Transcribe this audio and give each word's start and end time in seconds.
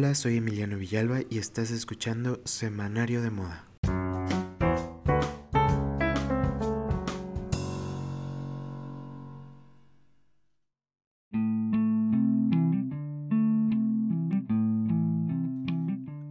Hola, 0.00 0.14
soy 0.14 0.36
Emiliano 0.36 0.76
Villalba 0.76 1.22
y 1.28 1.38
estás 1.38 1.72
escuchando 1.72 2.40
Semanario 2.44 3.20
de 3.20 3.32
Moda. 3.32 3.64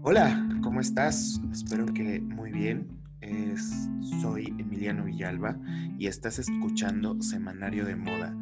Hola, 0.02 0.49
¿cómo 0.63 0.79
estás? 0.79 1.41
Espero 1.52 1.88
que 1.88 2.21
muy 2.21 2.54
bien. 2.54 2.88
soy 4.21 4.45
Emiliano 4.57 5.04
Villalba 5.04 5.59
y 5.99 6.07
estás 6.07 6.39
escuchando 6.39 7.21
Semanario 7.21 7.84
de 7.84 7.97
Moda. 7.97 8.34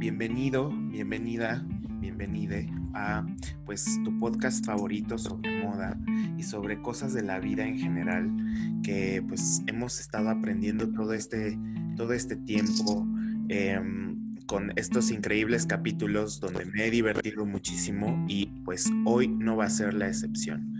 Bienvenido, 0.00 0.70
bienvenida, 0.90 1.64
bienvenide 2.00 2.83
a 2.94 3.26
pues 3.64 4.00
tu 4.04 4.18
podcast 4.18 4.64
favorito 4.64 5.18
sobre 5.18 5.62
moda 5.64 5.98
y 6.38 6.42
sobre 6.42 6.80
cosas 6.80 7.12
de 7.12 7.22
la 7.22 7.40
vida 7.40 7.66
en 7.66 7.78
general 7.78 8.30
que 8.82 9.22
pues 9.26 9.62
hemos 9.66 10.00
estado 10.00 10.30
aprendiendo 10.30 10.88
todo 10.90 11.12
este, 11.12 11.58
todo 11.96 12.12
este 12.12 12.36
tiempo 12.36 13.06
em, 13.48 14.36
con 14.46 14.72
estos 14.76 15.10
increíbles 15.10 15.66
capítulos 15.66 16.40
donde 16.40 16.64
me 16.66 16.86
he 16.86 16.90
divertido 16.90 17.46
muchísimo 17.46 18.24
y 18.28 18.46
pues 18.64 18.90
hoy 19.04 19.28
no 19.28 19.56
va 19.56 19.66
a 19.66 19.70
ser 19.70 19.94
la 19.94 20.08
excepción. 20.08 20.72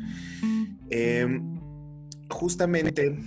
Em, 0.91 1.59
justamente 2.29 3.19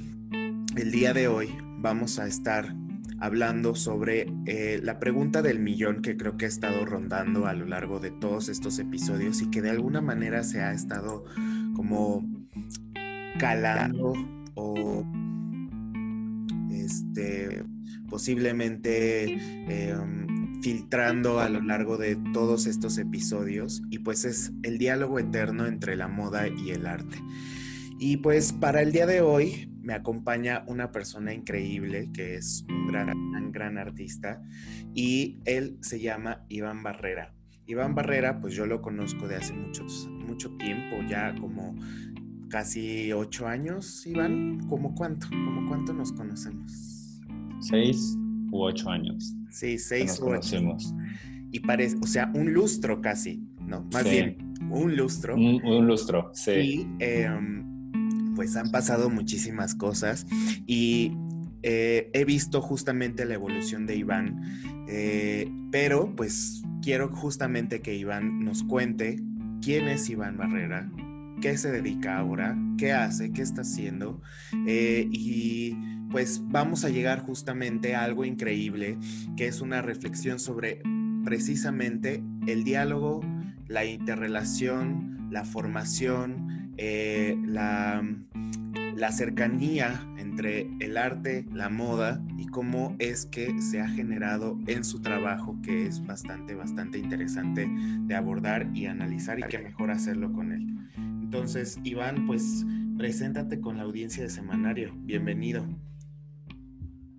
el 0.75 0.91
día 0.91 1.13
de 1.13 1.27
hoy 1.27 1.49
vamos 1.79 2.19
a 2.19 2.27
estar 2.27 2.73
hablando 3.19 3.75
sobre 3.75 4.27
eh, 4.45 4.79
la 4.83 4.99
pregunta 4.99 5.41
del 5.41 5.59
millón 5.59 6.01
que 6.01 6.17
creo 6.17 6.37
que 6.37 6.45
ha 6.45 6.47
estado 6.47 6.85
rondando 6.85 7.47
a 7.47 7.53
lo 7.53 7.65
largo 7.65 7.99
de 7.99 8.11
todos 8.11 8.49
estos 8.49 8.79
episodios 8.79 9.41
y 9.41 9.49
que 9.49 9.61
de 9.61 9.71
alguna 9.71 10.01
manera 10.01 10.43
se 10.43 10.61
ha 10.61 10.71
estado 10.71 11.25
como 11.75 12.23
calando 13.39 14.13
o 14.55 15.05
este 16.71 17.63
posiblemente 18.09 19.33
em, 19.67 20.61
filtrando 20.61 21.39
a 21.39 21.49
lo 21.49 21.61
largo 21.61 21.97
de 21.97 22.15
todos 22.33 22.65
estos 22.65 22.97
episodios 22.97 23.81
y 23.89 23.99
pues 23.99 24.25
es 24.25 24.53
el 24.63 24.77
diálogo 24.77 25.19
eterno 25.19 25.65
entre 25.65 25.95
la 25.95 26.07
moda 26.07 26.47
y 26.47 26.71
el 26.71 26.87
arte. 26.87 27.17
Y 27.99 28.17
pues 28.17 28.53
para 28.53 28.81
el 28.81 28.91
día 28.91 29.05
de 29.05 29.21
hoy 29.21 29.71
me 29.87 29.93
acompaña 29.93 30.65
una 30.67 30.91
persona 30.91 31.33
increíble 31.33 32.09
que 32.13 32.35
es 32.35 32.65
un 32.67 32.87
gran, 32.87 33.53
gran 33.53 33.77
artista 33.77 34.43
y 34.93 35.37
él 35.45 35.77
se 35.79 36.01
llama 36.01 36.43
Iván 36.49 36.83
Barrera. 36.83 37.33
Iván 37.67 37.95
Barrera, 37.95 38.41
pues 38.41 38.53
yo 38.53 38.65
lo 38.65 38.81
conozco 38.81 39.29
de 39.29 39.37
hace 39.37 39.53
mucho, 39.53 39.85
mucho 40.09 40.51
tiempo, 40.57 40.97
ya 41.07 41.33
como 41.35 41.73
casi 42.49 43.13
ocho 43.13 43.47
años, 43.47 44.05
Iván. 44.05 44.59
¿Cómo 44.67 44.93
cuánto? 44.93 45.29
¿Cómo 45.29 45.65
cuánto 45.69 45.93
nos 45.93 46.11
conocemos? 46.11 47.21
Seis 47.61 48.17
u 48.51 48.63
ocho 48.63 48.89
años. 48.89 49.37
Sí, 49.51 49.77
seis 49.77 50.19
u 50.19 50.27
ocho. 50.27 50.57
Y 51.53 51.61
parece, 51.61 51.95
o 52.01 52.07
sea, 52.07 52.29
un 52.35 52.51
lustro 52.51 52.99
casi, 52.99 53.41
¿no? 53.61 53.87
Más 53.93 54.03
bien, 54.03 54.53
un 54.69 54.97
lustro. 54.97 55.35
Un, 55.35 55.87
lustro, 55.87 56.31
sí. 56.33 56.51
Y 56.51 56.87
em, 56.99 57.76
pues 58.37 58.55
han 58.55 58.69
pasado 58.69 59.09
muchísimas 59.09 59.73
cosas 59.73 60.27
y 60.67 61.11
eh, 61.63 62.11
he 62.13 62.23
visto 62.23 62.61
justamente 62.61 63.25
la 63.25 63.33
evolución 63.33 63.87
de 63.87 63.95
Iván, 63.95 64.43
eh, 64.87 65.51
pero 65.71 66.15
pues 66.15 66.61
quiero 66.83 67.09
justamente 67.09 67.81
que 67.81 67.95
Iván 67.95 68.45
nos 68.45 68.61
cuente 68.61 69.19
quién 69.59 69.87
es 69.87 70.07
Iván 70.11 70.37
Barrera, 70.37 70.87
qué 71.41 71.57
se 71.57 71.71
dedica 71.71 72.19
ahora, 72.19 72.55
qué 72.77 72.93
hace, 72.93 73.31
qué 73.31 73.41
está 73.41 73.61
haciendo 73.61 74.21
eh, 74.67 75.07
y 75.11 75.75
pues 76.11 76.43
vamos 76.45 76.85
a 76.85 76.89
llegar 76.89 77.21
justamente 77.21 77.95
a 77.95 78.03
algo 78.03 78.23
increíble 78.23 78.99
que 79.35 79.47
es 79.47 79.61
una 79.61 79.81
reflexión 79.81 80.37
sobre 80.37 80.83
precisamente 81.25 82.23
el 82.45 82.63
diálogo, 82.63 83.21
la 83.67 83.83
interrelación, 83.83 85.27
la 85.31 85.43
formación, 85.43 86.56
eh, 86.77 87.35
la, 87.45 88.03
la 88.95 89.11
cercanía 89.11 90.07
entre 90.17 90.69
el 90.79 90.97
arte, 90.97 91.45
la 91.51 91.69
moda 91.69 92.21
y 92.37 92.47
cómo 92.47 92.95
es 92.99 93.25
que 93.25 93.59
se 93.61 93.81
ha 93.81 93.87
generado 93.87 94.57
en 94.67 94.83
su 94.83 95.01
trabajo, 95.01 95.57
que 95.63 95.87
es 95.87 96.05
bastante, 96.05 96.55
bastante 96.55 96.99
interesante 96.99 97.67
de 97.69 98.15
abordar 98.15 98.69
y 98.75 98.85
analizar 98.85 99.39
y 99.39 99.43
qué 99.43 99.59
mejor 99.59 99.91
hacerlo 99.91 100.31
con 100.31 100.51
él. 100.51 100.67
Entonces, 100.95 101.79
Iván, 101.83 102.25
pues 102.25 102.65
preséntate 102.97 103.59
con 103.59 103.77
la 103.77 103.83
audiencia 103.83 104.23
de 104.23 104.29
Semanario. 104.29 104.93
Bienvenido. 104.97 105.65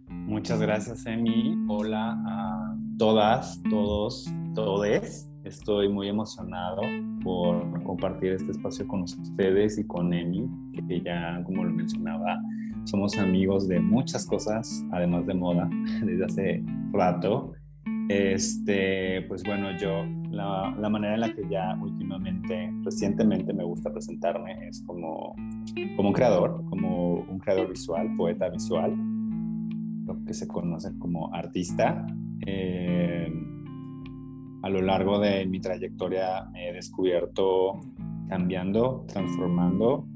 Muchas 0.08 0.60
gracias, 0.60 1.06
Emi. 1.06 1.64
Hola 1.68 2.12
a 2.26 2.76
todas, 2.98 3.62
todos, 3.70 4.30
todes. 4.54 5.30
Estoy 5.44 5.88
muy 5.88 6.08
emocionado 6.08 6.82
por 7.22 7.82
compartir 7.82 8.32
este 8.32 8.52
espacio 8.52 8.86
con 8.86 9.02
ustedes 9.02 9.78
y 9.78 9.86
con 9.86 10.12
Emi, 10.12 10.48
que 10.88 11.00
ya, 11.00 11.42
como 11.44 11.64
lo 11.64 11.72
mencionaba, 11.72 12.40
somos 12.84 13.18
amigos 13.18 13.68
de 13.68 13.80
muchas 13.80 14.26
cosas, 14.26 14.84
además 14.92 15.26
de 15.26 15.34
moda, 15.34 15.68
desde 16.04 16.24
hace 16.24 16.64
rato. 16.92 17.52
Este, 18.08 19.22
pues 19.28 19.42
bueno, 19.44 19.76
yo, 19.76 20.04
la, 20.30 20.74
la, 20.78 20.88
manera 20.88 21.14
en 21.14 21.20
la 21.20 21.34
que 21.34 21.46
ya 21.50 21.78
últimamente, 21.80 22.72
recientemente 22.82 23.52
me 23.52 23.64
gusta 23.64 23.92
presentarme 23.92 24.68
es 24.68 24.82
como, 24.86 25.34
como 25.94 26.08
un 26.08 26.14
creador, 26.14 26.64
como 26.70 27.16
un 27.16 27.38
creador 27.38 27.68
visual, 27.68 28.14
poeta 28.16 28.48
visual, 28.48 28.96
lo 30.06 30.24
que 30.24 30.32
se 30.32 30.48
conoce 30.48 30.98
como 30.98 31.34
artista. 31.34 32.06
Eh, 32.46 33.30
a 34.62 34.68
lo 34.68 34.82
largo 34.82 35.18
de 35.18 35.46
mi 35.46 35.60
trayectoria 35.60 36.44
me 36.52 36.68
he 36.68 36.72
descubierto 36.72 37.80
cambiando, 38.28 39.04
transformando. 39.08 40.06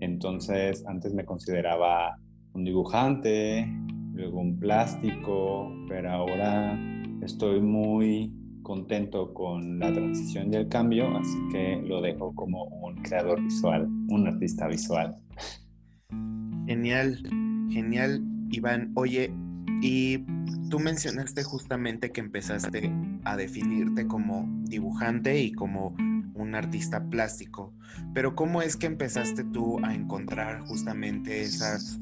Entonces, 0.00 0.84
antes 0.86 1.14
me 1.14 1.24
consideraba 1.24 2.18
un 2.52 2.64
dibujante, 2.64 3.66
luego 4.12 4.40
un 4.40 4.58
plástico, 4.58 5.72
pero 5.88 6.10
ahora 6.10 6.78
estoy 7.22 7.60
muy 7.60 8.32
contento 8.62 9.32
con 9.32 9.78
la 9.78 9.92
transición 9.92 10.52
y 10.52 10.56
el 10.56 10.68
cambio, 10.68 11.16
así 11.16 11.38
que 11.52 11.80
lo 11.86 12.00
dejo 12.00 12.34
como 12.34 12.64
un 12.64 12.96
creador 12.96 13.40
visual, 13.40 13.86
un 14.08 14.26
artista 14.26 14.66
visual. 14.66 15.14
Genial, 16.66 17.16
genial, 17.70 18.24
Iván. 18.50 18.90
Oye, 18.96 19.32
y 19.82 20.18
tú 20.68 20.78
mencionaste 20.78 21.42
justamente 21.42 22.12
que 22.12 22.20
empezaste 22.20 22.92
a 23.24 23.36
definirte 23.36 24.06
como 24.06 24.46
dibujante 24.64 25.40
y 25.40 25.52
como 25.52 25.96
un 26.34 26.54
artista 26.54 27.08
plástico, 27.08 27.72
pero 28.12 28.36
¿cómo 28.36 28.60
es 28.62 28.76
que 28.76 28.86
empezaste 28.86 29.42
tú 29.44 29.78
a 29.84 29.94
encontrar 29.94 30.60
justamente 30.66 31.42
esas 31.42 31.98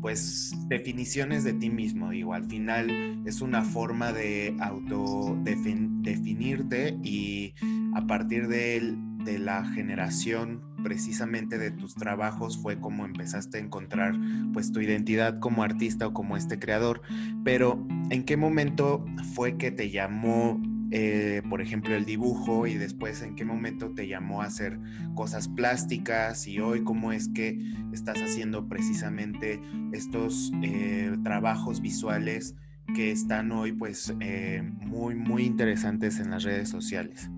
pues 0.00 0.52
definiciones 0.68 1.44
de 1.44 1.52
ti 1.54 1.70
mismo? 1.70 2.10
Digo, 2.10 2.34
al 2.34 2.44
final 2.44 2.90
es 3.26 3.40
una 3.40 3.62
forma 3.62 4.12
de 4.12 4.54
autodefinirte 4.60 6.98
y 7.02 7.54
a 7.94 8.06
partir 8.06 8.48
de, 8.48 8.94
de 9.28 9.38
la 9.38 9.62
generación 9.62 10.62
precisamente 10.82 11.58
de 11.58 11.70
tus 11.70 11.94
trabajos 11.94 12.56
fue 12.56 12.80
como 12.80 13.04
empezaste 13.04 13.58
a 13.58 13.60
encontrar 13.60 14.14
pues 14.54 14.72
tu 14.72 14.80
identidad 14.80 15.38
como 15.38 15.62
artista 15.62 16.06
o 16.06 16.14
como 16.14 16.36
este 16.38 16.58
creador. 16.58 17.02
Pero 17.44 17.86
¿en 18.08 18.24
qué 18.24 18.38
momento 18.38 19.04
fue 19.34 19.58
que 19.58 19.70
te 19.70 19.90
llamó, 19.90 20.58
eh, 20.90 21.42
por 21.50 21.60
ejemplo, 21.60 21.94
el 21.94 22.06
dibujo 22.06 22.66
y 22.66 22.74
después 22.76 23.20
en 23.20 23.36
qué 23.36 23.44
momento 23.44 23.90
te 23.90 24.08
llamó 24.08 24.40
a 24.40 24.46
hacer 24.46 24.78
cosas 25.14 25.48
plásticas 25.48 26.46
y 26.46 26.60
hoy 26.60 26.82
cómo 26.82 27.12
es 27.12 27.28
que 27.28 27.58
estás 27.92 28.16
haciendo 28.22 28.66
precisamente 28.66 29.60
estos 29.92 30.52
eh, 30.62 31.14
trabajos 31.22 31.82
visuales 31.82 32.54
que 32.94 33.10
están 33.10 33.52
hoy 33.52 33.72
pues 33.72 34.14
eh, 34.20 34.62
muy 34.86 35.14
muy 35.14 35.44
interesantes 35.44 36.18
en 36.18 36.30
las 36.30 36.44
redes 36.44 36.70
sociales? 36.70 37.30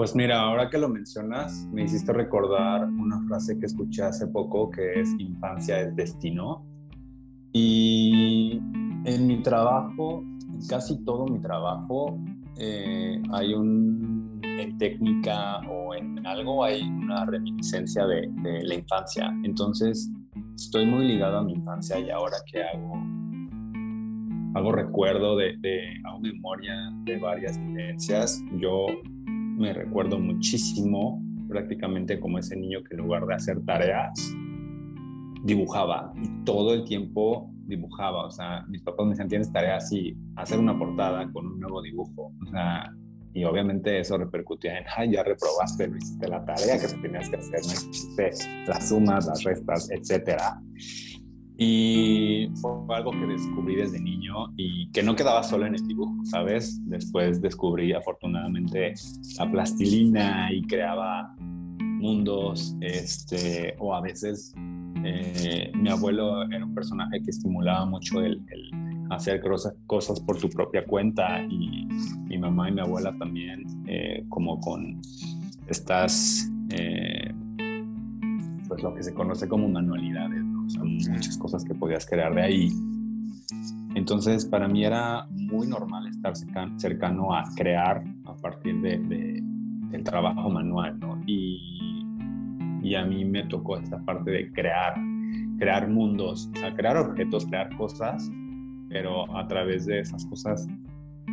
Pues 0.00 0.16
mira, 0.16 0.40
ahora 0.40 0.70
que 0.70 0.78
lo 0.78 0.88
mencionas, 0.88 1.68
me 1.70 1.82
hiciste 1.82 2.10
recordar 2.14 2.84
una 2.86 3.20
frase 3.28 3.58
que 3.58 3.66
escuché 3.66 4.02
hace 4.02 4.26
poco 4.28 4.70
que 4.70 4.98
es 4.98 5.10
infancia 5.18 5.78
es 5.78 5.94
destino. 5.94 6.64
Y 7.52 8.62
en 9.04 9.26
mi 9.26 9.42
trabajo, 9.42 10.24
en 10.48 10.66
casi 10.66 11.04
todo 11.04 11.26
mi 11.26 11.38
trabajo, 11.38 12.18
eh, 12.56 13.20
hay 13.30 13.52
un, 13.52 14.40
en 14.42 14.78
técnica 14.78 15.58
o 15.68 15.94
en 15.94 16.26
algo 16.26 16.64
hay 16.64 16.80
una 16.80 17.26
reminiscencia 17.26 18.06
de, 18.06 18.30
la 18.62 18.74
infancia. 18.74 19.30
Entonces, 19.44 20.10
estoy 20.56 20.86
muy 20.86 21.08
ligado 21.08 21.40
a 21.40 21.42
mi 21.42 21.52
infancia 21.52 21.98
y 21.98 22.08
ahora 22.08 22.38
que 22.50 22.62
hago, 22.62 22.94
hago 24.54 24.72
recuerdo 24.72 25.36
de, 25.36 25.58
de 25.58 25.92
hago 26.06 26.20
memoria 26.20 26.90
de 27.04 27.18
varias 27.18 27.58
vivencias, 27.58 28.42
yo 28.58 28.86
me 29.60 29.74
recuerdo 29.74 30.18
muchísimo 30.18 31.22
prácticamente 31.46 32.18
como 32.18 32.38
ese 32.38 32.56
niño 32.56 32.82
que 32.82 32.94
en 32.94 33.02
lugar 33.02 33.26
de 33.26 33.34
hacer 33.34 33.62
tareas, 33.66 34.34
dibujaba 35.44 36.12
y 36.16 36.44
todo 36.44 36.72
el 36.72 36.84
tiempo 36.84 37.50
dibujaba. 37.66 38.26
O 38.26 38.30
sea, 38.30 38.64
mis 38.68 38.82
papás 38.82 39.04
me 39.04 39.10
decían, 39.10 39.28
tienes 39.28 39.52
tareas 39.52 39.92
y 39.92 40.16
hacer 40.36 40.58
una 40.58 40.78
portada 40.78 41.30
con 41.30 41.46
un 41.46 41.60
nuevo 41.60 41.82
dibujo. 41.82 42.32
O 42.42 42.50
sea, 42.50 42.90
y 43.34 43.44
obviamente 43.44 44.00
eso 44.00 44.16
repercutía 44.16 44.78
en, 44.78 44.84
ay, 44.96 45.12
ya 45.12 45.22
reprobaste, 45.22 45.88
no 45.88 45.98
hiciste 45.98 46.26
la 46.26 46.44
tarea 46.44 46.78
que 46.78 46.88
tenías 46.88 47.28
que 47.28 47.36
hacer, 47.36 47.60
no 47.60 47.72
hiciste 47.72 48.30
las 48.66 48.88
sumas, 48.88 49.26
las 49.26 49.44
restas, 49.44 49.90
etcétera. 49.90 50.58
Y 51.62 52.48
fue 52.54 52.72
algo 52.96 53.10
que 53.10 53.26
descubrí 53.26 53.76
desde 53.76 54.00
niño 54.00 54.50
y 54.56 54.90
que 54.92 55.02
no 55.02 55.14
quedaba 55.14 55.42
solo 55.42 55.66
en 55.66 55.74
el 55.74 55.86
dibujo, 55.86 56.16
¿sabes? 56.24 56.80
Después 56.88 57.42
descubrí 57.42 57.92
afortunadamente 57.92 58.94
la 59.38 59.50
plastilina 59.50 60.50
y 60.50 60.62
creaba 60.62 61.36
mundos, 62.00 62.74
este, 62.80 63.76
o 63.78 63.94
a 63.94 64.00
veces 64.00 64.54
eh, 65.04 65.70
mi 65.74 65.90
abuelo 65.90 66.50
era 66.50 66.64
un 66.64 66.74
personaje 66.74 67.22
que 67.22 67.28
estimulaba 67.28 67.84
mucho 67.84 68.22
el, 68.22 68.42
hacer 69.10 69.42
cosas, 69.86 70.20
por 70.20 70.38
tu 70.38 70.48
propia 70.48 70.86
cuenta 70.86 71.42
y 71.42 71.86
mi 72.24 72.38
mamá 72.38 72.70
y 72.70 72.72
mi 72.72 72.80
abuela 72.80 73.14
también, 73.18 73.66
eh, 73.86 74.24
como 74.30 74.58
con 74.60 74.98
estas, 75.66 76.50
eh, 76.70 77.34
pues 78.66 78.82
lo 78.82 78.94
que 78.94 79.02
se 79.02 79.12
conoce 79.12 79.46
como 79.46 79.68
manualidades, 79.68 80.42
son 80.70 80.94
muchas 80.94 81.36
cosas 81.36 81.64
que 81.64 81.74
podías 81.74 82.06
crear 82.06 82.34
de 82.34 82.42
ahí. 82.42 82.72
Entonces, 83.94 84.46
para 84.46 84.68
mí 84.68 84.84
era 84.84 85.26
muy 85.30 85.66
normal 85.66 86.06
estar 86.08 86.34
cercano 86.76 87.34
a 87.34 87.44
crear 87.56 88.02
a 88.24 88.34
partir 88.36 88.80
de, 88.80 88.98
del 89.90 90.04
trabajo 90.04 90.48
manual, 90.48 90.98
¿no? 91.00 91.20
Y, 91.26 92.06
y, 92.82 92.94
a 92.94 93.04
mí 93.04 93.24
me 93.24 93.44
tocó 93.44 93.76
esta 93.78 93.98
parte 94.04 94.30
de 94.30 94.52
crear, 94.52 94.94
crear 95.58 95.88
mundos, 95.88 96.48
o 96.54 96.58
sea, 96.58 96.72
crear 96.74 96.96
objetos, 96.96 97.46
crear 97.46 97.76
cosas, 97.76 98.30
pero 98.88 99.36
a 99.36 99.46
través 99.48 99.86
de 99.86 100.00
esas 100.00 100.24
cosas 100.26 100.68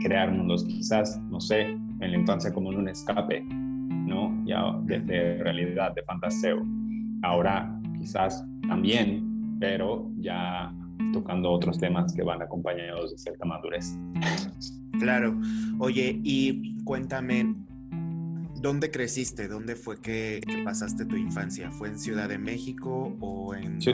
crear 0.01 0.31
mundos, 0.31 0.63
quizás, 0.65 1.19
no 1.29 1.39
sé, 1.39 1.61
en 1.61 2.11
la 2.11 2.17
infancia 2.17 2.51
como 2.51 2.71
en 2.71 2.79
un 2.79 2.89
escape, 2.89 3.43
¿no? 3.43 4.43
Ya 4.45 4.73
de, 4.83 4.99
de 4.99 5.43
realidad, 5.43 5.93
de 5.93 6.03
fantaseo. 6.03 6.65
Ahora 7.23 7.79
quizás 7.97 8.45
también 8.67 9.27
pero 9.59 10.09
ya 10.17 10.73
tocando 11.13 11.51
otros 11.51 11.77
temas 11.77 12.13
que 12.13 12.23
van 12.23 12.41
acompañados 12.41 13.11
de 13.11 13.17
cierta 13.17 13.45
madurez. 13.45 13.95
Claro. 14.99 15.39
Oye, 15.79 16.19
y 16.23 16.75
cuéntame, 16.83 17.55
¿dónde 18.61 18.91
creciste? 18.91 19.47
¿Dónde 19.47 19.75
fue 19.75 20.01
que, 20.01 20.41
pasaste 20.63 21.05
tu 21.05 21.15
infancia? 21.15 21.71
¿Fue 21.71 21.89
en 21.89 21.99
Ciudad 21.99 22.29
de 22.29 22.37
México 22.37 23.15
o 23.19 23.55
en... 23.55 23.81
Sí. 23.81 23.93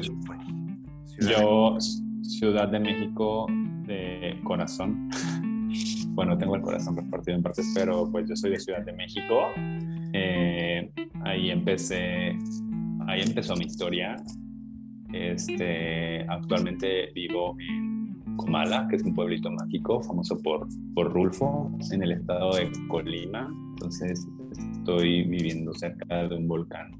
Yo, 1.20 1.78
Ciudad 2.22 2.70
de 2.70 2.80
México 2.80 3.48
de 3.86 4.40
corazón. 4.44 5.10
bueno, 6.10 6.38
tengo 6.38 6.56
el 6.56 6.62
corazón 6.62 6.96
repartido 6.96 7.38
en 7.38 7.44
partes, 7.44 7.72
pero 7.76 8.10
pues 8.12 8.28
yo 8.30 8.36
soy 8.36 8.52
de 8.52 8.60
Ciudad 8.60 8.84
de 8.84 8.94
México. 8.94 9.48
Eh, 10.14 10.90
ahí 11.26 11.50
empecé, 11.50 12.38
ahí 13.08 13.22
empezó 13.22 13.56
mi 13.56 13.66
historia. 13.66 14.16
Este, 15.14 16.26
actualmente 16.28 17.12
vivo 17.14 17.56
en 17.60 18.36
Comala, 18.36 18.88
que 18.90 18.96
es 18.96 19.04
un 19.04 19.14
pueblito 19.14 19.52
mágico 19.52 20.02
famoso 20.02 20.38
por, 20.40 20.68
por 20.96 21.14
Rulfo, 21.14 21.72
en 21.92 22.02
el 22.02 22.14
estado 22.14 22.56
de 22.56 22.72
Colima. 22.88 23.48
Entonces 23.74 24.28
estoy 24.52 25.24
viviendo 25.24 25.74
cerca 25.74 26.28
de 26.28 26.36
un 26.36 26.48
volcán 26.48 26.92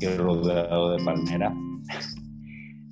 y 0.00 0.06
rodeado 0.06 0.96
de 0.96 1.04
palmera. 1.04 1.54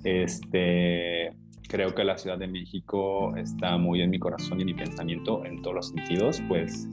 Este, 0.05 1.29
creo 1.67 1.93
que 1.93 2.05
la 2.05 2.17
Ciudad 2.17 2.37
de 2.37 2.47
México 2.47 3.35
está 3.35 3.77
muy 3.77 4.01
en 4.01 4.09
mi 4.09 4.17
corazón 4.17 4.59
y 4.59 4.61
en 4.61 4.67
mi 4.67 4.73
pensamiento 4.73 5.43
en 5.43 5.61
todos 5.61 5.75
los 5.75 5.89
sentidos, 5.89 6.41
pues 6.47 6.87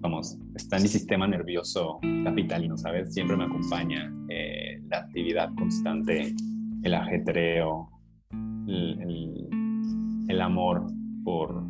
vamos, 0.00 0.36
está 0.56 0.78
en 0.78 0.82
mi 0.82 0.88
sistema 0.88 1.28
nervioso 1.28 2.00
capitalino, 2.24 2.76
¿sabes? 2.76 3.14
Siempre 3.14 3.36
me 3.36 3.44
acompaña 3.44 4.12
eh, 4.28 4.82
la 4.88 4.98
actividad 4.98 5.54
constante 5.54 6.34
el 6.82 6.94
ajetreo, 6.94 7.90
el, 8.66 10.40
amor 10.40 10.86
por, 11.22 11.62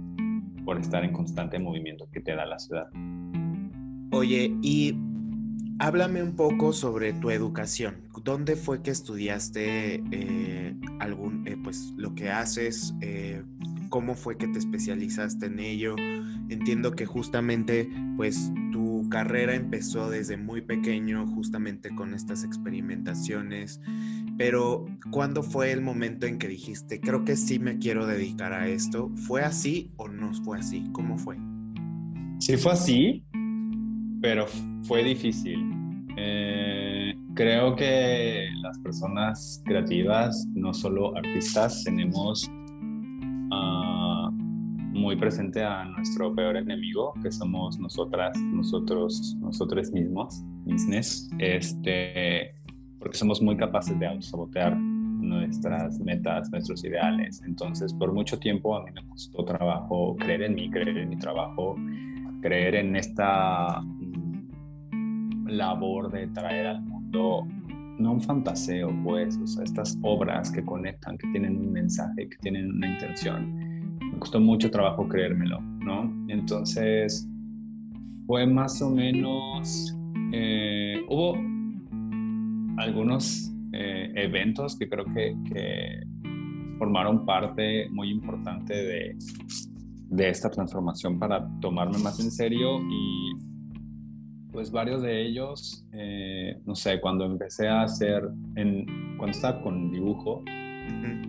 por 0.64 0.78
estar 0.78 1.04
en 1.04 1.12
constante 1.12 1.58
movimiento 1.58 2.08
que 2.12 2.20
te 2.20 2.34
da 2.34 2.46
la 2.46 2.58
ciudad. 2.58 2.88
Oye, 4.12 4.56
y 4.62 4.94
háblame 5.80 6.22
un 6.22 6.36
poco 6.36 6.72
sobre 6.72 7.12
tu 7.12 7.30
educación. 7.30 8.08
¿Dónde 8.22 8.54
fue 8.54 8.82
que 8.82 8.90
estudiaste 8.90 10.02
eh, 10.10 10.76
algún, 10.98 11.46
eh, 11.46 11.56
pues, 11.62 11.94
lo 11.96 12.14
que 12.14 12.28
haces? 12.28 12.94
Eh, 13.00 13.42
¿Cómo 13.88 14.14
fue 14.14 14.36
que 14.36 14.46
te 14.46 14.58
especializaste 14.58 15.46
en 15.46 15.58
ello? 15.58 15.96
Entiendo 16.48 16.92
que 16.92 17.06
justamente, 17.06 17.88
pues, 18.16 18.52
tu 18.72 19.08
carrera 19.08 19.54
empezó 19.54 20.10
desde 20.10 20.36
muy 20.36 20.60
pequeño, 20.60 21.26
justamente 21.28 21.94
con 21.94 22.14
estas 22.14 22.44
experimentaciones. 22.44 23.80
Pero, 24.40 24.86
¿cuándo 25.10 25.42
fue 25.42 25.70
el 25.70 25.82
momento 25.82 26.24
en 26.24 26.38
que 26.38 26.48
dijiste, 26.48 26.98
creo 26.98 27.26
que 27.26 27.36
sí 27.36 27.58
me 27.58 27.76
quiero 27.76 28.06
dedicar 28.06 28.54
a 28.54 28.68
esto? 28.68 29.10
¿Fue 29.14 29.42
así 29.42 29.92
o 29.98 30.08
no 30.08 30.32
fue 30.32 30.58
así? 30.58 30.88
¿Cómo 30.92 31.18
fue? 31.18 31.36
Sí 32.38 32.56
fue 32.56 32.72
así, 32.72 33.22
pero 34.22 34.46
fue 34.84 35.04
difícil. 35.04 35.58
Eh, 36.16 37.14
creo 37.34 37.76
que 37.76 38.48
las 38.62 38.78
personas 38.78 39.62
creativas, 39.66 40.48
no 40.54 40.72
solo 40.72 41.14
artistas, 41.18 41.84
tenemos 41.84 42.48
uh, 42.48 44.30
muy 44.32 45.16
presente 45.16 45.62
a 45.62 45.84
nuestro 45.84 46.34
peor 46.34 46.56
enemigo, 46.56 47.12
que 47.22 47.30
somos 47.30 47.78
nosotras, 47.78 48.38
nosotros, 48.40 49.36
nosotros 49.38 49.92
mismos, 49.92 50.42
business. 50.64 51.28
Este, 51.38 52.54
porque 53.00 53.16
somos 53.16 53.42
muy 53.42 53.56
capaces 53.56 53.98
de 53.98 54.06
autosabotear 54.06 54.76
nuestras 54.76 55.98
metas, 56.00 56.50
nuestros 56.50 56.84
ideales. 56.84 57.42
Entonces, 57.44 57.92
por 57.94 58.12
mucho 58.12 58.38
tiempo 58.38 58.76
a 58.76 58.84
mí 58.84 58.90
me 58.94 59.06
costó 59.08 59.44
trabajo 59.44 60.16
creer 60.16 60.42
en 60.42 60.54
mí, 60.54 60.70
creer 60.70 60.98
en 60.98 61.08
mi 61.08 61.16
trabajo, 61.16 61.76
creer 62.42 62.74
en 62.76 62.96
esta 62.96 63.80
mm, 63.80 65.46
labor 65.46 66.12
de 66.12 66.26
traer 66.28 66.66
al 66.66 66.82
mundo, 66.82 67.46
no 67.98 68.12
un 68.12 68.20
fantaseo, 68.20 68.90
pues, 69.02 69.38
o 69.38 69.46
sea, 69.46 69.64
estas 69.64 69.98
obras 70.02 70.50
que 70.50 70.64
conectan, 70.64 71.18
que 71.18 71.28
tienen 71.32 71.56
un 71.56 71.72
mensaje, 71.72 72.28
que 72.28 72.36
tienen 72.38 72.70
una 72.72 72.88
intención. 72.92 73.98
Me 73.98 74.18
costó 74.18 74.40
mucho 74.40 74.70
trabajo 74.70 75.06
creérmelo, 75.08 75.60
¿no? 75.60 76.10
Entonces, 76.28 77.28
fue 78.26 78.46
más 78.46 78.80
o 78.80 78.90
menos, 78.90 79.96
eh, 80.32 81.02
hubo 81.08 81.34
algunos 82.80 83.50
eh, 83.72 84.12
eventos 84.16 84.76
que 84.76 84.88
creo 84.88 85.04
que, 85.14 86.02
formaron 86.78 87.26
parte 87.26 87.90
muy 87.90 88.10
importante 88.10 88.74
de, 88.74 89.16
de, 90.08 90.28
esta 90.30 90.50
transformación 90.50 91.18
para 91.18 91.46
tomarme 91.60 91.98
más 91.98 92.18
en 92.20 92.30
serio 92.30 92.80
y 92.88 93.32
pues 94.50 94.70
varios 94.70 95.02
de 95.02 95.26
ellos, 95.26 95.84
eh, 95.92 96.58
no 96.64 96.74
sé, 96.74 96.98
cuando 96.98 97.26
empecé 97.26 97.68
a 97.68 97.82
hacer, 97.82 98.30
en, 98.56 98.86
cuando 99.18 99.36
estaba 99.36 99.62
con 99.62 99.92
dibujo, 99.92 100.42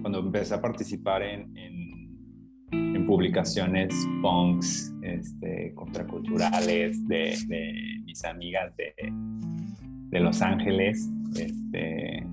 cuando 0.01 0.19
empecé 0.19 0.55
a 0.55 0.61
participar 0.61 1.21
en, 1.21 1.55
en, 1.57 3.05
publicaciones 3.05 3.93
punks, 4.21 4.93
este, 5.01 5.73
contraculturales 5.75 7.05
de, 7.09 7.35
de 7.47 7.73
mis 8.05 8.23
amigas 8.23 8.73
de, 8.77 8.93
de 10.11 10.19
Los 10.21 10.41
Ángeles, 10.41 11.09
este, 11.35 12.25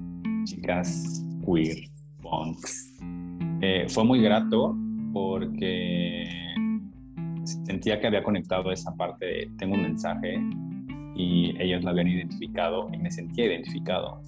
chicas 0.44 1.24
queer, 1.44 1.88
punks. 2.22 2.94
Eh, 3.60 3.86
fue 3.88 4.04
muy 4.04 4.20
grato 4.20 4.76
porque 5.12 6.28
sentía 7.64 8.00
que 8.00 8.06
había 8.06 8.22
conectado 8.22 8.70
esa 8.70 8.94
parte 8.94 9.26
de 9.26 9.50
tengo 9.58 9.74
un 9.74 9.82
mensaje 9.82 10.38
y 11.16 11.54
ellos 11.58 11.82
lo 11.82 11.90
habían 11.90 12.08
identificado 12.08 12.88
y 12.92 12.98
me 12.98 13.10
sentía 13.10 13.46
identificado. 13.46 14.22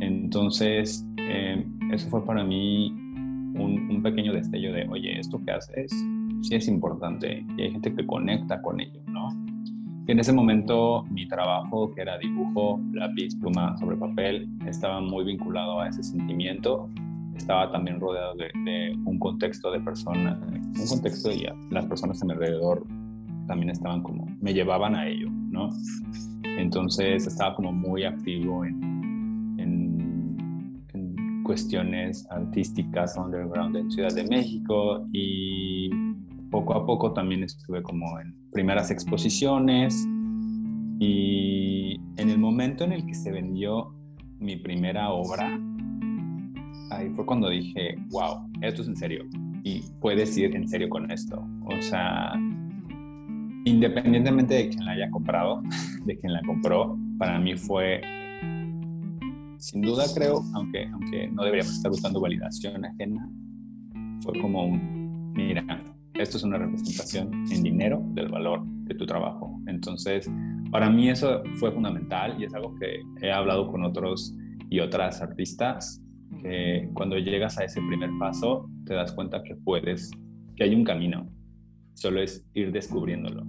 Entonces, 0.00 1.06
eh, 1.18 1.64
eso 1.90 2.08
fue 2.08 2.24
para 2.24 2.42
mí 2.42 2.90
un, 2.90 3.88
un, 3.90 4.02
pequeño 4.02 4.32
destello 4.32 4.72
de, 4.72 4.88
oye, 4.88 5.18
esto 5.18 5.40
que 5.44 5.52
haces 5.52 5.92
sí 6.42 6.56
es 6.56 6.68
importante 6.68 7.44
y 7.56 7.62
hay 7.62 7.70
gente 7.70 7.94
que 7.94 8.06
conecta 8.06 8.60
con 8.60 8.80
ello, 8.80 9.00
en 10.06 10.18
ese 10.18 10.32
momento 10.32 11.04
mi 11.10 11.26
trabajo, 11.26 11.92
que 11.94 12.02
era 12.02 12.18
dibujo, 12.18 12.80
lápiz, 12.92 13.36
pluma 13.36 13.76
sobre 13.78 13.96
papel, 13.96 14.48
estaba 14.66 15.00
muy 15.00 15.24
vinculado 15.24 15.80
a 15.80 15.88
ese 15.88 16.02
sentimiento. 16.02 16.88
Estaba 17.36 17.70
también 17.70 18.00
rodeado 18.00 18.34
de, 18.34 18.96
un 19.04 19.18
contexto 19.18 19.70
de 19.70 19.80
personas, 19.80 20.38
un 20.40 20.86
contexto 20.88 21.30
y 21.30 21.46
las 21.70 21.86
personas 21.86 22.20
a 22.22 22.26
mi 22.26 22.32
alrededor 22.32 22.84
también 23.46 23.70
estaban 23.70 24.02
como, 24.02 24.26
me 24.40 24.52
llevaban 24.52 24.94
a 24.94 25.08
ello, 25.08 25.28
¿no? 25.30 25.70
Entonces 26.58 27.26
estaba 27.26 27.54
como 27.54 27.72
muy 27.72 28.04
activo 28.04 28.64
en, 28.64 29.02
cuestiones 31.44 32.24
artísticas 32.30 33.16
underground 33.16 33.76
en 33.76 33.90
Ciudad 33.90 34.14
de 34.14 34.24
México 34.24 35.04
y 35.12 35.90
poco 36.52 36.74
a 36.74 36.86
poco 36.86 37.12
también 37.12 37.42
estuve 37.42 37.82
como 37.82 38.20
en 38.20 38.36
primeras 38.52 38.92
exposiciones 38.92 40.06
y 41.00 41.98
en 42.16 42.30
el 42.30 42.38
momento 42.38 42.84
en 42.84 42.92
el 42.92 43.06
que 43.06 43.14
se 43.14 43.32
vendió 43.32 43.94
mi 44.38 44.56
primera 44.56 45.10
obra, 45.10 45.58
ahí 46.90 47.08
fue 47.14 47.24
cuando 47.26 47.48
dije, 47.48 47.96
wow, 48.10 48.48
esto 48.60 48.82
es 48.82 48.88
en 48.88 48.96
serio 48.96 49.24
y 49.64 49.82
puedes 50.00 50.36
ir 50.36 50.54
en 50.54 50.68
serio 50.68 50.88
con 50.88 51.10
esto. 51.10 51.44
O 51.64 51.80
sea, 51.80 52.34
independientemente 53.64 54.54
de 54.54 54.68
quien 54.68 54.84
la 54.84 54.92
haya 54.92 55.10
comprado, 55.10 55.62
de 56.04 56.18
quien 56.18 56.34
la 56.34 56.42
compró, 56.42 56.98
para 57.18 57.38
mí 57.38 57.56
fue, 57.56 58.02
sin 59.58 59.80
duda 59.80 60.04
creo, 60.14 60.42
aunque, 60.54 60.86
aunque 60.86 61.28
no 61.28 61.44
deberíamos 61.44 61.74
estar 61.76 61.90
buscando 61.90 62.20
validación 62.20 62.84
ajena, 62.84 63.28
fue 64.20 64.38
como 64.40 64.66
un, 64.66 65.32
mira, 65.32 65.64
esto 66.14 66.36
es 66.36 66.42
una 66.42 66.58
representación 66.58 67.44
en 67.50 67.62
dinero 67.62 68.02
del 68.14 68.28
valor 68.28 68.62
de 68.64 68.94
tu 68.94 69.06
trabajo. 69.06 69.58
Entonces, 69.66 70.30
para 70.70 70.90
mí 70.90 71.08
eso 71.08 71.42
fue 71.56 71.72
fundamental 71.72 72.40
y 72.40 72.44
es 72.44 72.54
algo 72.54 72.74
que 72.76 73.02
he 73.20 73.30
hablado 73.32 73.70
con 73.70 73.84
otros 73.84 74.34
y 74.70 74.80
otras 74.80 75.20
artistas, 75.20 76.02
que 76.40 76.88
cuando 76.94 77.18
llegas 77.18 77.58
a 77.58 77.64
ese 77.64 77.80
primer 77.82 78.10
paso, 78.18 78.68
te 78.86 78.94
das 78.94 79.12
cuenta 79.12 79.42
que 79.42 79.54
puedes, 79.54 80.10
que 80.56 80.64
hay 80.64 80.74
un 80.74 80.84
camino, 80.84 81.28
solo 81.94 82.22
es 82.22 82.44
ir 82.54 82.72
descubriéndolo. 82.72 83.44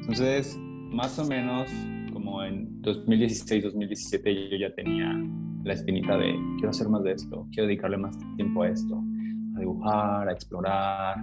Entonces, 0.00 0.58
más 0.90 1.18
o 1.18 1.26
menos 1.26 1.70
como 2.12 2.42
en 2.42 2.80
2016, 2.82 3.64
2017 3.64 4.50
yo 4.50 4.56
ya 4.56 4.74
tenía 4.74 5.12
la 5.64 5.72
espinita 5.72 6.16
de 6.16 6.34
quiero 6.56 6.70
hacer 6.70 6.88
más 6.88 7.02
de 7.02 7.12
esto, 7.12 7.46
quiero 7.50 7.66
dedicarle 7.66 7.96
más 7.96 8.16
tiempo 8.36 8.62
a 8.62 8.68
esto, 8.68 9.02
a 9.56 9.60
dibujar, 9.60 10.28
a 10.28 10.32
explorar. 10.32 11.16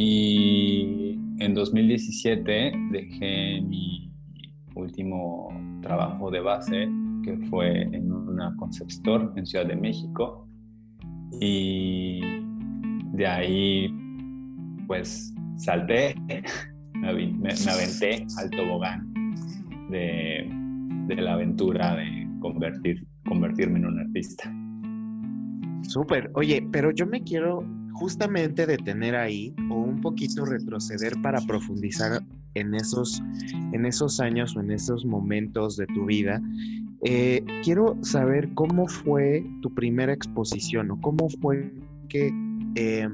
Y 0.00 1.18
en 1.40 1.54
2017 1.54 2.72
dejé 2.92 3.60
mi 3.62 4.12
último 4.76 5.48
trabajo 5.82 6.30
de 6.30 6.38
base, 6.38 6.88
que 7.24 7.36
fue 7.50 7.82
en 7.82 8.12
una 8.12 8.54
concept 8.58 8.92
store 8.92 9.26
en 9.34 9.44
Ciudad 9.44 9.66
de 9.66 9.74
México. 9.74 10.48
Y 11.40 12.20
de 13.12 13.26
ahí, 13.26 13.92
pues 14.86 15.34
salté 15.56 16.14
me, 16.94 17.50
aventé 17.50 18.24
al 18.38 18.50
tobogán 18.50 19.12
de, 19.90 20.48
la 21.08 21.32
aventura 21.32 21.96
de 21.96 22.28
convertir, 22.38 23.04
convertirme 23.26 23.80
en 23.80 23.86
un 23.86 23.98
artista. 23.98 24.54
Súper. 25.82 26.30
Oye, 26.34 26.64
pero 26.70 26.92
yo 26.92 27.04
me 27.04 27.24
quiero 27.24 27.64
justamente 27.98 28.66
detener 28.66 29.16
ahí 29.16 29.54
o 29.70 29.76
un 29.76 30.00
poquito 30.00 30.44
retroceder 30.44 31.14
para 31.22 31.40
profundizar 31.42 32.22
en 32.54 32.74
esos, 32.74 33.22
en 33.72 33.86
esos 33.86 34.20
años 34.20 34.56
o 34.56 34.60
en 34.60 34.70
esos 34.70 35.04
momentos 35.04 35.76
de 35.76 35.86
tu 35.88 36.06
vida. 36.06 36.40
Eh, 37.04 37.44
quiero 37.62 37.96
saber 38.02 38.52
cómo 38.54 38.88
fue 38.88 39.44
tu 39.62 39.72
primera 39.72 40.12
exposición 40.12 40.90
o 40.90 41.00
cómo 41.00 41.28
fue 41.40 41.72
que 42.08 42.32
eh, 42.74 43.08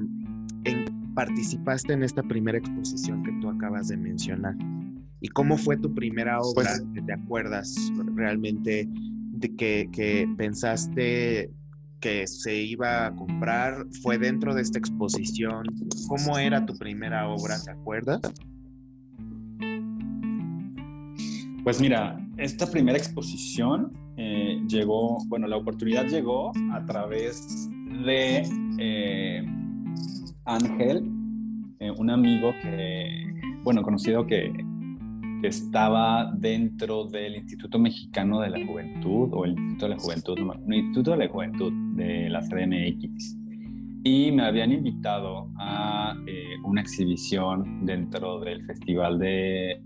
participaste 1.15 1.93
en 1.93 2.03
esta 2.03 2.21
primera 2.21 2.57
exposición 2.57 3.23
que 3.23 3.31
tú 3.41 3.49
acabas 3.49 3.87
de 3.87 3.97
mencionar? 3.97 4.55
¿Y 5.21 5.29
cómo 5.29 5.57
fue 5.57 5.77
tu 5.77 5.91
primera 5.95 6.39
obra? 6.39 6.69
Pues 6.93 7.05
¿Te 7.05 7.13
acuerdas 7.13 7.75
realmente 8.13 8.87
de 8.87 9.55
que, 9.55 10.29
pensaste 10.37 11.49
que 12.05 12.27
se 12.27 12.55
iba 12.55 13.07
a 13.07 13.15
comprar? 13.15 13.87
¿Fue 14.03 14.19
dentro 14.19 14.53
de 14.53 14.61
esta 14.61 14.77
exposición? 14.77 15.65
¿Cómo 16.07 16.37
era 16.37 16.63
tu 16.63 16.77
primera 16.77 17.27
obra? 17.27 17.55
¿Te 17.59 17.71
acuerdas? 17.71 18.21
Pues 21.63 21.81
mira, 21.81 22.15
esta 22.37 22.69
primera 22.69 22.95
exposición 22.95 23.91
eh, 24.17 24.61
llegó, 24.67 25.17
bueno, 25.25 25.47
la 25.47 25.57
oportunidad 25.57 26.05
llegó 26.05 26.51
a 26.73 26.85
través 26.85 27.67
de 28.05 28.43
eh, 28.77 29.43
Ángel, 30.45 31.09
eh, 31.79 31.89
un 31.89 32.11
amigo 32.11 32.53
que, 32.61 33.33
bueno, 33.63 33.81
conocido 33.81 34.27
que, 34.27 34.53
estaba 35.43 36.31
dentro 36.33 37.05
del 37.05 37.35
Instituto 37.35 37.77
Mexicano 37.77 38.39
de 38.39 38.49
la 38.49 38.65
Juventud 38.65 39.29
o 39.31 39.45
el 39.45 39.51
Instituto 39.51 39.85
de 39.85 39.89
la 39.89 39.99
Juventud, 39.99 40.39
no, 40.39 40.75
Instituto 40.75 41.11
de 41.11 41.17
la 41.17 41.27
Juventud 41.27 41.84
de 41.95 42.29
la 42.29 42.41
CDMX. 42.41 43.37
Y 44.03 44.31
me 44.31 44.43
habían 44.43 44.71
invitado 44.71 45.49
a 45.57 46.15
eh, 46.27 46.57
una 46.63 46.81
exhibición 46.81 47.85
dentro 47.85 48.39
del 48.39 48.63
Festival 48.65 49.17
de, 49.17 49.81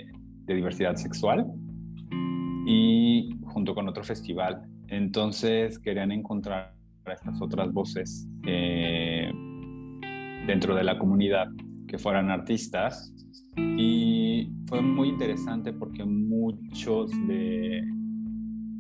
Diversidad 0.45 0.95
Sexual 0.95 1.45
y 2.65 3.29
junto 3.45 3.75
con 3.75 3.87
otro 3.87 4.03
festival. 4.03 4.63
Entonces 4.87 5.77
querían 5.77 6.11
encontrar 6.11 6.73
a 7.05 7.13
estas 7.13 7.39
otras 7.39 7.71
voces 7.71 8.27
eh, 8.47 9.31
dentro 10.47 10.75
de 10.75 10.83
la 10.83 10.97
comunidad 10.97 11.47
que 11.87 11.99
fueran 11.99 12.31
artistas 12.31 13.13
y 13.77 14.51
fue 14.65 14.81
muy 14.81 15.09
interesante 15.09 15.71
porque 15.71 16.03
muchos 16.03 17.11
de, 17.27 17.81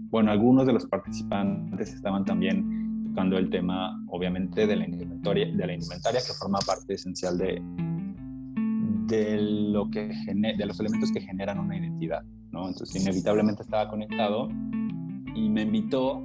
bueno, 0.09 0.31
algunos 0.31 0.65
de 0.65 0.73
los 0.73 0.85
participantes 0.87 1.93
estaban 1.93 2.25
también 2.25 2.78
tocando 3.19 3.37
el 3.37 3.49
tema, 3.49 4.01
obviamente, 4.07 4.65
de 4.65 4.77
la 4.77 4.85
indumentaria, 4.85 5.45
de 5.45 5.67
la 5.67 5.73
indumentaria 5.73 6.21
que 6.25 6.31
forma 6.31 6.59
parte 6.59 6.93
esencial 6.93 7.37
de, 7.37 7.61
de, 9.07 9.41
lo 9.41 9.89
que 9.89 10.07
de 10.25 10.65
los 10.65 10.79
elementos 10.79 11.11
que 11.11 11.19
generan 11.19 11.59
una 11.59 11.75
identidad, 11.75 12.23
¿no? 12.51 12.69
Entonces, 12.69 13.01
inevitablemente 13.01 13.63
estaba 13.63 13.89
conectado 13.89 14.47
y 15.35 15.49
me 15.49 15.63
invitó, 15.63 16.23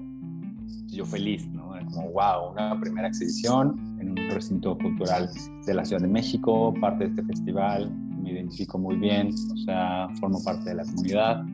yo 0.87 1.05
feliz, 1.05 1.49
¿no? 1.49 1.73
Como, 1.93 2.13
wow, 2.13 2.53
una 2.53 2.79
primera 2.79 3.09
exhibición, 3.09 3.99
un 4.01 4.17
recinto 4.31 4.79
cultural 4.79 5.29
de 5.67 5.75
la 5.75 5.85
Ciudad 5.85 6.01
de 6.01 6.09
México, 6.09 6.73
parte 6.81 7.05
de 7.05 7.11
este 7.11 7.25
festival, 7.25 7.91
me 7.91 8.31
identifico 8.31 8.79
muy 8.79 8.95
bien, 8.99 9.31
o 9.53 9.57
sea, 9.65 10.09
formo 10.21 10.41
parte 10.45 10.71
de 10.71 10.77
la 10.77 10.85
comunidad 10.85 11.45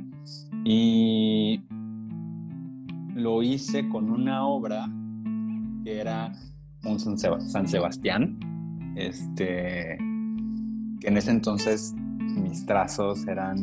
y 0.64 1.62
lo 3.14 3.42
hice 3.42 3.88
con 3.88 4.10
una 4.10 4.46
obra 4.46 4.86
que 5.84 6.00
era 6.00 6.32
un 6.84 6.98
San 6.98 7.68
Sebastián, 7.68 8.38
este, 8.96 9.94
en 9.94 11.16
ese 11.16 11.30
entonces 11.30 11.94
mis 11.96 12.64
trazos 12.66 13.26
eran, 13.26 13.58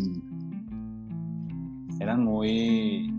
eran 1.99 2.23
muy, 2.23 3.13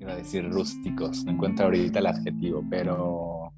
iba 0.00 0.12
a 0.12 0.16
decir 0.16 0.50
rústicos, 0.50 1.24
no 1.24 1.32
encuentro 1.32 1.66
ahorita 1.66 1.98
el 1.98 2.06
adjetivo, 2.06 2.64
pero 2.68 3.52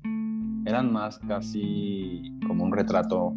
eran 0.64 0.93
más 0.93 1.19
casi 1.21 2.33
como 2.47 2.64
un 2.64 2.73
retrato 2.73 3.35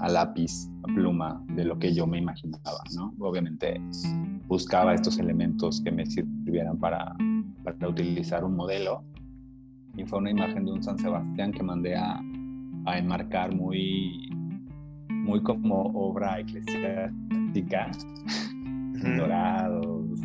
a 0.00 0.08
lápiz, 0.08 0.68
a 0.82 0.94
pluma, 0.94 1.42
de 1.54 1.64
lo 1.64 1.78
que 1.78 1.94
yo 1.94 2.06
me 2.06 2.18
imaginaba, 2.18 2.82
¿no? 2.96 3.14
Obviamente 3.18 3.80
buscaba 4.46 4.94
estos 4.94 5.18
elementos 5.18 5.80
que 5.80 5.90
me 5.90 6.04
sirvieran 6.06 6.78
para, 6.78 7.14
para 7.62 7.88
utilizar 7.88 8.44
un 8.44 8.56
modelo 8.56 9.04
y 9.96 10.04
fue 10.04 10.18
una 10.18 10.30
imagen 10.30 10.64
de 10.64 10.72
un 10.72 10.82
San 10.82 10.98
Sebastián 10.98 11.52
que 11.52 11.62
mandé 11.62 11.94
a, 11.96 12.22
a 12.86 12.98
enmarcar 12.98 13.54
muy, 13.54 14.30
muy 15.08 15.42
como 15.42 15.82
obra 15.94 16.40
eclesiástica, 16.40 17.90
dorados. 19.16 20.20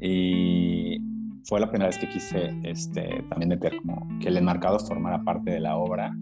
Y 0.00 0.98
fue 1.44 1.60
la 1.60 1.68
primera 1.68 1.88
vez 1.88 1.98
que 1.98 2.08
quise 2.08 2.56
este, 2.62 3.22
también 3.28 3.50
meter 3.50 3.76
como 3.78 4.06
que 4.20 4.28
el 4.28 4.36
enmarcado 4.36 4.78
formara 4.78 5.22
parte 5.22 5.50
de 5.50 5.60
la 5.60 5.76
obra. 5.76 6.16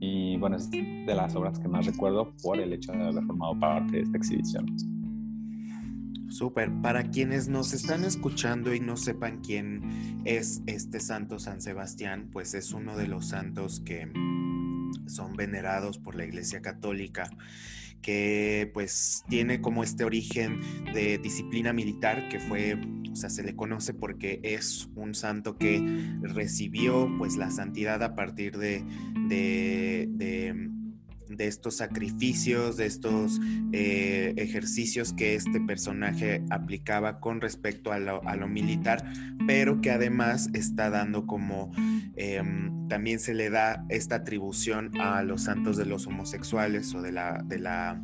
Y 0.00 0.36
bueno, 0.36 0.56
es 0.56 0.70
de 0.70 1.14
las 1.14 1.34
obras 1.34 1.58
que 1.58 1.68
más 1.68 1.86
recuerdo 1.86 2.32
por 2.42 2.60
el 2.60 2.72
hecho 2.72 2.92
de 2.92 3.02
haber 3.02 3.24
formado 3.24 3.58
parte 3.58 3.96
de 3.96 4.02
esta 4.02 4.18
exhibición. 4.18 4.66
Súper. 6.28 6.70
Para 6.82 7.10
quienes 7.10 7.48
nos 7.48 7.72
están 7.72 8.04
escuchando 8.04 8.74
y 8.74 8.80
no 8.80 8.96
sepan 8.96 9.40
quién 9.40 10.22
es 10.24 10.62
este 10.66 11.00
santo 11.00 11.38
San 11.38 11.60
Sebastián, 11.60 12.28
pues 12.32 12.54
es 12.54 12.72
uno 12.72 12.96
de 12.96 13.08
los 13.08 13.28
santos 13.28 13.80
que 13.80 14.10
son 15.06 15.36
venerados 15.36 15.98
por 15.98 16.14
la 16.14 16.24
Iglesia 16.24 16.60
Católica 16.60 17.30
que 18.04 18.70
pues 18.74 19.24
tiene 19.30 19.62
como 19.62 19.82
este 19.82 20.04
origen 20.04 20.60
de 20.92 21.16
disciplina 21.16 21.72
militar 21.72 22.28
que 22.28 22.38
fue, 22.38 22.78
o 23.10 23.16
sea, 23.16 23.30
se 23.30 23.42
le 23.42 23.56
conoce 23.56 23.94
porque 23.94 24.40
es 24.42 24.90
un 24.94 25.14
santo 25.14 25.56
que 25.56 25.82
recibió 26.20 27.10
pues 27.16 27.38
la 27.38 27.50
santidad 27.50 28.02
a 28.02 28.14
partir 28.14 28.58
de, 28.58 28.84
de, 29.26 30.06
de 30.10 30.68
estos 31.40 31.76
sacrificios, 31.76 32.76
de 32.76 32.86
estos 32.86 33.40
eh, 33.72 34.34
ejercicios 34.36 35.12
que 35.12 35.34
este 35.34 35.60
personaje 35.60 36.42
aplicaba 36.50 37.20
con 37.20 37.40
respecto 37.40 37.92
a 37.92 37.98
lo, 37.98 38.22
militar, 38.48 39.04
pero 39.46 39.80
que 39.80 39.90
además 39.90 40.50
está 40.52 40.90
dando 40.90 41.26
como, 41.26 41.72
em, 42.16 42.88
también 42.88 43.18
se 43.18 43.34
le 43.34 43.50
da 43.50 43.84
esta 43.88 44.16
atribución 44.16 44.90
a 45.00 45.22
los 45.22 45.44
santos 45.44 45.76
de 45.76 45.86
los 45.86 46.06
homosexuales 46.06 46.94
o 46.94 47.02
de 47.02 47.12
la, 47.12 47.42
de 47.46 47.58
la, 47.58 48.02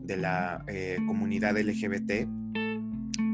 de 0.00 0.16
la 0.16 0.64
eh, 0.68 0.98
comunidad 1.06 1.58
LGBT 1.58 2.28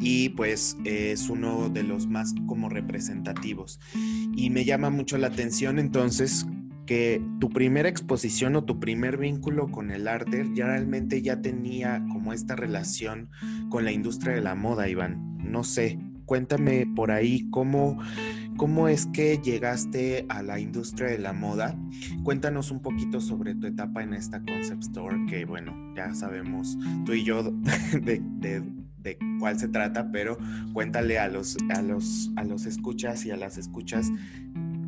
y 0.01 0.31
pues 0.31 0.77
es 0.85 1.29
uno 1.29 1.69
de 1.69 1.83
los 1.83 2.07
más 2.07 2.35
como 2.47 2.69
representativos. 2.69 3.79
Y 4.35 4.51
me 4.51 4.65
llama 4.65 4.91
mucho 4.91 5.19
la 5.19 5.29
atención 5.29 5.79
entonces 5.79 6.47
que 6.90 7.23
tu 7.38 7.50
primera 7.50 7.88
exposición 7.88 8.56
o 8.56 8.64
tu 8.64 8.80
primer 8.80 9.16
vínculo 9.16 9.70
con 9.70 9.92
el 9.92 10.09
arte 10.09 10.50
ya 10.56 10.66
realmente 10.66 11.23
ya 11.23 11.40
tenía 11.40 12.04
como 12.11 12.32
esta 12.32 12.56
relación 12.56 13.30
con 13.68 13.85
la 13.85 13.92
industria 13.92 14.35
de 14.35 14.40
la 14.40 14.56
moda, 14.56 14.88
Iván. 14.88 15.38
No 15.38 15.62
sé, 15.62 16.00
cuéntame 16.26 16.88
por 16.97 17.12
ahí 17.12 17.49
cómo, 17.50 17.97
cómo 18.56 18.88
es 18.88 19.06
que 19.06 19.38
llegaste 19.38 20.26
a 20.28 20.42
la 20.42 20.59
industria 20.59 21.11
de 21.11 21.18
la 21.18 21.32
moda. 21.32 21.78
Cuéntanos 22.25 22.73
un 22.73 22.82
poquito 22.82 23.20
sobre 23.20 23.54
tu 23.54 23.68
etapa 23.68 24.02
en 24.02 24.12
esta 24.12 24.40
concept 24.40 24.82
store, 24.82 25.26
que 25.28 25.44
bueno, 25.44 25.73
ya 25.94 26.12
sabemos 26.12 26.76
tú 27.06 27.12
y 27.12 27.23
yo 27.23 27.44
de, 28.02 28.20
de 29.02 29.16
cuál 29.38 29.61
se 29.61 29.68
trata, 29.68 30.11
pero 30.11 30.38
cuéntale 30.73 31.20
a 31.20 31.28
los, 31.28 31.56
a 31.73 31.82
los, 31.82 32.32
a 32.35 32.42
los 32.42 32.66
escuchas 32.66 33.25
y 33.26 33.30
a 33.30 33.37
las 33.37 33.59
escuchas 33.59 34.11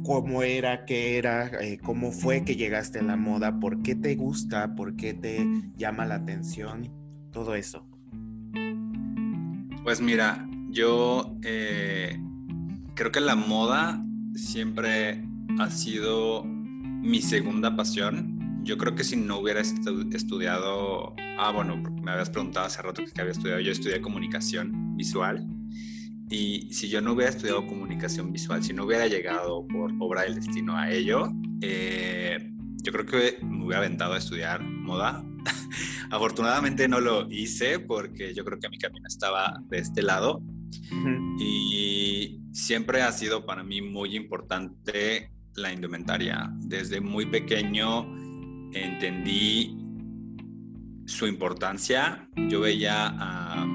cómo 0.03 0.43
era, 0.43 0.85
qué 0.85 1.19
era, 1.19 1.49
eh, 1.61 1.79
cómo 1.83 2.13
fue 2.13 2.45
que 2.45 2.57
llegaste 2.57 2.99
a 2.99 3.03
la 3.03 3.17
moda, 3.17 3.59
por 3.61 3.83
qué 3.83 3.95
te 3.95 4.15
gusta, 4.15 4.75
por 4.75 4.97
qué 4.97 5.15
te 5.15 5.47
llama 5.77 6.07
la 6.07 6.17
atención, 6.17 6.91
todo 7.33 7.55
eso. 7.55 7.87
Pues 9.83 10.01
mira, 10.01 10.49
yo 10.71 11.37
eh, 11.43 12.21
creo 12.95 13.11
que 13.11 13.21
la 13.21 13.35
moda 13.35 14.05
siempre 14.35 15.25
ha 15.59 15.71
sido 15.71 16.45
mi 16.45 17.21
segunda 17.21 17.77
pasión 17.77 18.33
yo 18.65 18.79
creo 18.79 18.95
que 18.95 19.05
si 19.05 19.17
no 19.17 19.39
hubiera 19.39 19.61
estudiado, 19.61 21.15
ah, 21.39 21.51
bueno, 21.53 21.77
me 21.77 22.13
habías 22.13 22.31
preguntado 22.31 22.67
hace 22.67 22.81
rato 22.81 23.03
que 23.13 23.21
había 23.21 23.33
estudiado, 23.33 23.61
yo 23.61 23.73
estudié 23.73 24.01
comunicación 24.01 24.97
visual 24.97 25.47
y 26.33 26.73
si 26.73 26.89
yo 26.89 27.03
no 27.03 27.13
hubiera 27.13 27.31
estudiado 27.31 27.67
comunicación 27.67 28.33
visual, 28.33 28.65
si 28.65 28.73
no 28.73 28.85
hubiera 28.85 29.07
llegado 29.07 29.67
por 29.67 29.93
obra 30.01 30.23
del 30.23 30.37
destino 30.37 30.77
a 30.77 30.91
ello, 30.91 31.31
eh, 31.61 32.39
yo 32.83 32.91
creo 32.91 33.07
que 33.07 33.45
me 33.45 33.65
hubiera 33.65 33.81
aventado 33.81 34.15
a 34.15 34.19
estudiar 34.19 34.63
moda. 34.63 35.23
Afortunadamente 36.11 36.89
no 36.89 37.01
lo 37.01 37.31
hice 37.31 37.79
porque 37.79 38.35
yo 38.35 38.45
creo 38.45 38.59
que 38.59 38.69
mi 38.71 38.79
camino 38.79 39.07
estaba 39.07 39.61
de 39.69 39.79
este 39.79 40.03
lado 40.03 40.43
y 41.39 42.41
siempre 42.53 43.03
ha 43.03 43.13
sido 43.13 43.45
para 43.45 43.63
mí 43.63 43.83
muy 43.83 44.17
importante 44.17 45.33
la 45.55 45.73
indumentaria. 45.73 46.51
Desde 46.61 47.01
muy 47.01 47.27
pequeño 47.27 48.07
entendí 48.73 49.77
su 51.07 51.27
importancia. 51.27 52.29
Yo 52.49 52.61
veía 52.61 53.15
a, 53.19 53.67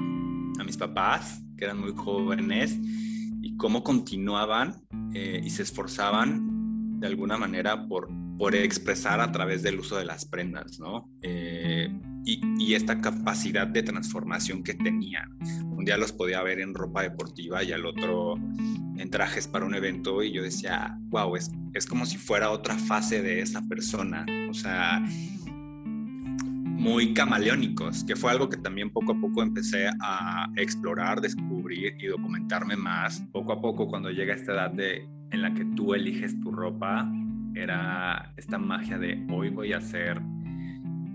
mis 0.64 0.76
papás, 0.76 1.40
que 1.58 1.64
eran 1.64 1.80
muy 1.80 1.92
jóvenes, 1.94 2.78
y 3.42 3.56
cómo 3.56 3.82
continuaban 3.82 4.76
eh, 5.14 5.40
y 5.44 5.50
se 5.50 5.62
esforzaban 5.62 7.00
de 7.00 7.06
alguna 7.06 7.36
manera 7.36 7.86
por, 7.86 8.08
por 8.38 8.54
expresar 8.54 9.20
a 9.20 9.30
través 9.30 9.62
del 9.62 9.78
uso 9.78 9.96
de 9.96 10.04
las 10.04 10.24
prendas, 10.24 10.78
¿no? 10.80 11.08
Eh, 11.22 11.88
y, 12.24 12.74
esta 12.74 13.00
capacidad 13.00 13.66
de 13.66 13.82
transformación 13.82 14.62
que 14.62 14.74
tenían. 14.74 15.38
Un 15.70 15.84
día 15.84 15.96
los 15.96 16.12
podía 16.12 16.42
ver 16.42 16.60
en 16.60 16.74
ropa 16.74 17.02
deportiva 17.02 17.64
y 17.64 17.72
al 17.72 17.86
otro 17.86 18.34
en 18.34 19.10
trajes 19.10 19.48
para 19.48 19.64
un 19.64 19.74
evento 19.74 20.22
y 20.22 20.32
yo 20.32 20.42
decía, 20.42 20.98
wow, 21.04 21.34
es, 21.36 21.50
es 21.72 21.86
como 21.86 22.04
si 22.04 22.18
fuera 22.18 22.50
otra 22.50 22.76
fase 22.76 23.22
de 23.22 23.40
esa 23.40 23.62
persona. 23.62 24.26
O 24.50 24.54
sea, 24.54 25.02
muy 26.78 27.12
camaleónicos, 27.12 28.04
que 28.04 28.14
fue 28.14 28.30
algo 28.30 28.48
que 28.48 28.56
también 28.56 28.90
poco 28.90 29.12
a 29.12 29.20
poco 29.20 29.42
empecé 29.42 29.88
a 30.00 30.48
explorar, 30.56 31.20
descubrir 31.20 31.94
y 31.98 32.06
documentarme 32.06 32.76
más. 32.76 33.20
Poco 33.32 33.52
a 33.52 33.60
poco, 33.60 33.88
cuando 33.88 34.10
llega 34.10 34.32
esta 34.32 34.52
edad 34.52 34.70
de, 34.70 35.08
en 35.32 35.42
la 35.42 35.52
que 35.54 35.64
tú 35.64 35.94
eliges 35.94 36.40
tu 36.40 36.52
ropa, 36.52 37.10
era 37.56 38.32
esta 38.36 38.58
magia 38.58 38.96
de 38.96 39.26
hoy 39.28 39.50
voy 39.50 39.72
a 39.72 39.80
ser 39.80 40.22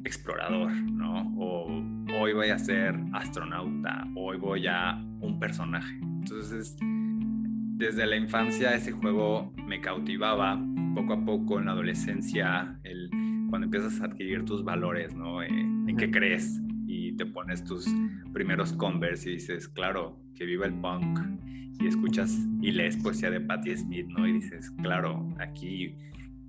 explorador, 0.04 0.74
¿no? 0.74 1.34
O 1.38 1.82
hoy 2.20 2.34
voy 2.34 2.50
a 2.50 2.60
ser 2.60 3.00
astronauta, 3.14 4.06
hoy 4.16 4.38
voy 4.38 4.68
a 4.68 5.02
un 5.22 5.40
personaje. 5.40 5.98
Entonces, 6.02 6.76
desde 6.82 8.06
la 8.06 8.18
infancia 8.18 8.74
ese 8.74 8.92
juego 8.92 9.54
me 9.66 9.80
cautivaba, 9.80 10.62
poco 10.94 11.14
a 11.14 11.26
poco 11.26 11.60
en 11.60 11.66
la 11.66 11.72
adolescencia, 11.72 12.80
el, 12.84 13.03
cuando 13.54 13.66
empiezas 13.66 14.02
a 14.02 14.06
adquirir 14.06 14.46
tus 14.46 14.64
valores, 14.64 15.14
¿no? 15.14 15.44
Eh, 15.44 15.48
en 15.48 15.96
qué 15.96 16.10
crees 16.10 16.60
y 16.88 17.12
te 17.12 17.28
pones 17.28 17.64
tus 17.64 17.86
primeros 18.34 18.74
Converse 18.74 19.30
y 19.30 19.34
dices, 19.34 19.68
claro, 19.68 20.18
que 20.34 20.44
viva 20.44 20.66
el 20.66 20.74
punk 20.74 21.20
y 21.80 21.86
escuchas 21.86 22.36
y 22.64 22.72
lees 22.72 22.98
poesía 22.98 23.30
de 23.30 23.42
Patti 23.42 23.78
Smith, 23.78 24.08
¿no? 24.08 24.28
Y 24.28 24.34
dices, 24.34 24.72
claro, 24.82 25.32
aquí 25.38 25.96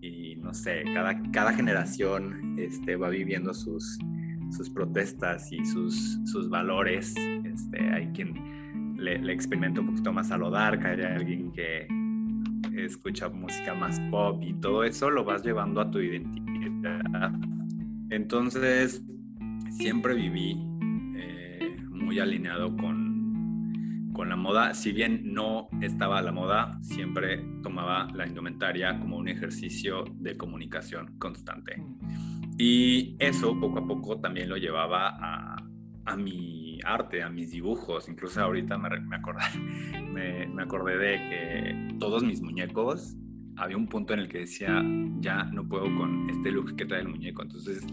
y 0.00 0.36
no 0.36 0.54
sé, 0.54 0.84
cada, 0.94 1.20
cada 1.30 1.52
generación 1.52 2.56
este, 2.58 2.96
va 2.96 3.10
viviendo 3.10 3.52
sus, 3.52 3.98
sus 4.50 4.70
protestas 4.70 5.52
y 5.52 5.62
sus, 5.66 6.18
sus 6.24 6.48
valores. 6.48 7.14
Este, 7.44 7.80
hay 7.80 8.06
quien 8.14 8.96
le, 8.96 9.30
experimento 9.30 9.82
un 9.82 9.88
poquito 9.88 10.10
más 10.10 10.30
a 10.30 10.38
lo 10.38 10.48
dark, 10.48 10.86
hay 10.86 11.02
alguien 11.02 11.52
que 11.52 11.86
escucha 12.82 13.28
música 13.28 13.74
más 13.74 14.00
pop 14.10 14.42
y 14.42 14.54
todo 14.54 14.84
eso 14.84 15.10
lo 15.10 15.22
vas 15.22 15.44
llevando 15.44 15.82
a 15.82 15.90
tu 15.90 15.98
identidad. 15.98 16.43
Entonces, 18.10 19.04
siempre 19.70 20.14
viví 20.14 20.56
eh, 21.16 21.76
muy 21.90 22.18
alineado 22.18 22.76
con, 22.76 24.10
con 24.12 24.28
la 24.28 24.36
moda. 24.36 24.74
Si 24.74 24.92
bien 24.92 25.34
no 25.34 25.68
estaba 25.80 26.18
a 26.18 26.22
la 26.22 26.32
moda, 26.32 26.78
siempre 26.82 27.44
tomaba 27.62 28.08
la 28.14 28.26
indumentaria 28.26 28.98
como 28.98 29.16
un 29.16 29.28
ejercicio 29.28 30.04
de 30.14 30.36
comunicación 30.36 31.18
constante. 31.18 31.82
Y 32.56 33.16
eso 33.18 33.58
poco 33.58 33.80
a 33.80 33.86
poco 33.86 34.20
también 34.20 34.48
lo 34.48 34.56
llevaba 34.56 35.16
a, 35.18 35.56
a 36.06 36.16
mi 36.16 36.78
arte, 36.84 37.22
a 37.22 37.28
mis 37.28 37.50
dibujos. 37.50 38.08
Incluso 38.08 38.40
ahorita 38.42 38.78
me, 38.78 39.00
me, 39.00 39.16
acordé, 39.16 39.42
me, 40.12 40.62
acordé 40.62 40.98
de 40.98 41.16
que 41.28 41.96
todos 41.98 42.22
mis 42.22 42.42
muñecos, 42.42 43.16
había 43.56 43.76
un 43.76 43.86
punto 43.86 44.14
en 44.14 44.20
el 44.20 44.28
que 44.28 44.40
decía, 44.40 44.82
ya 45.20 45.44
no 45.44 45.66
puedo 45.68 45.84
con 45.96 46.28
este 46.30 46.50
look 46.50 46.76
que 46.76 46.86
trae 46.86 47.00
el 47.00 47.08
muñeco. 47.08 47.42
Entonces 47.42 47.84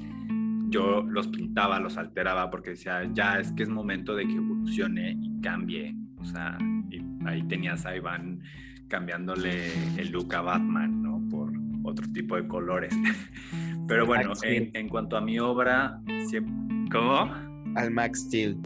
yo 0.70 1.04
los 1.04 1.28
pintaba, 1.28 1.80
los 1.80 1.98
alteraba 1.98 2.50
porque 2.50 2.72
decía, 2.72 3.08
ya 3.14 3.40
es 3.40 3.52
que 3.52 3.64
es 3.64 3.70
momento 3.70 4.16
de 4.16 4.26
que 4.26 4.34
evolucione 4.34 5.18
y 5.22 5.42
cambie. 5.42 5.96
O 6.18 6.26
sea, 6.26 6.58
y 6.90 7.02
ahí 7.26 7.44
tenías 7.44 7.86
a 7.86 7.96
Iván 7.96 8.42
cambiándole 8.88 9.72
el 9.98 10.12
look 10.12 10.34
a 10.36 10.42
Batman, 10.42 11.02
¿no? 11.02 11.22
Por 11.30 11.52
otro 11.84 12.08
tipo 12.12 12.36
de 12.36 12.48
colores. 12.48 12.94
Pero 13.88 14.06
bueno, 14.06 14.34
en, 14.44 14.72
en 14.74 14.90
cuanto 14.90 15.18
a 15.18 15.22
mi 15.22 15.40
obra, 15.40 16.00
siempre... 16.28 16.54
¿cómo? 16.92 17.34
Al 17.76 17.92
Max 17.92 18.22
Steel. 18.22 18.58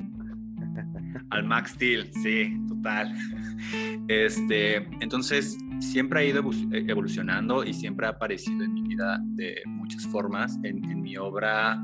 Al 1.29 1.43
Max 1.43 1.71
Steel, 1.71 2.09
sí, 2.23 2.57
total. 2.67 3.13
Este, 4.07 4.75
entonces, 4.99 5.57
siempre 5.79 6.19
ha 6.19 6.23
ido 6.23 6.41
eh, 6.71 6.85
evolucionando 6.87 7.63
y 7.63 7.73
siempre 7.73 8.05
ha 8.07 8.09
aparecido 8.09 8.63
en 8.63 8.73
mi 8.73 8.81
vida 8.81 9.19
de 9.21 9.61
muchas 9.67 10.05
formas. 10.07 10.59
En, 10.63 11.01
mi 11.01 11.17
obra, 11.17 11.83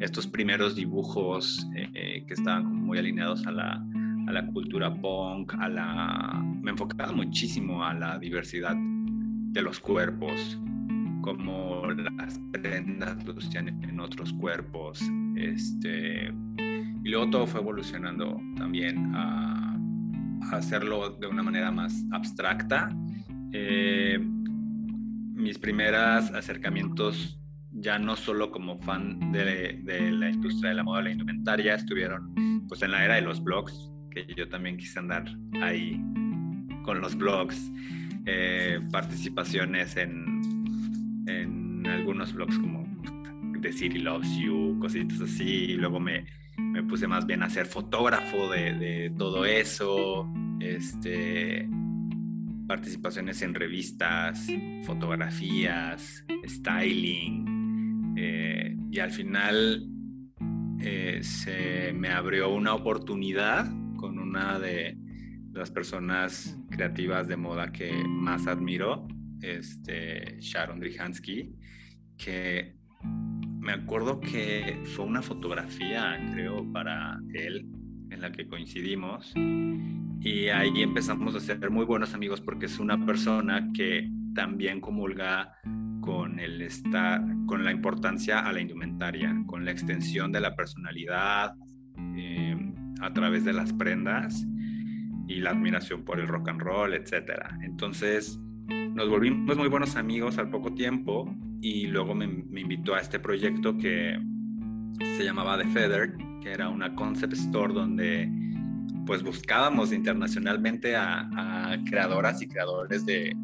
estos 0.00 0.26
primeros 0.26 0.74
dibujos 0.74 1.68
eh, 1.74 2.24
que 2.26 2.34
estaban 2.34 2.66
muy 2.66 2.98
alineados 2.98 3.46
a 3.46 3.52
la, 3.52 3.84
a 4.26 4.32
la 4.32 4.46
cultura 4.46 4.94
punk, 4.94 5.54
a 5.58 5.68
la... 5.68 6.42
me 6.62 6.70
enfocaba 6.70 7.12
muchísimo 7.12 7.84
a 7.84 7.94
la 7.94 8.18
diversidad 8.18 8.74
de 8.76 9.62
los 9.62 9.78
cuerpos, 9.78 10.58
como 11.22 11.86
las 11.90 12.40
prendas 12.52 13.24
lucían 13.24 13.68
en 13.82 14.00
otros 14.00 14.32
cuerpos, 14.34 15.00
este, 15.36 16.32
y 17.04 17.08
luego 17.08 17.30
todo 17.30 17.46
fue 17.46 17.60
evolucionando 17.60 18.40
también 18.56 19.14
a, 19.14 19.78
hacerlo 20.52 21.10
de 21.10 21.26
una 21.26 21.42
manera 21.42 21.70
más 21.70 22.04
abstracta. 22.12 22.90
Eh, 23.56 24.18
mis 24.18 25.58
primeros 25.58 26.28
acercamientos 26.32 27.38
ya 27.70 28.00
no 28.00 28.16
solo 28.16 28.50
como 28.50 28.80
fan 28.80 29.30
de, 29.30 29.78
la 30.10 30.28
industria 30.28 30.70
de 30.70 30.74
la 30.74 30.82
moda, 30.82 31.02
la 31.02 31.12
indumentaria, 31.12 31.76
estuvieron 31.76 32.66
pues 32.66 32.82
en 32.82 32.90
la 32.90 33.04
era 33.04 33.14
de 33.14 33.20
los 33.20 33.42
blogs, 33.44 33.92
que 34.10 34.26
yo 34.34 34.48
también 34.48 34.76
quise 34.76 34.98
andar 34.98 35.26
ahí 35.62 36.02
con 36.82 37.00
los 37.00 37.16
blogs, 37.16 37.70
eh, 38.26 38.80
participaciones 38.90 39.96
en, 39.96 41.24
en 41.28 41.86
algunos 41.86 42.32
blogs 42.32 42.58
como 42.58 42.84
The 43.62 43.72
City 43.72 44.00
Loves 44.00 44.36
You, 44.36 44.78
cositas 44.80 45.20
así. 45.20 45.74
Luego 45.74 46.00
me, 46.00 46.26
me 46.58 46.82
puse 46.82 47.06
más 47.06 47.24
bien 47.24 47.44
a 47.44 47.50
ser 47.50 47.66
fotógrafo 47.66 48.50
de, 48.50 48.72
de 48.74 49.12
todo 49.16 49.44
eso. 49.44 50.28
Este, 50.58 51.68
participaciones 52.66 53.42
en 53.42 53.54
revistas, 53.54 54.46
fotografías, 54.84 56.24
styling. 56.46 58.14
Eh, 58.16 58.76
y 58.90 58.98
al 58.98 59.10
final 59.10 59.86
eh, 60.80 61.20
se 61.22 61.92
me 61.92 62.08
abrió 62.10 62.50
una 62.50 62.74
oportunidad 62.74 63.66
con 63.96 64.18
una 64.18 64.58
de 64.58 64.98
las 65.52 65.70
personas 65.70 66.58
creativas 66.70 67.28
de 67.28 67.36
moda 67.36 67.72
que 67.72 67.92
más 68.06 68.46
admiro, 68.46 69.06
este, 69.40 70.36
Sharon 70.40 70.80
Drihansky, 70.80 71.54
que 72.16 72.76
me 73.60 73.72
acuerdo 73.72 74.20
que 74.20 74.80
fue 74.84 75.04
una 75.06 75.22
fotografía, 75.22 76.18
creo, 76.32 76.70
para 76.72 77.18
él, 77.32 77.66
en 78.10 78.20
la 78.20 78.32
que 78.32 78.46
coincidimos. 78.46 79.32
Y 80.20 80.48
ahí 80.48 80.82
empezamos 80.82 81.34
a 81.34 81.40
ser 81.40 81.70
muy 81.70 81.84
buenos 81.84 82.14
amigos 82.14 82.40
porque 82.40 82.66
es 82.66 82.78
una 82.78 83.04
persona 83.04 83.70
que 83.74 84.08
también 84.34 84.80
comulga 84.80 85.54
con 86.00 86.38
el 86.38 86.60
estar, 86.62 87.22
con 87.46 87.64
la 87.64 87.70
importancia 87.70 88.40
a 88.40 88.52
la 88.52 88.60
indumentaria, 88.60 89.34
con 89.46 89.64
la 89.64 89.70
extensión 89.70 90.32
de 90.32 90.40
la 90.40 90.54
personalidad 90.54 91.54
eh, 92.16 92.56
a 93.00 93.12
través 93.12 93.44
de 93.44 93.52
las 93.52 93.72
prendas 93.72 94.46
y 95.28 95.40
la 95.40 95.50
admiración 95.50 96.04
por 96.04 96.20
el 96.20 96.28
rock 96.28 96.48
and 96.48 96.60
roll, 96.60 96.94
etcétera. 96.94 97.58
Entonces 97.62 98.38
nos 98.68 99.08
volvimos 99.08 99.56
muy 99.56 99.68
buenos 99.68 99.96
amigos 99.96 100.38
al 100.38 100.50
poco 100.50 100.74
tiempo 100.74 101.34
y 101.60 101.86
luego 101.86 102.14
me, 102.14 102.26
me 102.26 102.60
invitó 102.60 102.94
a 102.94 103.00
este 103.00 103.18
proyecto 103.18 103.76
que 103.76 104.18
se 105.00 105.24
llamaba 105.24 105.58
The 105.58 105.66
Feather, 105.66 106.16
que 106.40 106.52
era 106.52 106.68
una 106.68 106.94
concept 106.94 107.32
store 107.34 107.72
donde 107.72 108.30
pues 109.06 109.22
buscábamos 109.22 109.92
internacionalmente 109.92 110.96
a, 110.96 111.78
creadoras 111.84 112.40
y 112.42 112.48
creadores 112.48 113.04
de, 113.04 113.36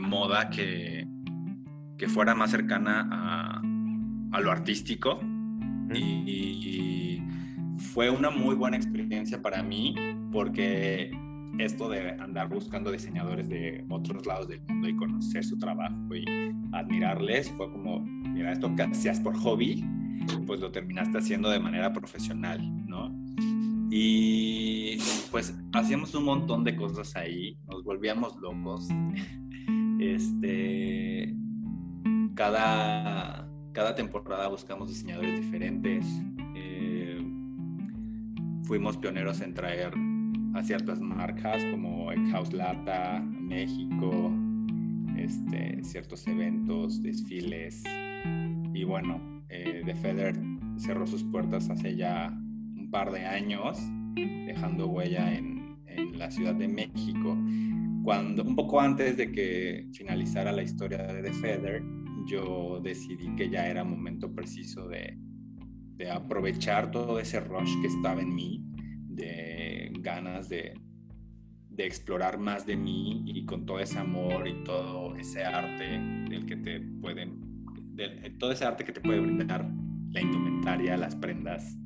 moda 0.00 0.50
que, 0.50 1.06
que 1.96 2.08
fuera 2.08 2.34
más 2.34 2.50
cercana 2.50 3.08
a, 4.32 4.40
lo 4.40 4.50
artístico. 4.50 5.20
Y, 5.94 7.22
fue 7.92 8.08
una 8.08 8.30
muy 8.30 8.54
buena 8.54 8.76
experiencia 8.76 9.42
para 9.42 9.62
mí 9.62 9.94
porque 10.32 11.10
esto 11.58 11.88
de 11.88 12.10
andar 12.12 12.48
buscando 12.48 12.90
diseñadores 12.90 13.48
de 13.48 13.84
otros 13.88 14.26
lados 14.26 14.48
del 14.48 14.60
mundo 14.62 14.88
y 14.88 14.96
conocer 14.96 15.44
su 15.44 15.58
trabajo 15.58 16.14
y 16.14 16.24
admirarles 16.72 17.50
fue 17.50 17.70
como, 17.70 18.00
mira, 18.00 18.52
esto 18.52 18.74
que 18.74 18.82
hacías 18.82 19.20
por 19.20 19.36
hobby, 19.36 19.84
pues 20.46 20.60
lo 20.60 20.70
terminaste 20.70 21.18
haciendo 21.18 21.48
de 21.50 21.60
manera 21.60 21.92
profesional, 21.92 22.60
¿no? 22.86 23.12
Y 23.90 24.96
pues 25.30 25.54
hacíamos 25.72 26.14
un 26.14 26.24
montón 26.24 26.64
de 26.64 26.74
cosas 26.74 27.14
ahí, 27.16 27.56
nos 27.68 27.84
volvíamos 27.84 28.36
locos. 28.36 28.88
Este, 30.00 31.34
cada, 32.34 33.48
cada 33.72 33.94
temporada 33.94 34.48
buscamos 34.48 34.88
diseñadores 34.88 35.40
diferentes. 35.40 36.04
Eh, 36.56 37.24
fuimos 38.64 38.98
pioneros 38.98 39.40
en 39.40 39.54
traer 39.54 39.94
a 40.54 40.62
ciertas 40.62 41.00
marcas 41.00 41.64
como 41.70 42.08
House 42.32 42.52
Lata, 42.52 43.20
México, 43.20 44.32
este, 45.16 45.82
ciertos 45.84 46.26
eventos, 46.26 47.02
desfiles. 47.02 47.82
Y 48.74 48.84
bueno, 48.84 49.33
eh, 49.54 49.82
The 49.84 49.94
Feather 49.94 50.36
cerró 50.76 51.06
sus 51.06 51.22
puertas 51.22 51.70
hace 51.70 51.96
ya 51.96 52.36
un 52.76 52.90
par 52.90 53.12
de 53.12 53.24
años, 53.24 53.78
dejando 54.14 54.88
huella 54.88 55.32
en, 55.32 55.54
la 56.18 56.28
Ciudad 56.30 56.54
de 56.56 56.66
México. 56.66 57.36
Cuando, 58.02 58.42
un 58.42 58.56
poco 58.56 58.80
antes 58.80 59.16
de 59.16 59.30
que 59.30 59.88
finalizara 59.92 60.50
la 60.50 60.62
historia 60.62 60.98
de 61.04 61.22
The 61.22 61.32
Feather, 61.32 61.82
yo 62.26 62.80
decidí 62.82 63.34
que 63.36 63.48
ya 63.48 63.68
era 63.68 63.84
momento 63.84 64.34
preciso 64.34 64.88
de, 64.88 65.16
de 65.96 66.10
aprovechar 66.10 66.90
todo 66.90 67.20
ese 67.20 67.38
rush 67.38 67.80
que 67.80 67.86
estaba 67.86 68.20
en 68.22 68.34
mí, 68.34 68.64
de 69.08 69.92
ganas 70.00 70.48
de, 70.48 70.74
de 71.70 71.86
explorar 71.86 72.38
más 72.38 72.66
de 72.66 72.76
mí 72.76 73.22
y 73.26 73.44
con 73.46 73.66
todo 73.66 73.78
ese 73.78 73.98
amor 73.98 74.48
y 74.48 74.64
todo 74.64 75.14
ese 75.16 75.44
arte 75.44 76.00
del 76.28 76.46
que 76.46 76.56
te 76.56 76.80
pueden, 76.80 77.53
todo 78.38 78.52
ese 78.52 78.64
arte 78.64 78.84
que 78.84 78.92
te 78.92 79.00
puede 79.00 79.20
brindar 79.20 79.68
la 80.10 80.20
indumentaria, 80.20 80.96
las 80.96 81.16
prendas, 81.16 81.76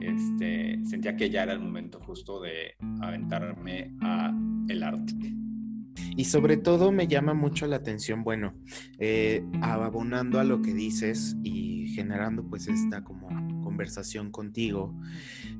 este, 0.00 0.80
sentía 0.84 1.16
que 1.16 1.30
ya 1.30 1.44
era 1.44 1.52
el 1.52 1.60
momento 1.60 2.00
justo 2.00 2.40
de 2.40 2.74
aventarme 3.00 3.94
a 4.00 4.36
el 4.68 4.82
arte. 4.82 5.14
Y 6.16 6.24
sobre 6.24 6.56
todo 6.56 6.92
me 6.92 7.06
llama 7.06 7.34
mucho 7.34 7.66
la 7.66 7.76
atención, 7.76 8.22
bueno, 8.24 8.54
eh, 8.98 9.44
abonando 9.62 10.40
a 10.40 10.44
lo 10.44 10.60
que 10.60 10.74
dices 10.74 11.36
y 11.42 11.88
generando 11.94 12.44
pues 12.44 12.68
esta 12.68 13.04
como 13.04 13.28
conversación 13.62 14.30
contigo, 14.30 14.94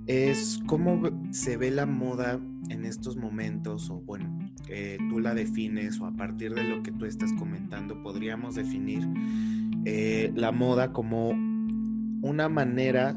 es 0.06 0.60
cómo 0.66 1.00
se 1.30 1.56
ve 1.56 1.70
la 1.70 1.86
moda 1.86 2.40
en 2.68 2.84
estos 2.84 3.16
momentos, 3.16 3.88
o 3.90 4.00
bueno, 4.00 4.38
tú 5.08 5.20
la 5.20 5.34
defines, 5.34 6.00
o 6.00 6.06
a 6.06 6.12
partir 6.12 6.54
de 6.54 6.64
lo 6.64 6.82
que 6.82 6.92
tú 6.92 7.06
estás 7.06 7.32
comentando, 7.34 8.02
podríamos 8.02 8.54
definir 8.54 9.06
eh, 9.84 10.32
la 10.34 10.52
moda 10.52 10.92
como 10.92 11.30
una 12.22 12.48
manera 12.48 13.16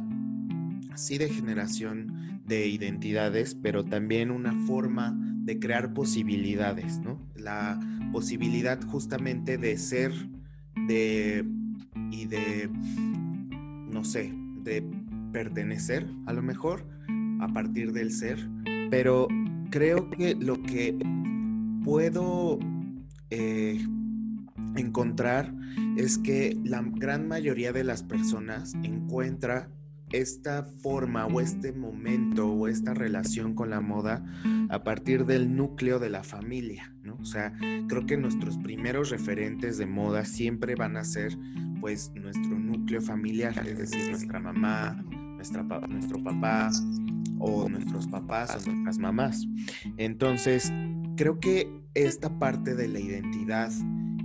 sí 0.95 1.17
de 1.17 1.29
generación 1.29 2.41
de 2.45 2.67
identidades, 2.67 3.55
pero 3.55 3.83
también 3.83 4.31
una 4.31 4.53
forma 4.65 5.15
de 5.43 5.59
crear 5.59 5.93
posibilidades, 5.93 6.99
¿no? 6.99 7.19
La 7.35 7.79
posibilidad 8.11 8.81
justamente 8.83 9.57
de 9.57 9.77
ser, 9.77 10.11
de 10.87 11.45
y 12.11 12.25
de, 12.25 12.69
no 13.91 14.03
sé, 14.03 14.33
de 14.63 14.83
pertenecer 15.31 16.07
a 16.25 16.33
lo 16.33 16.41
mejor 16.41 16.87
a 17.41 17.47
partir 17.49 17.91
del 17.91 18.11
ser, 18.11 18.39
pero 18.89 19.27
creo 19.69 20.09
que 20.09 20.35
lo 20.35 20.61
que 20.63 20.97
puedo 21.83 22.59
eh, 23.29 23.79
encontrar 24.77 25.53
es 25.97 26.17
que 26.17 26.57
la 26.63 26.81
gran 26.83 27.27
mayoría 27.27 27.71
de 27.71 27.83
las 27.83 28.03
personas 28.03 28.73
encuentra 28.83 29.69
esta 30.11 30.63
forma 30.63 31.25
o 31.25 31.41
este 31.41 31.73
momento 31.73 32.47
o 32.47 32.67
esta 32.67 32.93
relación 32.93 33.55
con 33.55 33.69
la 33.69 33.81
moda 33.81 34.23
a 34.69 34.83
partir 34.83 35.25
del 35.25 35.55
núcleo 35.55 35.99
de 35.99 36.09
la 36.09 36.23
familia, 36.23 36.93
¿no? 37.03 37.15
O 37.15 37.25
sea, 37.25 37.53
creo 37.87 38.05
que 38.05 38.17
nuestros 38.17 38.57
primeros 38.57 39.09
referentes 39.09 39.77
de 39.77 39.85
moda 39.85 40.25
siempre 40.25 40.75
van 40.75 40.97
a 40.97 41.03
ser 41.03 41.37
pues 41.81 42.11
nuestro 42.15 42.57
núcleo 42.57 43.01
familiar, 43.01 43.67
es 43.67 43.77
decir, 43.77 44.09
nuestra 44.09 44.39
mamá, 44.39 45.03
nuestra, 45.35 45.63
nuestro 45.63 46.23
papá 46.23 46.71
o 47.39 47.67
nuestros 47.69 48.07
papás 48.07 48.55
o 48.55 48.71
nuestras 48.71 48.97
mamás. 48.97 49.45
Entonces, 49.97 50.71
creo 51.15 51.39
que 51.39 51.69
esta 51.93 52.39
parte 52.39 52.75
de 52.75 52.87
la 52.87 52.99
identidad 52.99 53.71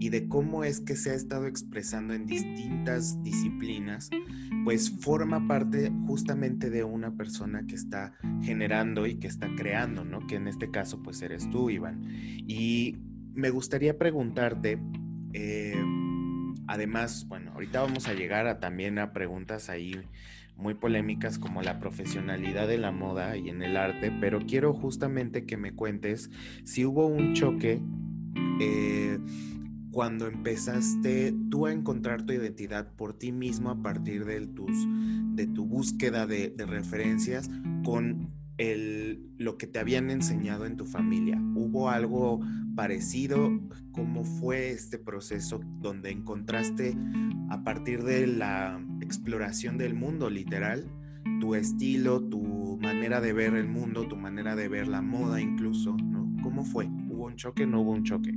y 0.01 0.09
de 0.09 0.29
cómo 0.29 0.65
es 0.65 0.81
que 0.81 0.97
se 0.97 1.11
ha 1.11 1.15
estado 1.15 1.47
expresando 1.47 2.15
en 2.15 2.25
distintas 2.25 3.23
disciplinas, 3.23 4.09
pues 4.65 4.91
forma 4.91 5.47
parte 5.47 5.93
justamente 6.07 6.71
de 6.71 6.85
una 6.85 7.15
persona 7.15 7.67
que 7.67 7.75
está 7.75 8.15
generando 8.43 9.07
y 9.07 9.17
que 9.17 9.27
está 9.27 9.49
creando, 9.57 10.07
¿no? 10.07 10.27
Que 10.27 10.37
en 10.37 10.49
este 10.49 10.71
caso 10.71 11.03
pues 11.03 11.21
eres 11.21 11.51
tú, 11.51 11.69
Iván. 11.69 12.01
Y 12.49 12.97
me 13.35 13.51
gustaría 13.51 13.99
preguntarte, 13.99 14.79
eh, 15.35 15.85
además, 16.67 17.27
bueno, 17.29 17.53
ahorita 17.53 17.83
vamos 17.83 18.09
a 18.09 18.15
llegar 18.15 18.59
también 18.59 18.99
a 18.99 19.13
preguntas 19.13 19.69
ahí 19.69 20.01
muy 20.57 20.75
polémicas 20.75 21.39
como 21.39 21.61
la 21.61 21.79
profesionalidad 21.79 22.69
de 22.69 22.79
la 22.79 22.91
moda 22.91 23.37
y 23.37 23.51
en 23.51 23.63
el 23.63 23.77
arte, 23.77 24.11
pero 24.19 24.41
quiero 24.47 24.73
justamente 24.73 25.45
que 25.45 25.59
me 25.59 25.73
cuentes 25.73 26.31
si 26.65 26.87
hubo 26.87 27.07
un 27.07 27.35
choque 27.35 27.83
eh, 28.61 29.19
cuando 29.91 30.27
empezaste 30.27 31.35
tú 31.51 31.67
a 31.67 31.73
encontrar 31.73 32.23
tu 32.23 32.33
identidad 32.33 32.93
por 32.95 33.15
ti 33.15 33.33
mismo 33.33 33.71
a 33.71 33.83
partir 33.83 34.25
de, 34.25 34.47
tus, 34.47 34.87
de 35.35 35.47
tu 35.47 35.67
búsqueda 35.67 36.27
de, 36.27 36.55
referencias 36.59 37.51
con 37.85 38.31
el, 38.59 39.31
lo 39.39 39.57
que 39.57 39.67
te 39.67 39.79
habían 39.79 40.11
enseñado 40.11 40.67
en 40.67 40.77
tu 40.77 40.87
familia. 40.87 41.41
¿Hubo 41.55 41.91
algo 41.91 42.41
parecido? 42.77 43.51
¿Cómo 43.93 44.25
fue 44.25 44.71
este 44.71 44.99
proceso 44.99 45.61
donde 45.81 46.11
encontraste 46.11 46.97
a 47.49 47.65
partir 47.65 48.05
de 48.05 48.27
la 48.27 48.81
exploración 49.01 49.79
del 49.79 49.95
mundo 49.95 50.31
literal 50.31 50.89
tu 51.41 51.55
estilo, 51.55 52.23
tu 52.23 52.79
manera 52.81 53.21
de 53.21 53.33
ver 53.33 53.55
el 53.55 53.69
mundo, 53.69 54.07
tu 54.07 54.17
manera 54.17 54.55
de 54.57 54.69
ver 54.69 54.89
la 54.89 55.03
moda 55.03 55.41
incluso, 55.41 55.97
¿no? 55.97 56.31
¿Cómo 56.43 56.65
fue? 56.65 56.87
¿Hubo 56.87 57.27
un 57.27 57.37
choque? 57.37 57.67
¿No 57.67 57.81
hubo 57.81 57.93
un 57.93 58.05
choque? 58.05 58.33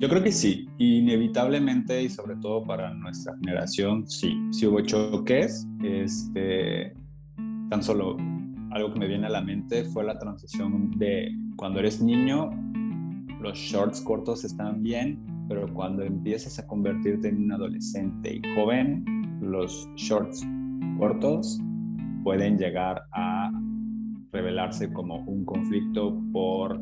Yo 0.00 0.08
creo 0.08 0.22
que 0.22 0.32
sí, 0.32 0.68
inevitablemente 0.78 2.02
y 2.02 2.08
sobre 2.08 2.36
todo 2.36 2.64
para 2.64 2.92
nuestra 2.94 3.36
generación, 3.36 4.06
sí. 4.08 4.36
Si 4.50 4.66
hubo 4.66 4.80
choques, 4.80 5.68
este, 5.82 6.92
tan 7.70 7.82
solo 7.82 8.16
algo 8.72 8.92
que 8.92 8.98
me 8.98 9.06
viene 9.06 9.26
a 9.26 9.30
la 9.30 9.40
mente 9.40 9.84
fue 9.84 10.04
la 10.04 10.18
transición 10.18 10.90
de 10.98 11.32
cuando 11.56 11.78
eres 11.78 12.02
niño, 12.02 12.50
los 13.40 13.56
shorts 13.56 14.00
cortos 14.00 14.44
están 14.44 14.82
bien, 14.82 15.46
pero 15.48 15.72
cuando 15.72 16.02
empiezas 16.02 16.58
a 16.58 16.66
convertirte 16.66 17.28
en 17.28 17.44
un 17.44 17.52
adolescente 17.52 18.34
y 18.34 18.54
joven, 18.56 19.04
los 19.40 19.88
shorts 19.94 20.44
cortos 20.98 21.60
pueden 22.24 22.58
llegar 22.58 23.04
a 23.12 23.52
revelarse 24.32 24.92
como 24.92 25.18
un 25.26 25.44
conflicto 25.44 26.20
por 26.32 26.80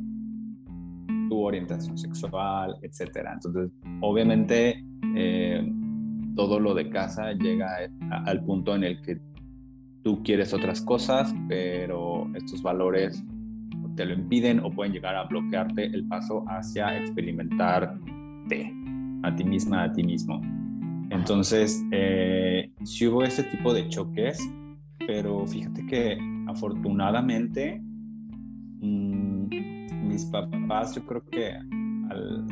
tu 1.33 1.41
orientación 1.47 1.97
sexual, 1.97 2.77
etcétera. 2.83 3.33
Entonces, 3.33 3.71
obviamente, 4.03 4.85
eh, 5.17 5.67
todo 6.37 6.61
lo 6.61 6.75
de 6.75 6.91
casa 6.91 7.33
llega 7.33 7.91
al 8.27 8.45
punto 8.45 8.75
en 8.75 8.85
el 8.85 9.01
que 9.01 9.19
tú 10.03 10.23
quieres 10.23 10.53
otras 10.53 10.83
cosas, 10.83 11.35
pero 11.49 12.31
estos 12.35 12.63
valores 12.63 13.25
te 13.97 14.05
lo 14.05 14.13
impiden 14.13 14.61
o 14.61 14.71
pueden 14.71 14.93
llegar 14.93 15.17
a 15.17 15.25
bloquearte 15.25 15.87
el 15.87 16.07
paso 16.07 16.45
hacia 16.49 16.99
experimentarte 16.99 18.75
a 19.23 19.35
ti 19.35 19.45
misma, 19.45 19.85
a 19.85 19.93
ti 19.95 20.03
mismo. 20.03 20.39
Entonces, 21.09 21.83
eh, 21.93 22.71
sí 22.85 23.07
hubo 23.07 23.25
ese 23.25 23.45
tipo 23.45 23.73
de 23.73 23.89
choques, 23.89 24.39
pero 25.07 25.47
fíjate 25.47 25.87
que 25.87 26.19
afortunadamente 26.47 27.81
mis 30.13 30.27
papás, 30.27 30.95
yo 30.95 31.07
creo 31.07 31.25
que 31.25 31.53
al, 32.11 32.47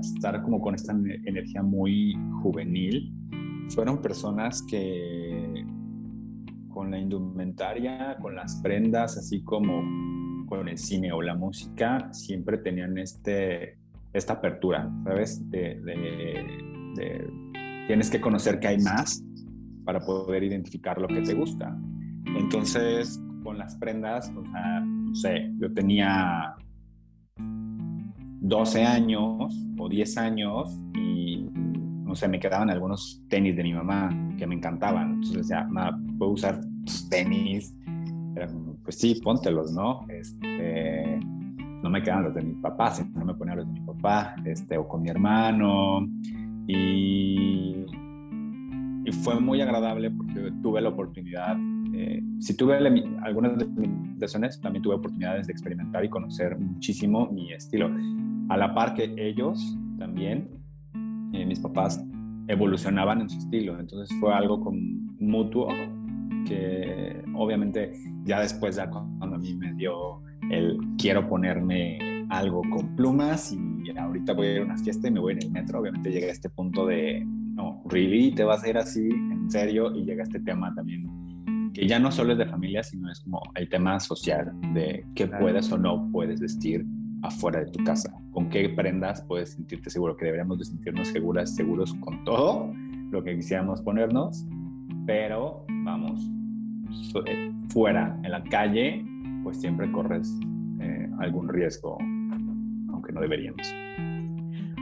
estar 0.00 0.42
como 0.42 0.60
con 0.60 0.74
esta 0.74 0.92
energía 0.92 1.62
muy 1.62 2.18
juvenil, 2.42 3.14
fueron 3.68 4.02
personas 4.02 4.62
que 4.62 5.64
con 6.68 6.90
la 6.90 6.98
indumentaria, 6.98 8.16
con 8.20 8.34
las 8.34 8.56
prendas, 8.56 9.16
así 9.16 9.42
como 9.44 10.46
con 10.46 10.68
el 10.68 10.76
cine 10.76 11.12
o 11.12 11.22
la 11.22 11.36
música, 11.36 12.12
siempre 12.12 12.58
tenían 12.58 12.98
este, 12.98 13.78
esta 14.12 14.34
apertura, 14.34 14.90
¿sabes? 15.04 15.48
De, 15.50 15.80
de, 15.80 17.30
tienes 17.86 18.10
que 18.10 18.20
conocer 18.20 18.58
que 18.58 18.68
hay 18.68 18.78
más 18.78 19.22
para 19.84 20.00
poder 20.00 20.42
identificar 20.42 21.00
lo 21.00 21.06
que 21.06 21.22
te 21.22 21.34
gusta. 21.34 21.78
Entonces, 22.36 23.22
con 23.44 23.56
las 23.56 23.76
prendas, 23.76 24.32
o 24.36 24.44
sea, 24.44 24.80
no 24.80 25.14
sé, 25.14 25.52
yo 25.58 25.72
tenía 25.72 26.56
12 28.42 28.84
años 28.84 29.54
o 29.78 29.88
10 29.88 30.18
años 30.18 30.76
y, 30.94 31.48
no 32.04 32.14
sé, 32.14 32.28
me 32.28 32.40
quedaban 32.40 32.70
algunos 32.70 33.22
tenis 33.28 33.56
de 33.56 33.62
mi 33.62 33.72
mamá 33.72 34.10
que 34.36 34.46
me 34.46 34.56
encantaban. 34.56 35.14
Entonces 35.14 35.48
decía, 35.48 35.64
mamá, 35.64 35.98
puedo 36.18 36.32
usar 36.32 36.60
tus 36.84 37.08
tenis. 37.08 37.74
pues 38.84 38.98
sí, 38.98 39.20
póntelos, 39.22 39.72
¿no? 39.72 40.06
Este, 40.08 41.20
no 41.82 41.88
me 41.88 42.02
quedaban 42.02 42.24
los 42.24 42.34
de 42.34 42.42
mi 42.42 42.54
papá, 42.54 42.90
sino 42.90 43.24
me 43.24 43.34
ponía 43.34 43.54
los 43.54 43.66
de 43.66 43.72
mi 43.72 43.86
papá, 43.86 44.34
este, 44.44 44.76
o 44.76 44.88
con 44.88 45.02
mi 45.02 45.08
hermano. 45.08 46.08
Y, 46.66 47.86
y 49.04 49.12
fue 49.22 49.38
muy 49.40 49.60
agradable 49.60 50.10
porque 50.10 50.52
tuve 50.62 50.80
la 50.80 50.88
oportunidad 50.88 51.56
eh, 51.94 52.22
si 52.38 52.56
tuve 52.56 52.76
algunas 52.76 53.56
limitaciones, 53.76 54.60
también 54.60 54.82
tuve 54.82 54.94
oportunidades 54.94 55.46
de 55.46 55.52
experimentar 55.52 56.04
y 56.04 56.08
conocer 56.08 56.58
muchísimo 56.58 57.28
mi 57.30 57.52
estilo. 57.52 57.90
A 58.52 58.56
la 58.58 58.74
par 58.74 58.92
que 58.92 59.14
ellos 59.16 59.78
también, 59.98 60.46
eh, 61.32 61.46
mis 61.46 61.58
papás 61.58 62.04
evolucionaban 62.48 63.22
en 63.22 63.30
su 63.30 63.38
estilo, 63.38 63.80
entonces 63.80 64.14
fue 64.20 64.34
algo 64.34 64.60
con, 64.60 65.16
mutuo 65.18 65.68
que 66.46 67.24
obviamente 67.34 67.94
ya 68.24 68.40
después, 68.40 68.76
ya 68.76 68.90
cuando 68.90 69.36
a 69.36 69.38
mí 69.38 69.54
me 69.54 69.72
dio 69.72 70.20
el 70.50 70.78
quiero 70.98 71.26
ponerme 71.30 72.26
algo 72.28 72.60
con 72.68 72.94
plumas 72.94 73.54
y 73.54 73.90
ahorita 73.96 74.34
voy 74.34 74.48
a 74.48 74.52
ir 74.56 74.60
a 74.60 74.64
una 74.66 74.76
fiesta 74.76 75.08
y 75.08 75.12
me 75.12 75.20
voy 75.20 75.32
en 75.32 75.44
el 75.44 75.50
metro, 75.50 75.80
obviamente 75.80 76.10
llega 76.10 76.26
a 76.26 76.32
este 76.32 76.50
punto 76.50 76.84
de, 76.84 77.24
no, 77.24 77.82
really, 77.88 78.34
te 78.34 78.44
vas 78.44 78.62
a 78.64 78.68
ir 78.68 78.76
así, 78.76 79.08
en 79.08 79.50
serio, 79.50 79.96
y 79.96 80.04
llega 80.04 80.24
este 80.24 80.40
tema 80.40 80.74
también 80.74 81.08
que 81.72 81.88
ya 81.88 81.98
no 81.98 82.12
solo 82.12 82.32
es 82.32 82.38
de 82.38 82.44
familia, 82.44 82.82
sino 82.82 83.10
es 83.10 83.20
como 83.20 83.40
el 83.54 83.70
tema 83.70 83.98
social 83.98 84.52
de 84.74 85.06
qué 85.14 85.26
puedes 85.26 85.72
o 85.72 85.78
no 85.78 86.10
puedes 86.12 86.38
vestir 86.38 86.84
afuera 87.22 87.60
de 87.60 87.66
tu 87.70 87.82
casa, 87.84 88.12
con 88.32 88.48
qué 88.48 88.68
prendas 88.68 89.22
puedes 89.22 89.52
sentirte 89.52 89.90
seguro, 89.90 90.16
que 90.16 90.24
deberíamos 90.24 90.58
de 90.58 90.64
sentirnos 90.64 91.08
seguras, 91.08 91.54
seguros 91.54 91.94
con 91.94 92.24
todo 92.24 92.72
lo 93.10 93.22
que 93.22 93.36
quisiéramos 93.36 93.80
ponernos, 93.82 94.46
pero 95.06 95.64
vamos, 95.84 96.28
eh, 97.26 97.52
fuera, 97.68 98.18
en 98.22 98.30
la 98.30 98.42
calle, 98.44 99.04
pues 99.42 99.60
siempre 99.60 99.90
corres 99.92 100.38
eh, 100.80 101.08
algún 101.18 101.48
riesgo, 101.48 101.98
aunque 102.90 103.12
no 103.12 103.20
deberíamos. 103.20 103.72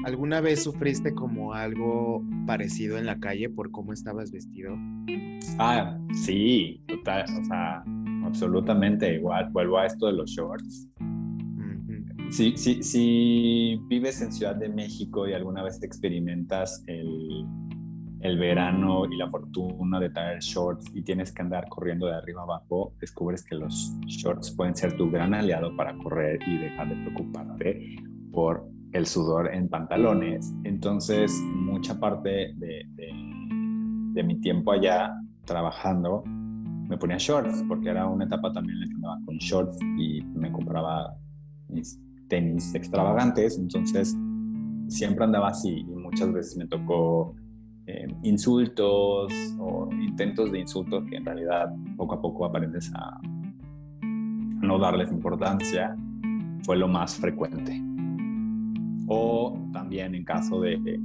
¿Alguna 0.05 0.41
vez 0.41 0.63
sufriste 0.63 1.15
como 1.15 1.53
algo 1.53 2.25
parecido 2.47 2.97
en 2.97 3.05
la 3.05 3.19
calle 3.19 3.51
por 3.51 3.71
cómo 3.71 3.93
estabas 3.93 4.33
vestido? 4.33 4.75
Ah, 5.59 5.99
sí, 6.15 6.83
total, 6.87 7.25
o 7.39 7.45
sea, 7.45 7.85
absolutamente 8.25 9.15
igual. 9.15 9.51
Vuelvo 9.53 9.79
a 9.79 9.87
esto 9.87 10.07
de 10.07 10.15
los 10.15 10.31
shorts. 10.31 10.89
Si, 12.31 12.57
sí, 12.57 12.83
si 12.83 13.81
vives 13.89 14.23
en 14.23 14.33
Ciudad 14.33 14.55
de 14.55 14.69
México 14.69 15.27
y 15.27 15.33
alguna 15.33 15.65
vez 15.65 15.81
te 15.81 15.87
experimentas 15.87 16.85
el, 16.87 17.45
el 18.21 18.39
verano 18.39 19.05
y 19.11 19.17
la 19.17 19.29
fortuna 19.29 19.99
de 19.99 20.11
traer 20.11 20.41
shorts 20.41 20.85
y 20.95 21.03
tienes 21.03 21.33
que 21.33 21.43
andar 21.43 21.69
corriendo 21.69 22.07
de 22.07 22.15
arriba 22.15 22.43
abajo, 22.43 22.95
descubres 23.01 23.43
que 23.43 23.57
los 23.57 23.93
shorts 24.07 24.53
pueden 24.53 24.77
ser 24.77 24.97
tu 24.97 25.11
gran 25.11 25.35
aliado 25.35 25.75
para 25.77 25.97
correr 25.99 26.39
y 26.47 26.59
dejar 26.59 26.89
de 26.89 26.97
preocuparte 26.97 27.97
por 28.33 28.69
el 28.93 29.07
sudor 29.07 29.53
en 29.55 29.69
pantalones. 29.69 30.53
Entonces, 30.65 31.33
mucha 31.55 31.99
parte 31.99 32.55
de, 32.57 32.87
de, 34.13 34.23
mi 34.23 34.39
tiempo 34.41 34.73
allá 34.73 35.15
trabajando 35.47 36.23
me 36.27 36.99
ponía 36.99 37.17
shorts, 37.19 37.65
porque 37.67 37.89
era 37.89 38.07
una 38.07 38.27
etapa 38.27 38.53
también 38.53 38.77
en 38.77 38.81
la 38.81 38.87
que 38.87 38.95
andaba 38.95 39.19
con 39.25 39.37
shorts 39.39 39.79
y 39.97 40.23
me 40.35 40.53
compraba 40.53 41.17
mis 41.69 41.99
tenis 42.31 42.75
extravagantes. 42.75 43.59
Entonces, 43.59 44.17
siempre 44.89 45.25
andaba 45.25 45.49
así 45.49 45.81
y 45.81 45.85
muchas 45.85 46.33
veces 46.33 46.57
me 46.57 46.67
tocó 46.67 47.35
eh, 47.87 48.07
insultos 48.23 49.33
o 49.59 49.91
intentos 49.93 50.51
de 50.51 50.61
insultos 50.61 51.05
que 51.11 51.17
en 51.17 51.27
realidad 51.27 51.75
poco 51.99 52.15
a 52.15 52.23
poco 52.23 52.47
aprendes 52.47 52.91
a 52.95 53.21
no 54.63 54.79
darles 54.79 55.13
importancia. 55.13 55.95
Fue 56.63 56.77
lo 56.77 56.89
más 56.89 57.17
frecuente 57.17 57.83
o 59.09 59.59
también 59.73 60.15
en 60.15 60.25
caso 60.25 60.61
de 60.61 61.01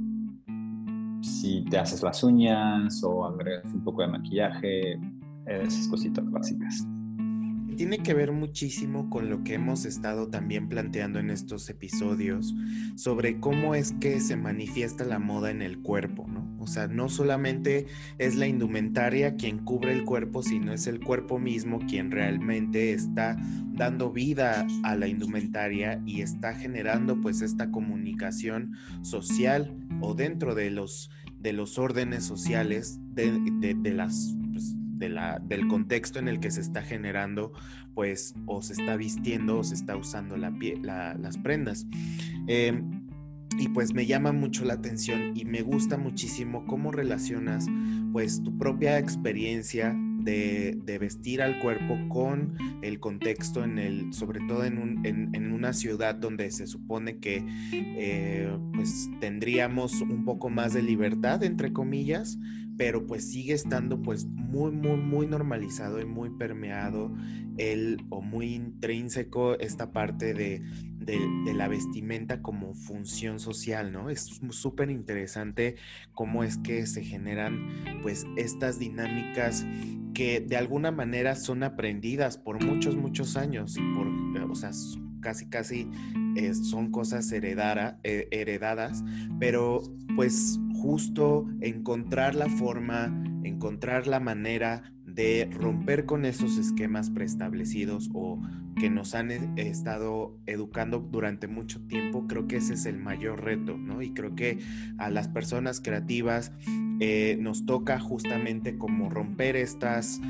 si 1.22 1.64
te 1.64 1.78
haces 1.78 2.02
las 2.02 2.22
uñas 2.22 3.02
o 3.02 3.24
agregas 3.24 3.72
un 3.74 3.82
poco 3.82 4.02
de 4.02 4.08
maquillaje, 4.08 5.00
esas 5.46 5.88
cositas 5.88 6.30
básicas 6.30 6.86
tiene 7.76 7.98
que 7.98 8.14
ver 8.14 8.32
muchísimo 8.32 9.10
con 9.10 9.28
lo 9.28 9.44
que 9.44 9.54
hemos 9.54 9.84
estado 9.84 10.28
también 10.28 10.68
planteando 10.68 11.18
en 11.18 11.30
estos 11.30 11.68
episodios 11.68 12.54
sobre 12.96 13.38
cómo 13.38 13.74
es 13.74 13.92
que 14.00 14.20
se 14.20 14.36
manifiesta 14.36 15.04
la 15.04 15.18
moda 15.18 15.50
en 15.50 15.62
el 15.62 15.80
cuerpo, 15.82 16.26
¿no? 16.26 16.56
O 16.58 16.66
sea, 16.66 16.88
no 16.88 17.08
solamente 17.08 17.86
es 18.18 18.34
la 18.34 18.46
indumentaria 18.46 19.36
quien 19.36 19.58
cubre 19.58 19.92
el 19.92 20.04
cuerpo, 20.04 20.42
sino 20.42 20.72
es 20.72 20.86
el 20.86 21.00
cuerpo 21.00 21.38
mismo 21.38 21.80
quien 21.86 22.10
realmente 22.10 22.92
está 22.92 23.36
dando 23.72 24.10
vida 24.10 24.66
a 24.82 24.96
la 24.96 25.06
indumentaria 25.06 26.02
y 26.06 26.22
está 26.22 26.54
generando 26.54 27.20
pues 27.20 27.42
esta 27.42 27.70
comunicación 27.70 28.72
social 29.02 29.76
o 30.00 30.14
dentro 30.14 30.54
de 30.54 30.70
los, 30.70 31.10
de 31.38 31.52
los 31.52 31.78
órdenes 31.78 32.24
sociales 32.24 32.98
de, 33.14 33.74
de 33.76 33.92
las 33.92 34.34
del 34.96 35.68
contexto 35.68 36.18
en 36.18 36.28
el 36.28 36.40
que 36.40 36.50
se 36.50 36.60
está 36.60 36.82
generando, 36.82 37.52
pues, 37.94 38.34
o 38.46 38.62
se 38.62 38.74
está 38.74 38.96
vistiendo 38.96 39.58
o 39.58 39.64
se 39.64 39.74
está 39.74 39.96
usando 39.96 40.36
la, 40.36 40.50
las 41.18 41.38
prendas. 41.38 41.86
Em, 42.46 43.06
y 43.58 43.68
pues 43.68 43.94
me 43.94 44.06
llama 44.06 44.32
mucho 44.32 44.64
la 44.64 44.74
atención 44.74 45.32
y 45.34 45.44
me 45.44 45.62
gusta 45.62 45.96
muchísimo 45.96 46.66
cómo 46.66 46.92
relacionas 46.92 47.66
pues 48.12 48.42
tu 48.42 48.56
propia 48.58 48.98
experiencia 48.98 49.96
de, 50.26 50.98
vestir 50.98 51.40
al 51.40 51.58
cuerpo 51.60 51.96
con 52.08 52.56
el 52.82 52.98
contexto 52.98 53.62
en 53.62 53.78
el, 53.78 54.12
sobre 54.12 54.40
todo 54.40 54.64
en, 54.64 55.52
una 55.52 55.72
ciudad 55.72 56.16
donde 56.16 56.50
se 56.50 56.66
supone 56.66 57.18
que 57.18 57.44
eh, 57.72 58.58
pues 58.74 59.08
tendríamos 59.20 60.00
un 60.02 60.24
poco 60.24 60.50
más 60.50 60.74
de 60.74 60.82
libertad, 60.82 61.42
entre 61.44 61.72
comillas, 61.72 62.38
pero 62.76 63.06
pues 63.06 63.30
sigue 63.30 63.54
estando 63.54 64.02
pues 64.02 64.26
muy, 64.26 64.70
muy, 64.70 64.96
muy 64.96 65.26
normalizado 65.26 66.00
y 66.00 66.04
muy 66.04 66.30
permeado 66.30 67.12
el 67.58 68.04
o 68.10 68.20
muy 68.20 68.54
intrínseco 68.54 69.58
esta 69.58 69.92
parte 69.92 70.34
de, 70.34 70.62
de, 71.06 71.54
la 71.54 71.68
vestimenta 71.68 72.42
como 72.42 72.74
función 72.74 73.38
social, 73.38 73.92
¿no? 73.92 74.10
Es 74.10 74.40
súper 74.50 74.90
interesante 74.90 75.76
cómo 76.12 76.44
es 76.44 76.58
que 76.58 76.86
se 76.86 77.02
generan 77.02 77.84
pues 78.02 78.26
estas 78.36 78.78
dinámicas 78.78 79.64
que 80.12 80.40
de 80.40 80.56
alguna 80.56 80.90
manera 80.90 81.34
son 81.36 81.62
aprendidas 81.62 82.36
por 82.36 82.62
muchos, 82.62 82.96
muchos 82.96 83.36
años 83.36 83.76
y 83.76 83.80
por, 83.94 84.06
o 84.50 84.54
sea, 84.54 84.70
casi, 85.20 85.46
casi 85.48 85.88
eh, 86.36 86.54
son 86.54 86.90
cosas 86.90 87.30
eh, 87.32 88.28
heredadas, 88.30 89.04
pero 89.38 89.82
pues 90.14 90.58
justo 90.86 91.48
encontrar 91.60 92.36
la 92.36 92.48
forma, 92.48 93.06
encontrar 93.42 94.06
la 94.06 94.20
manera 94.20 94.92
de 95.04 95.50
romper 95.52 96.06
con 96.06 96.24
esos 96.24 96.58
esquemas 96.58 97.10
preestablecidos 97.10 98.08
o 98.14 98.40
que 98.78 98.88
nos 98.88 99.16
han 99.16 99.32
e, 99.32 99.50
estado 99.56 100.38
educando 100.46 101.00
durante 101.00 101.48
mucho 101.48 101.80
tiempo, 101.88 102.28
creo 102.28 102.46
que 102.46 102.58
ese 102.58 102.74
es 102.74 102.86
el 102.86 102.98
mayor 102.98 103.42
reto, 103.42 103.76
¿no? 103.76 104.00
Y 104.00 104.14
creo 104.14 104.36
que 104.36 104.60
a 104.98 105.10
las 105.10 105.26
personas 105.26 105.80
creativas 105.80 106.52
eh, 107.00 107.36
nos 107.40 107.66
toca 107.66 107.98
justamente 107.98 108.78
como 108.78 109.10
romper 109.10 109.56
estos 109.56 110.20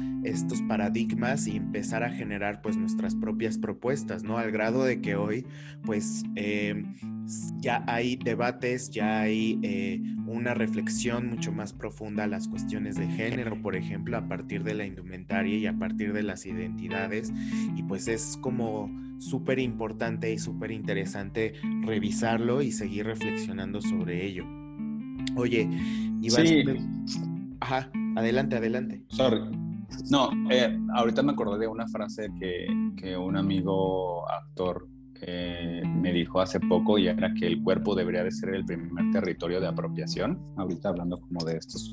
paradigmas 0.69 1.47
y 1.47 1.57
empezar 1.57 2.03
a 2.03 2.11
generar 2.11 2.61
pues 2.63 2.77
nuestras 2.77 3.15
propias 3.15 3.59
propuestas, 3.59 4.23
¿no? 4.23 4.39
Al 4.39 4.51
grado 4.51 4.85
de 4.85 5.01
que 5.01 5.17
hoy 5.17 5.47
pues 5.85 6.25
eh, 6.35 6.85
ya 7.59 7.85
hay 7.87 8.17
debates, 8.17 8.91
ya 8.91 9.21
hay 9.21 9.59
eh, 9.63 10.01
una 10.27 10.55
reflexión 10.55 11.29
mucho 11.29 11.53
más 11.53 11.73
profunda 11.73 12.25
a 12.25 12.27
las 12.27 12.49
cuestiones 12.49 12.97
de 12.97 13.07
género, 13.09 13.61
por 13.63 13.77
ejemplo, 13.77 14.17
a 14.17 14.29
partir 14.29 14.63
de 14.65 14.75
la 14.75 14.87
indumentaria 14.87 15.57
y 15.57 15.67
a 15.67 15.79
partir 15.79 16.13
de 16.13 16.23
las 16.23 16.47
identidades. 16.47 17.33
Y 17.77 17.83
pues 17.85 18.09
es 18.09 18.39
como 18.41 18.91
súper 19.19 19.59
importante 19.59 20.33
y 20.33 20.39
súper 20.39 20.71
interesante 20.71 21.55
revisarlo 21.83 22.63
y 22.63 22.73
seguir 22.73 23.07
reflexionando 23.07 23.81
sobre 23.81 24.25
ello. 24.25 24.45
Oye, 25.37 25.69
Iván, 26.23 27.57
ajá, 27.61 27.91
adelante, 28.17 28.57
adelante. 28.57 29.05
Sorry. 29.09 29.41
No, 30.11 30.31
eh, 30.51 30.79
ahorita 30.95 31.23
me 31.23 31.33
acordé 31.33 31.61
de 31.61 31.69
una 31.69 31.87
frase 31.87 32.29
que, 32.39 32.67
que 32.97 33.17
un 33.17 33.37
amigo 33.37 34.29
actor 34.29 34.89
me 35.27 36.13
dijo 36.13 36.41
hace 36.41 36.61
poco 36.61 36.99
y 36.99 37.09
era 37.09 37.33
que 37.35 37.47
el 37.47 37.63
cuerpo 37.63 37.95
debería 37.95 38.23
de 38.23 38.31
ser 38.31 38.55
el 38.55 38.65
primer 38.65 39.11
territorio 39.13 39.61
de 39.61 39.69
apropiación. 39.69 40.39
Ahorita 40.57 40.91
hablando 40.91 41.17
como 41.19 41.45
de 41.45 41.57
estas 41.57 41.91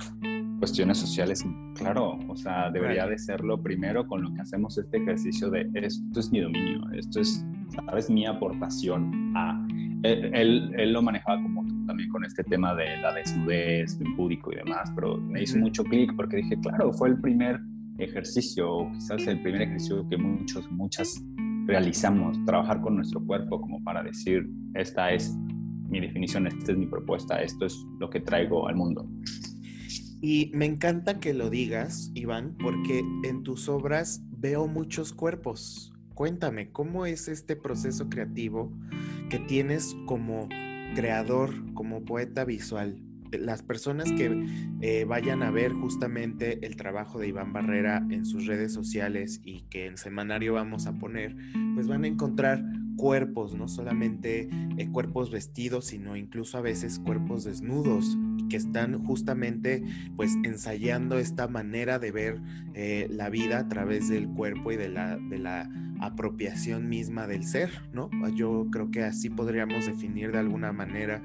cuestiones 0.59 0.97
sociales, 0.97 1.43
claro, 1.75 2.19
o 2.27 2.35
sea, 2.35 2.69
debería 2.71 3.05
de 3.07 3.17
serlo 3.17 3.61
primero 3.61 4.07
con 4.07 4.21
lo 4.21 4.33
que 4.33 4.41
hacemos 4.41 4.77
este 4.77 4.97
ejercicio 4.97 5.49
de 5.49 5.69
esto 5.73 6.19
es 6.19 6.31
mi 6.31 6.39
dominio, 6.39 6.81
esto 6.93 7.19
es, 7.19 7.45
sabes, 7.75 8.09
mi 8.09 8.25
aportación 8.25 9.33
a... 9.35 9.65
Él, 10.03 10.73
él, 10.75 10.91
lo 10.91 11.01
manejaba 11.01 11.41
como 11.41 11.63
también 11.93 12.09
con 12.09 12.25
este 12.25 12.43
tema 12.43 12.73
de 12.73 12.97
la 12.97 13.13
desnudez, 13.13 13.99
el 14.01 14.15
público 14.15 14.51
y 14.51 14.55
demás, 14.55 14.91
pero 14.95 15.15
me 15.17 15.43
hizo 15.43 15.59
mucho 15.59 15.83
clic 15.83 16.11
porque 16.15 16.37
dije, 16.37 16.57
claro, 16.59 16.91
fue 16.91 17.09
el 17.09 17.21
primer 17.21 17.59
ejercicio, 17.99 18.89
quizás 18.95 19.27
el 19.27 19.39
primer 19.43 19.61
ejercicio 19.61 20.09
que 20.09 20.17
muchos, 20.17 20.71
muchas 20.71 21.23
realizamos, 21.67 22.43
trabajar 22.47 22.81
con 22.81 22.95
nuestro 22.95 23.23
cuerpo 23.23 23.61
como 23.61 23.83
para 23.83 24.01
decir, 24.01 24.49
esta 24.73 25.11
es 25.11 25.37
mi 25.87 25.99
definición, 25.99 26.47
esta 26.47 26.71
es 26.71 26.77
mi 26.79 26.87
propuesta, 26.87 27.43
esto 27.43 27.67
es 27.67 27.77
lo 27.99 28.09
que 28.09 28.21
traigo 28.21 28.67
al 28.67 28.75
mundo. 28.75 29.07
Y 30.19 30.49
me 30.55 30.65
encanta 30.65 31.19
que 31.19 31.35
lo 31.35 31.51
digas, 31.51 32.09
Iván, 32.15 32.55
porque 32.57 33.03
en 33.23 33.43
tus 33.43 33.69
obras 33.69 34.23
veo 34.31 34.67
muchos 34.67 35.13
cuerpos. 35.13 35.93
Cuéntame, 36.15 36.71
¿cómo 36.71 37.05
es 37.05 37.27
este 37.27 37.55
proceso 37.55 38.09
creativo 38.09 38.73
que 39.29 39.37
tienes 39.37 39.95
como 40.07 40.49
creador, 40.93 41.51
como 41.73 42.03
poeta 42.05 42.45
visual? 42.45 43.01
las 43.39 43.63
personas 43.63 44.11
que 44.11 44.45
eh, 44.81 45.05
vayan 45.05 45.43
a 45.43 45.51
ver 45.51 45.73
justamente 45.73 46.65
el 46.65 46.75
trabajo 46.75 47.19
de 47.19 47.29
Iván 47.29 47.53
Barrera 47.53 48.05
en 48.09 48.25
sus 48.25 48.45
redes 48.45 48.73
sociales 48.73 49.41
y 49.43 49.61
que 49.69 49.87
en 49.87 49.97
semanario 49.97 50.53
vamos 50.53 50.87
a 50.87 50.93
poner, 50.93 51.35
pues 51.73 51.87
van 51.87 52.03
a 52.03 52.07
encontrar 52.07 52.63
cuerpos, 52.95 53.55
no 53.55 53.67
solamente 53.67 54.49
eh, 54.77 54.89
cuerpos 54.91 55.31
vestidos, 55.31 55.85
sino 55.85 56.15
incluso 56.15 56.57
a 56.57 56.61
veces 56.61 56.99
cuerpos 56.99 57.43
desnudos 57.43 58.17
que 58.49 58.57
están 58.57 59.03
justamente 59.03 59.83
pues 60.15 60.35
ensayando 60.43 61.17
esta 61.17 61.47
manera 61.47 61.99
de 61.99 62.11
ver 62.11 62.41
eh, 62.73 63.07
la 63.09 63.29
vida 63.29 63.59
a 63.59 63.67
través 63.67 64.09
del 64.09 64.27
cuerpo 64.29 64.71
y 64.71 64.77
de 64.77 64.89
la, 64.89 65.17
de 65.17 65.39
la 65.39 65.69
apropiación 66.01 66.89
misma 66.89 67.27
del 67.27 67.45
ser, 67.45 67.69
¿no? 67.93 68.09
Yo 68.35 68.67
creo 68.71 68.91
que 68.91 69.03
así 69.03 69.29
podríamos 69.29 69.85
definir 69.85 70.31
de 70.31 70.39
alguna 70.39 70.73
manera 70.73 71.21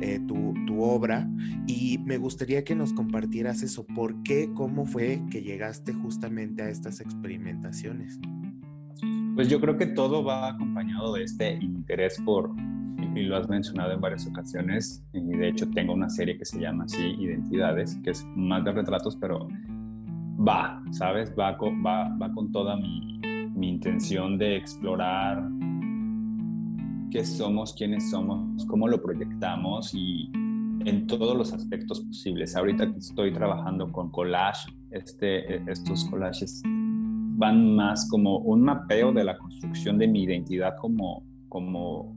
eh, 0.00 0.20
tu, 0.26 0.54
tu, 0.66 0.82
obra 0.82 1.28
y 1.66 1.98
me 1.98 2.16
gustaría 2.16 2.64
que 2.64 2.74
nos 2.74 2.92
compartieras 2.92 3.62
eso, 3.62 3.84
¿por 3.84 4.22
qué, 4.22 4.50
cómo 4.54 4.86
fue 4.86 5.22
que 5.30 5.42
llegaste 5.42 5.92
justamente 5.92 6.62
a 6.62 6.70
estas 6.70 7.00
experimentaciones? 7.00 8.18
Pues 9.34 9.48
yo 9.48 9.60
creo 9.60 9.76
que 9.76 9.86
todo 9.86 10.22
va 10.24 10.48
acompañado 10.48 11.14
de 11.14 11.24
este 11.24 11.54
interés 11.54 12.20
por, 12.24 12.50
y 13.14 13.22
lo 13.22 13.36
has 13.36 13.48
mencionado 13.48 13.92
en 13.92 14.00
varias 14.00 14.26
ocasiones, 14.26 15.04
y 15.12 15.20
de 15.20 15.48
hecho 15.48 15.68
tengo 15.70 15.94
una 15.94 16.10
serie 16.10 16.36
que 16.36 16.44
se 16.44 16.60
llama 16.60 16.84
así, 16.84 17.16
Identidades, 17.18 17.98
que 18.02 18.10
es 18.10 18.26
más 18.36 18.64
de 18.64 18.72
retratos, 18.72 19.16
pero 19.16 19.48
va, 20.36 20.82
¿sabes? 20.90 21.32
Va 21.38 21.56
con, 21.56 21.84
va, 21.84 22.14
va 22.16 22.32
con 22.32 22.50
toda 22.52 22.76
mi, 22.76 23.20
mi 23.54 23.68
intención 23.68 24.36
de 24.38 24.56
explorar 24.56 25.48
qué 27.10 27.24
somos, 27.24 27.74
quiénes 27.74 28.10
somos, 28.10 28.64
cómo 28.66 28.88
lo 28.88 29.02
proyectamos 29.02 29.92
y 29.94 30.30
en 30.84 31.06
todos 31.06 31.36
los 31.36 31.52
aspectos 31.52 32.00
posibles. 32.00 32.56
Ahorita 32.56 32.84
estoy 32.96 33.32
trabajando 33.32 33.90
con 33.92 34.10
collage, 34.10 34.72
este, 34.90 35.70
estos 35.70 36.04
collages 36.06 36.62
van 37.40 37.74
más 37.74 38.06
como 38.10 38.38
un 38.38 38.60
mapeo 38.60 39.12
de 39.12 39.24
la 39.24 39.38
construcción 39.38 39.96
de 39.96 40.06
mi 40.06 40.24
identidad 40.24 40.76
como, 40.76 41.24
como 41.48 42.14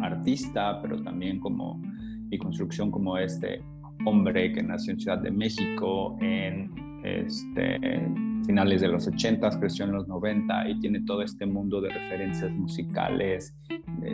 artista, 0.00 0.80
pero 0.80 1.02
también 1.02 1.38
como 1.38 1.78
mi 2.30 2.38
construcción 2.38 2.90
como 2.90 3.18
este 3.18 3.62
hombre 4.06 4.50
que 4.52 4.62
nació 4.62 4.94
en 4.94 5.00
Ciudad 5.00 5.18
de 5.18 5.30
México, 5.30 6.16
en 6.22 6.72
este, 7.04 7.78
finales 8.46 8.80
de 8.80 8.88
los 8.88 9.06
80, 9.06 9.60
creció 9.60 9.84
en 9.84 9.92
los 9.92 10.08
90 10.08 10.70
y 10.70 10.80
tiene 10.80 11.02
todo 11.02 11.20
este 11.20 11.44
mundo 11.44 11.82
de 11.82 11.90
referencias 11.90 12.50
musicales, 12.50 13.54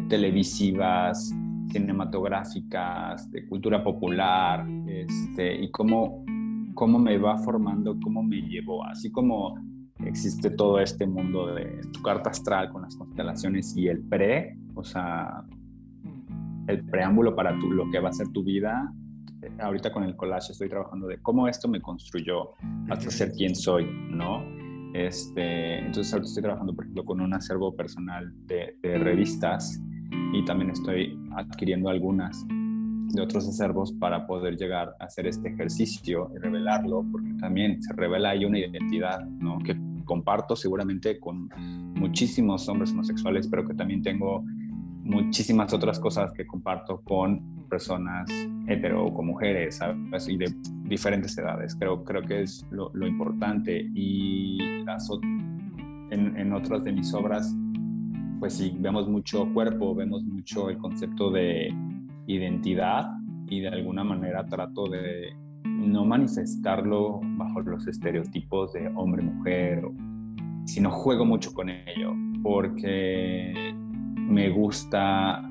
televisivas, 0.08 1.32
cinematográficas, 1.70 3.30
de 3.30 3.46
cultura 3.46 3.84
popular, 3.84 4.66
este, 4.88 5.62
y 5.62 5.70
cómo, 5.70 6.24
cómo 6.74 6.98
me 6.98 7.18
va 7.18 7.38
formando, 7.38 7.96
cómo 8.02 8.24
me 8.24 8.42
llevó, 8.42 8.84
así 8.84 9.12
como 9.12 9.73
existe 10.04 10.50
todo 10.50 10.80
este 10.80 11.06
mundo 11.06 11.54
de 11.54 11.80
tu 11.92 12.02
carta 12.02 12.30
astral 12.30 12.70
con 12.70 12.82
las 12.82 12.96
constelaciones 12.96 13.76
y 13.76 13.88
el 13.88 14.00
pre, 14.00 14.56
o 14.74 14.84
sea, 14.84 15.44
el 16.66 16.84
preámbulo 16.84 17.34
para 17.36 17.58
tu, 17.58 17.70
lo 17.70 17.90
que 17.90 18.00
va 18.00 18.08
a 18.08 18.12
ser 18.12 18.28
tu 18.28 18.42
vida, 18.42 18.92
ahorita 19.60 19.92
con 19.92 20.04
el 20.04 20.16
collage 20.16 20.52
estoy 20.52 20.68
trabajando 20.68 21.06
de 21.06 21.18
cómo 21.20 21.48
esto 21.48 21.68
me 21.68 21.80
construyó 21.80 22.50
hasta 22.88 23.10
ser 23.10 23.32
quien 23.32 23.54
soy, 23.54 23.86
¿no? 24.10 24.42
Este, 24.94 25.78
entonces 25.78 26.12
ahorita 26.12 26.28
estoy 26.28 26.42
trabajando, 26.42 26.74
por 26.74 26.84
ejemplo, 26.84 27.04
con 27.04 27.20
un 27.20 27.34
acervo 27.34 27.74
personal 27.74 28.32
de, 28.46 28.76
revistas 28.82 29.80
y 30.32 30.44
también 30.44 30.70
estoy 30.70 31.18
adquiriendo 31.36 31.88
algunas 31.88 32.46
de 33.12 33.22
otros 33.22 33.48
acervos 33.48 33.92
para 33.92 34.26
poder 34.26 34.56
llegar 34.56 34.94
a 34.98 35.04
hacer 35.04 35.26
este 35.26 35.48
ejercicio 35.48 36.30
y 36.34 36.38
revelarlo, 36.38 37.04
porque 37.10 37.32
también 37.40 37.82
se 37.82 37.92
revela 37.92 38.30
ahí 38.30 38.44
una 38.44 38.58
identidad, 38.58 39.24
¿no? 39.24 39.58
Que 39.58 39.76
comparto 40.04 40.56
seguramente 40.56 41.18
con 41.18 41.48
muchísimos 41.94 42.68
hombres 42.68 42.92
homosexuales, 42.92 43.48
pero 43.48 43.66
que 43.66 43.74
también 43.74 44.02
tengo 44.02 44.44
muchísimas 45.02 45.72
otras 45.72 45.98
cosas 46.00 46.32
que 46.32 46.46
comparto 46.46 47.00
con 47.02 47.66
personas 47.68 48.30
hetero, 48.66 49.12
con 49.12 49.26
mujeres, 49.26 49.76
¿sabes? 49.76 50.28
Y 50.28 50.36
de 50.36 50.54
diferentes 50.84 51.36
edades. 51.36 51.74
Creo, 51.74 52.04
creo 52.04 52.22
que 52.22 52.42
es 52.42 52.66
lo, 52.70 52.90
importante. 53.06 53.90
Y 53.94 54.58
en, 56.10 56.36
en 56.36 56.52
otras 56.52 56.84
de 56.84 56.92
mis 56.92 57.12
obras, 57.14 57.54
pues 58.38 58.54
sí, 58.54 58.74
vemos 58.78 59.08
mucho 59.08 59.52
cuerpo, 59.52 59.94
vemos 59.94 60.22
mucho 60.24 60.70
el 60.70 60.78
concepto 60.78 61.30
de 61.30 61.74
identidad 62.26 63.10
y 63.48 63.60
de 63.60 63.68
alguna 63.68 64.04
manera 64.04 64.44
trato 64.46 64.88
de 64.88 65.34
no 65.64 66.04
manifestarlo 66.04 67.20
bajo 67.36 67.60
los 67.62 67.86
estereotipos 67.86 68.72
de 68.72 68.88
hombre-mujer, 68.94 69.82
sino 70.64 70.90
juego 70.90 71.24
mucho 71.24 71.52
con 71.52 71.68
ello, 71.68 72.14
porque 72.42 73.74
me 74.16 74.50
gusta, 74.50 75.42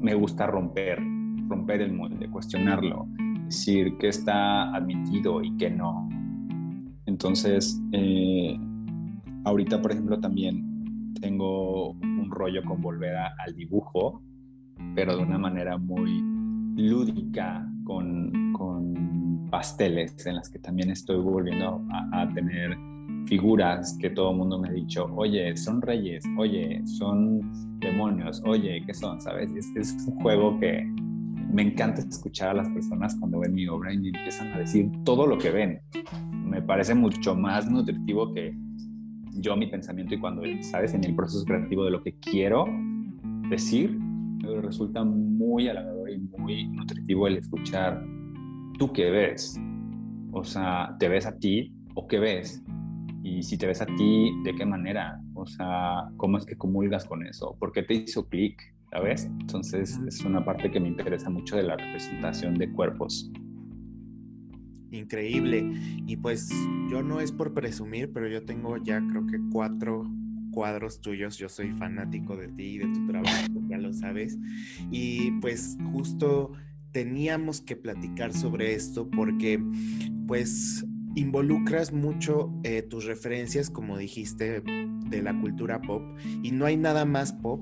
me 0.00 0.14
gusta 0.14 0.46
romper, 0.46 1.00
romper 1.48 1.82
el 1.82 1.92
molde, 1.92 2.30
cuestionarlo, 2.30 3.06
decir 3.44 3.96
qué 3.98 4.08
está 4.08 4.74
admitido 4.74 5.42
y 5.42 5.56
qué 5.56 5.70
no. 5.70 6.08
Entonces, 7.06 7.80
eh, 7.92 8.58
ahorita, 9.44 9.80
por 9.82 9.92
ejemplo, 9.92 10.20
también 10.20 11.12
tengo 11.20 11.90
un 11.90 12.30
rollo 12.30 12.62
con 12.64 12.80
volver 12.80 13.16
al 13.16 13.54
dibujo, 13.54 14.22
pero 14.94 15.16
de 15.16 15.22
una 15.22 15.38
manera 15.38 15.76
muy 15.76 16.22
lúdica, 16.76 17.66
con, 17.84 18.52
con 18.52 19.48
pasteles, 19.50 20.26
en 20.26 20.36
las 20.36 20.48
que 20.48 20.58
también 20.58 20.90
estoy 20.90 21.16
volviendo 21.16 21.80
a, 21.90 22.28
tener 22.34 22.76
figuras 23.26 23.96
que 24.00 24.10
todo 24.10 24.32
el 24.32 24.38
mundo 24.38 24.58
me 24.58 24.68
ha 24.68 24.72
dicho, 24.72 25.06
oye, 25.14 25.56
son 25.56 25.80
reyes, 25.80 26.24
oye, 26.36 26.82
son 26.86 27.78
demonios, 27.78 28.42
oye, 28.44 28.82
¿qué 28.84 28.92
son? 28.92 29.20
¿Sabes? 29.20 29.50
Este 29.54 29.80
es 29.80 29.96
un 30.06 30.20
juego 30.20 30.58
que 30.58 30.84
me 31.52 31.62
encanta 31.62 32.00
escuchar 32.00 32.50
a 32.50 32.54
las 32.54 32.68
personas 32.70 33.14
cuando 33.14 33.38
ven 33.38 33.54
mi 33.54 33.66
obra 33.68 33.92
y 33.92 33.98
me 33.98 34.08
empiezan 34.08 34.52
a 34.52 34.58
decir 34.58 34.90
todo 35.04 35.26
lo 35.26 35.38
que 35.38 35.50
ven. 35.50 35.80
Me 36.32 36.60
parece 36.60 36.94
mucho 36.94 37.34
más 37.36 37.70
nutritivo 37.70 38.34
que 38.34 38.54
yo 39.36 39.56
mi 39.56 39.66
pensamiento 39.66 40.14
y 40.14 40.18
cuando, 40.18 40.42
sabes, 40.62 40.94
en 40.94 41.04
el 41.04 41.14
proceso 41.14 41.44
creativo 41.44 41.84
de 41.84 41.90
lo 41.92 42.02
que 42.02 42.14
quiero 42.18 42.66
decir, 43.48 43.98
me 44.44 44.60
resulta 44.60 45.04
muy 45.04 45.68
halagador 45.68 46.10
y 46.10 46.18
muy 46.18 46.66
nutritivo 46.68 47.26
el 47.26 47.38
escuchar 47.38 48.04
tú 48.78 48.92
qué 48.92 49.10
ves. 49.10 49.58
O 50.32 50.44
sea, 50.44 50.96
¿te 50.98 51.08
ves 51.08 51.26
a 51.26 51.38
ti 51.38 51.72
o 51.94 52.06
qué 52.06 52.18
ves? 52.18 52.62
Y 53.22 53.42
si 53.42 53.56
te 53.56 53.66
ves 53.66 53.80
a 53.80 53.86
ti, 53.86 54.32
¿de 54.44 54.54
qué 54.54 54.66
manera? 54.66 55.20
O 55.34 55.46
sea, 55.46 56.10
¿cómo 56.16 56.38
es 56.38 56.44
que 56.44 56.56
comulgas 56.56 57.04
con 57.04 57.26
eso? 57.26 57.56
¿Por 57.58 57.72
qué 57.72 57.82
te 57.82 57.94
hizo 57.94 58.28
clic? 58.28 58.60
¿Sabes? 58.90 59.24
Entonces 59.40 60.00
es 60.06 60.24
una 60.24 60.44
parte 60.44 60.70
que 60.70 60.78
me 60.78 60.88
interesa 60.88 61.30
mucho 61.30 61.56
de 61.56 61.64
la 61.64 61.76
representación 61.76 62.54
de 62.54 62.70
cuerpos 62.70 63.30
increíble. 64.96 65.64
Y 66.06 66.16
pues 66.16 66.50
yo 66.88 67.02
no 67.02 67.20
es 67.20 67.32
por 67.32 67.52
presumir, 67.52 68.12
pero 68.12 68.28
yo 68.28 68.44
tengo 68.44 68.76
ya 68.76 69.02
creo 69.10 69.26
que 69.26 69.38
cuatro 69.50 70.06
cuadros 70.54 71.00
tuyos. 71.00 71.36
Yo 71.36 71.48
soy 71.48 71.72
fanático 71.72 72.36
de 72.36 72.48
ti 72.48 72.64
y 72.64 72.78
de 72.78 72.86
tu 72.86 73.06
trabajo, 73.06 73.60
ya 73.68 73.78
lo 73.78 73.92
sabes. 73.92 74.38
Y 74.90 75.32
pues 75.40 75.76
justo 75.92 76.52
teníamos 76.92 77.60
que 77.60 77.74
platicar 77.74 78.32
sobre 78.32 78.74
esto 78.74 79.10
porque 79.10 79.60
pues 80.28 80.86
involucras 81.16 81.92
mucho 81.92 82.52
eh, 82.62 82.82
tus 82.82 83.04
referencias, 83.04 83.68
como 83.68 83.98
dijiste, 83.98 84.60
de 84.60 85.22
la 85.22 85.38
cultura 85.38 85.80
pop 85.82 86.02
y 86.42 86.52
no 86.52 86.66
hay 86.66 86.76
nada 86.76 87.04
más 87.04 87.32
pop 87.32 87.60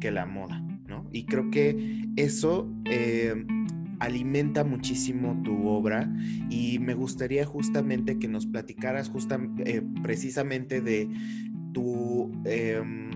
que 0.00 0.10
la 0.10 0.26
moda, 0.26 0.60
¿no? 0.86 1.08
Y 1.12 1.24
creo 1.24 1.50
que 1.50 2.02
eso 2.16 2.72
eh, 2.86 3.34
alimenta 4.00 4.64
muchísimo 4.64 5.40
tu 5.44 5.68
obra 5.68 6.12
y 6.50 6.80
me 6.80 6.94
gustaría 6.94 7.46
justamente 7.46 8.18
que 8.18 8.26
nos 8.26 8.46
platicaras 8.46 9.12
eh, 9.64 9.82
precisamente 10.02 10.80
de 10.80 11.08
tu, 11.72 12.30
em, 12.44 13.10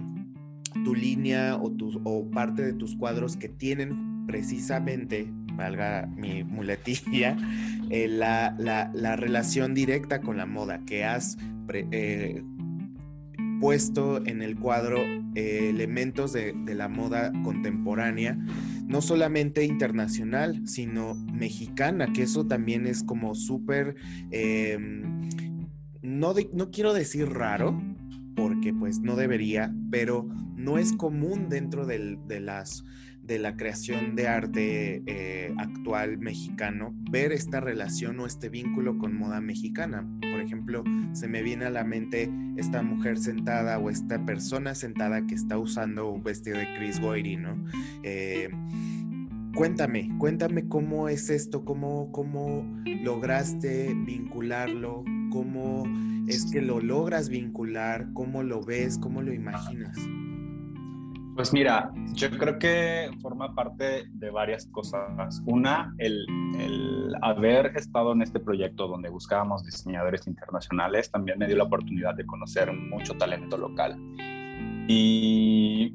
tu 0.84 0.94
línea 0.94 1.57
o, 1.57 1.74
o 2.04 2.30
parte 2.30 2.62
de 2.62 2.72
tus 2.72 2.96
cuadros 2.96 3.36
que 3.36 3.48
tienen 3.48 4.26
precisamente, 4.26 5.30
valga 5.54 6.07
mi 6.16 6.44
muletilla, 6.44 7.36
eh, 7.90 8.09
la, 8.09 8.54
la, 8.59 9.16
relación 9.16 9.74
directa 9.74 10.20
con 10.20 10.36
la 10.36 10.46
moda, 10.46 10.80
que 10.86 11.04
has 11.04 11.38
eh, 11.72 12.42
puesto 13.61 14.24
en 14.26 14.42
el 14.42 14.57
cuadro 14.57 15.02
elementos 15.34 16.32
de, 16.32 16.52
de 16.52 16.74
la 16.74 16.88
moda 16.88 17.32
contemporánea 17.44 18.38
no 18.86 19.02
solamente 19.02 19.64
internacional, 19.64 20.66
sino 20.66 21.14
mexicana, 21.14 22.12
que 22.12 22.22
eso 22.22 22.46
también 22.46 22.86
es 22.86 23.02
como 23.02 23.34
súper, 23.34 23.96
em, 24.30 25.28
no, 26.02 26.34
no 26.52 26.70
quiero 26.70 26.94
decir 26.94 27.28
raro, 27.28 27.80
porque 28.37 28.72
pues 28.72 29.01
no 29.01 29.16
debería, 29.16 29.74
pero 29.91 30.28
no 30.55 30.78
es 30.78 30.93
común 30.93 31.49
dentro 31.49 31.87
de 31.87 32.41
las 32.41 32.84
de 33.26 33.39
la 33.39 33.57
creación 33.57 34.14
de 34.14 34.28
arte 34.28 35.03
eh, 35.07 35.53
actual 35.59 36.18
mexicano, 36.18 36.95
ver 37.11 37.32
esta 37.32 37.61
relación 37.61 38.20
o 38.20 38.26
este 38.26 38.49
vínculo 38.49 38.99
con 38.99 39.16
moda 39.16 39.41
mexicana. 39.41 40.07
Por 40.20 40.41
ejemplo, 40.41 40.84
se 41.12 41.26
me 41.26 41.43
viene 41.43 41.64
a 41.64 41.70
la 41.70 41.82
mente 41.82 42.30
esta 42.57 42.82
mujer 42.82 43.18
sentada 43.18 43.78
o 43.78 43.91
esta 43.91 44.24
persona 44.24 44.74
sentada 44.74 45.26
que 45.26 45.34
está 45.34 45.59
usando 45.59 46.09
un 46.09 46.22
vestido 46.22 46.59
de 46.59 46.72
Chris 46.76 47.01
Goyri, 47.01 47.37
¿no? 47.37 47.64
Eh, 48.05 48.49
cuéntame, 49.55 50.09
cuéntame 50.18 50.68
cómo 50.68 51.09
es 51.09 51.28
esto, 51.28 51.64
cómo, 51.64 52.12
cómo 52.12 52.64
lograste 53.03 53.93
vincularlo, 54.07 55.05
cómo 55.30 55.84
es 56.26 56.50
que 56.50 56.60
lo 56.60 56.80
logras 56.80 57.28
vincular, 57.28 58.08
cómo 58.12 58.42
lo 58.42 58.62
ves, 58.62 58.98
cómo 58.98 59.22
lo 59.22 59.32
imaginas. 59.32 59.96
Pues 61.36 61.52
mira, 61.52 61.92
yo 62.14 62.30
creo 62.30 62.58
que 62.58 63.10
forma 63.20 63.54
parte 63.54 64.06
de 64.10 64.30
varias 64.30 64.66
cosas. 64.68 65.42
Una, 65.44 65.94
el, 65.98 66.26
haber 67.20 67.76
estado 67.76 68.12
en 68.12 68.22
este 68.22 68.40
proyecto 68.40 68.88
donde 68.88 69.10
buscábamos 69.10 69.62
diseñadores 69.62 70.26
internacionales 70.26 71.10
también 71.10 71.38
me 71.38 71.46
dio 71.46 71.56
la 71.56 71.64
oportunidad 71.64 72.14
de 72.14 72.24
conocer 72.24 72.72
mucho 72.72 73.14
talento 73.18 73.58
local. 73.58 73.98
Y 74.88 75.94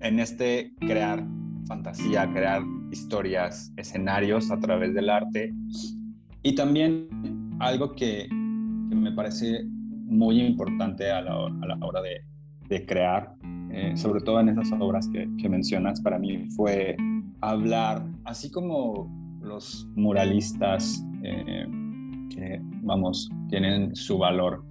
en 0.00 0.20
este 0.20 0.74
crear 0.78 1.24
fantasía, 1.66 2.30
crear 2.30 2.62
historias, 2.90 3.72
escenarios 3.78 4.50
a 4.50 4.58
través 4.58 4.92
del 4.92 5.08
arte. 5.08 5.54
Y 6.42 6.54
también 6.54 7.08
algo 7.60 7.94
que, 7.94 8.28
me 8.94 9.12
parece 9.12 9.64
muy 9.66 10.40
importante 10.40 11.10
a 11.10 11.22
la, 11.22 11.36
hora 11.80 12.00
de, 12.02 12.86
crear 12.86 13.34
eh, 13.70 13.96
sobre 13.96 14.20
todo 14.20 14.40
en 14.40 14.48
esas 14.48 14.72
obras 14.80 15.08
que, 15.08 15.48
mencionas, 15.48 16.00
para 16.00 16.18
mí 16.18 16.48
fue 16.50 16.96
hablar, 17.40 18.04
así 18.24 18.50
como 18.50 19.08
los 19.42 19.88
muralistas, 19.94 21.04
eh, 21.22 21.66
que 22.30 22.60
vamos, 22.82 23.30
tienen 23.48 23.94
su 23.94 24.18
valor, 24.18 24.64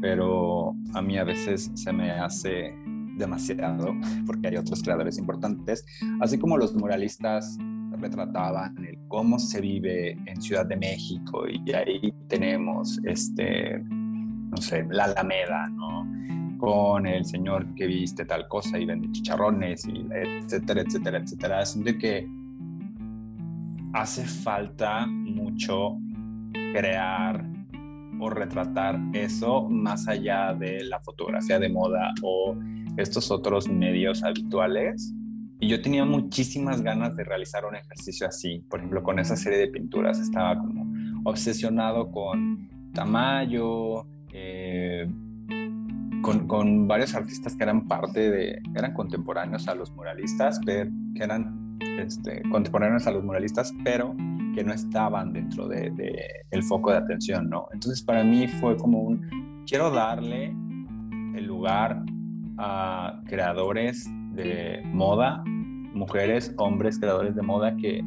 pero 0.00 0.74
a 0.94 1.02
mí 1.02 1.16
a 1.16 1.24
veces 1.24 1.70
se 1.74 1.92
me 1.92 2.10
hace 2.10 2.74
demasiado, 3.16 3.94
porque 4.26 4.48
hay 4.48 4.56
otros 4.56 4.82
creadores 4.82 5.18
importantes, 5.18 5.84
así 6.20 6.38
como 6.38 6.58
los 6.58 6.74
muralistas 6.74 7.56
retrataban 8.00 8.76
el 8.84 8.98
cómo 9.08 9.38
se 9.38 9.60
vive 9.60 10.12
en 10.26 10.40
Ciudad 10.40 10.66
de 10.66 10.76
México 10.76 11.44
y 11.48 11.72
ahí 11.72 12.12
tenemos 12.28 13.00
este 13.04 13.80
no 13.80 14.56
sé 14.58 14.86
la 14.90 15.04
Alameda 15.04 15.68
no 15.68 16.06
con 16.58 17.06
el 17.06 17.24
señor 17.24 17.74
que 17.74 17.86
viste 17.86 18.24
tal 18.24 18.48
cosa 18.48 18.78
y 18.78 18.86
vende 18.86 19.10
chicharrones 19.12 19.86
y 19.86 20.06
etcétera, 20.10 20.82
etcétera, 20.82 21.18
etcétera. 21.18 21.64
De 21.76 21.98
que 21.98 22.28
hace 23.92 24.24
falta 24.24 25.06
mucho 25.06 25.98
crear 26.72 27.44
o 28.18 28.30
retratar 28.30 28.98
eso 29.12 29.68
más 29.68 30.08
allá 30.08 30.54
de 30.54 30.84
la 30.84 31.00
fotografía 31.00 31.58
de 31.58 31.68
moda 31.68 32.12
o 32.22 32.56
estos 32.96 33.30
otros 33.30 33.68
medios 33.68 34.22
habituales. 34.24 35.14
Y 35.58 35.68
yo 35.68 35.80
tenía 35.80 36.04
muchísimas 36.04 36.82
ganas 36.82 37.16
de 37.16 37.24
realizar 37.24 37.64
un 37.64 37.76
ejercicio 37.76 38.26
así. 38.26 38.64
Por 38.68 38.80
ejemplo, 38.80 39.02
con 39.02 39.18
esa 39.18 39.36
serie 39.36 39.58
de 39.58 39.68
pinturas 39.68 40.20
estaba 40.20 40.58
como 40.58 40.86
obsesionado 41.24 42.10
con 42.10 42.68
Tamayo, 42.92 44.06
eh, 44.32 45.08
con, 46.22 46.88
varios 46.88 47.14
artistas 47.14 47.56
que 47.56 47.62
eran 47.62 47.86
parte 47.86 48.30
de, 48.30 48.62
eran 48.74 48.92
contemporáneos 48.92 49.68
a 49.68 49.74
los 49.74 49.92
muralistas, 49.92 50.60
pero, 50.64 50.90
que 51.14 51.22
eran 51.22 51.78
este, 51.98 52.42
contemporáneos 52.50 53.06
a 53.06 53.12
los 53.12 53.24
muralistas, 53.24 53.72
pero 53.84 54.14
que 54.54 54.64
no 54.64 54.72
estaban 54.72 55.32
dentro 55.32 55.68
del 55.68 55.94
de, 55.96 56.18
el 56.50 56.62
foco 56.62 56.90
de 56.90 56.98
atención, 56.98 57.48
¿no? 57.48 57.68
Entonces 57.72 58.02
para 58.02 58.24
mí 58.24 58.48
fue 58.48 58.76
como 58.76 59.00
un, 59.00 59.64
quiero 59.66 59.90
darle 59.90 60.46
el 61.34 61.44
lugar 61.44 62.02
a 62.58 63.20
creadores 63.26 64.08
de 64.36 64.82
moda, 64.84 65.42
mujeres, 65.46 66.54
hombres, 66.58 66.98
creadores 66.98 67.34
de 67.34 67.42
moda 67.42 67.76
que, 67.76 68.04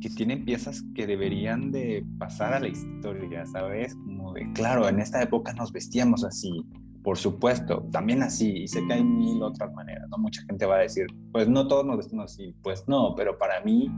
que 0.00 0.10
tienen 0.10 0.44
piezas 0.44 0.84
que 0.94 1.06
deberían 1.06 1.70
de 1.70 2.04
pasar 2.18 2.52
a 2.52 2.60
la 2.60 2.68
historia, 2.68 3.46
¿sabes? 3.46 3.94
Como 3.94 4.32
de, 4.32 4.52
claro, 4.52 4.88
en 4.88 5.00
esta 5.00 5.22
época 5.22 5.52
nos 5.54 5.72
vestíamos 5.72 6.24
así, 6.24 6.66
por 7.02 7.18
supuesto, 7.18 7.88
también 7.90 8.22
así, 8.22 8.62
y 8.62 8.68
sé 8.68 8.84
que 8.86 8.94
hay 8.94 9.04
mil 9.04 9.42
otras 9.42 9.72
maneras, 9.72 10.08
¿no? 10.10 10.18
Mucha 10.18 10.42
gente 10.42 10.66
va 10.66 10.76
a 10.76 10.80
decir, 10.80 11.06
pues 11.32 11.48
no 11.48 11.66
todos 11.66 11.84
nos 11.84 11.96
vestimos 11.96 12.32
así, 12.32 12.54
pues 12.62 12.84
no, 12.86 13.14
pero 13.16 13.38
para 13.38 13.60
mí, 13.62 13.90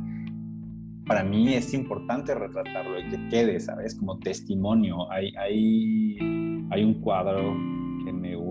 para 1.07 1.23
mí 1.23 1.55
es 1.55 1.75
importante 1.75 2.35
retratarlo 2.35 2.99
y 2.99 3.09
que 3.11 3.29
quede, 3.29 3.61
¿sabes? 3.61 3.95
Como 3.95 4.19
testimonio. 4.19 5.11
Hay, 5.11 5.35
hay, 5.37 6.17
hay 6.71 6.85
un 6.85 7.01
cuadro 7.01 7.55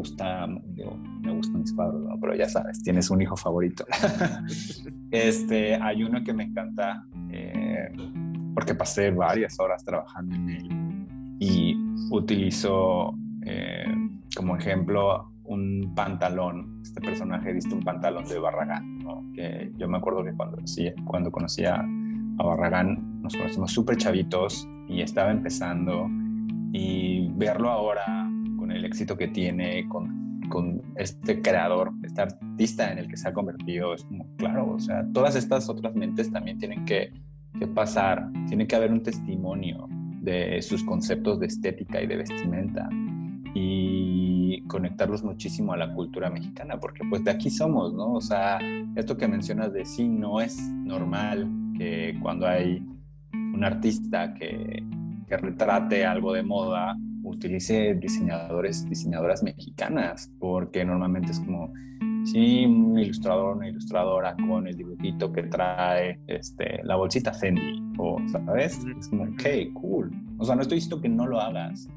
gusta, 0.03 0.47
digo, 0.65 0.97
me 1.21 1.33
gustan 1.33 1.61
mis 1.61 1.73
cuadros, 1.73 2.01
¿no? 2.01 2.19
Pero 2.19 2.35
ya 2.35 2.49
sabes, 2.49 2.83
tienes 2.83 3.09
un 3.09 3.21
hijo 3.21 3.37
favorito. 3.37 3.85
este, 5.11 5.75
hay 5.75 6.03
uno 6.03 6.23
que 6.23 6.33
me 6.33 6.43
encanta 6.43 7.05
eh, 7.31 7.89
porque 8.53 8.75
pasé 8.75 9.11
varias 9.11 9.59
horas 9.59 9.83
trabajando 9.83 10.35
en 10.35 10.49
él 10.49 11.37
y 11.39 11.75
utilizo... 12.11 13.15
Eh, 13.45 13.85
como 14.35 14.55
ejemplo, 14.55 15.31
un 15.43 15.93
pantalón. 15.95 16.79
Este 16.81 17.01
personaje 17.01 17.53
viste 17.53 17.73
un 17.73 17.83
pantalón 17.83 18.25
de 18.25 18.39
Barragán, 18.39 18.99
¿no? 18.99 19.23
que 19.33 19.71
yo 19.77 19.87
me 19.87 19.97
acuerdo 19.97 20.23
que 20.23 20.33
cuando, 20.33 20.57
cuando 21.05 21.31
conocía 21.31 21.75
a 21.75 22.43
Barragán 22.43 23.21
nos 23.21 23.35
conocimos 23.35 23.71
súper 23.71 23.97
chavitos 23.97 24.67
y 24.87 25.01
estaba 25.01 25.31
empezando 25.31 26.09
y 26.71 27.29
verlo 27.35 27.69
ahora 27.69 28.32
con 28.63 28.71
el 28.71 28.85
éxito 28.85 29.17
que 29.17 29.27
tiene, 29.27 29.89
con, 29.89 30.39
con 30.47 30.81
este 30.95 31.41
creador, 31.41 31.91
este 32.01 32.21
artista 32.21 32.89
en 32.93 32.97
el 32.97 33.09
que 33.09 33.17
se 33.17 33.27
ha 33.27 33.33
convertido, 33.33 33.93
es 33.93 34.05
como, 34.05 34.25
claro, 34.37 34.71
o 34.75 34.79
sea, 34.79 35.05
todas 35.11 35.35
estas 35.35 35.67
otras 35.67 35.93
mentes 35.95 36.31
también 36.31 36.57
tienen 36.59 36.85
que, 36.85 37.11
que 37.59 37.67
pasar, 37.67 38.29
tiene 38.47 38.65
que 38.65 38.77
haber 38.77 38.93
un 38.93 39.03
testimonio 39.03 39.89
de 40.21 40.61
sus 40.61 40.81
conceptos 40.85 41.41
de 41.41 41.47
estética 41.47 42.01
y 42.01 42.07
de 42.07 42.15
vestimenta 42.15 42.87
y 43.53 44.63
conectarlos 44.69 45.25
muchísimo 45.25 45.73
a 45.73 45.77
la 45.77 45.93
cultura 45.93 46.29
mexicana, 46.29 46.79
porque 46.79 47.01
pues 47.09 47.21
de 47.25 47.31
aquí 47.31 47.49
somos, 47.49 47.93
¿no? 47.93 48.13
O 48.13 48.21
sea, 48.21 48.59
esto 48.95 49.17
que 49.17 49.27
mencionas 49.27 49.73
de 49.73 49.83
sí 49.83 50.07
no 50.07 50.39
es 50.39 50.57
normal 50.71 51.51
que 51.77 52.17
cuando 52.21 52.47
hay 52.47 52.81
un 53.33 53.61
artista 53.65 54.33
que, 54.33 54.81
que 55.27 55.35
retrate 55.35 56.05
algo 56.05 56.31
de 56.31 56.43
moda, 56.43 56.95
utilice 57.33 57.95
diseñadores, 57.95 58.87
diseñadoras 58.89 59.43
mexicanas, 59.43 60.31
porque 60.39 60.85
normalmente 60.85 61.31
es 61.31 61.39
como, 61.39 61.73
sí, 62.25 62.65
un 62.65 62.97
ilustrador, 62.97 63.57
una 63.57 63.69
ilustradora 63.69 64.35
con 64.47 64.67
el 64.67 64.75
dibujito 64.75 65.31
que 65.31 65.43
trae 65.43 66.19
este, 66.27 66.81
la 66.83 66.95
bolsita 66.95 67.33
Fendi, 67.33 67.81
o, 67.97 68.17
¿sabes? 68.27 68.79
Es 68.99 69.07
como, 69.09 69.23
ok, 69.23 69.73
cool. 69.73 70.11
O 70.37 70.45
sea, 70.45 70.55
no 70.55 70.61
estoy 70.61 70.77
diciendo 70.77 71.01
que 71.01 71.09
no 71.09 71.27
lo 71.27 71.39
hagas, 71.39 71.89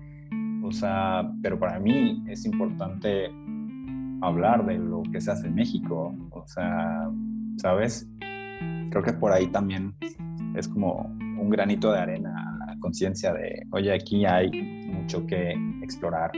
o 0.62 0.72
sea, 0.72 1.30
pero 1.42 1.58
para 1.58 1.78
mí 1.78 2.24
es 2.26 2.44
importante 2.44 3.30
hablar 4.20 4.66
de 4.66 4.78
lo 4.78 5.02
que 5.12 5.20
se 5.20 5.30
hace 5.30 5.46
en 5.46 5.54
México. 5.54 6.14
O 6.30 6.46
sea, 6.46 7.08
¿sabes? 7.56 8.08
Creo 8.90 9.02
que 9.02 9.12
por 9.12 9.32
ahí 9.32 9.46
también 9.48 9.94
es 10.56 10.68
como 10.68 11.02
un 11.18 11.50
granito 11.50 11.92
de 11.92 11.98
arena 11.98 12.34
a 12.62 12.66
la 12.66 12.78
conciencia 12.78 13.32
de, 13.32 13.62
oye, 13.70 13.92
aquí 13.92 14.24
hay 14.24 14.50
que 15.26 15.54
explorar. 15.82 16.32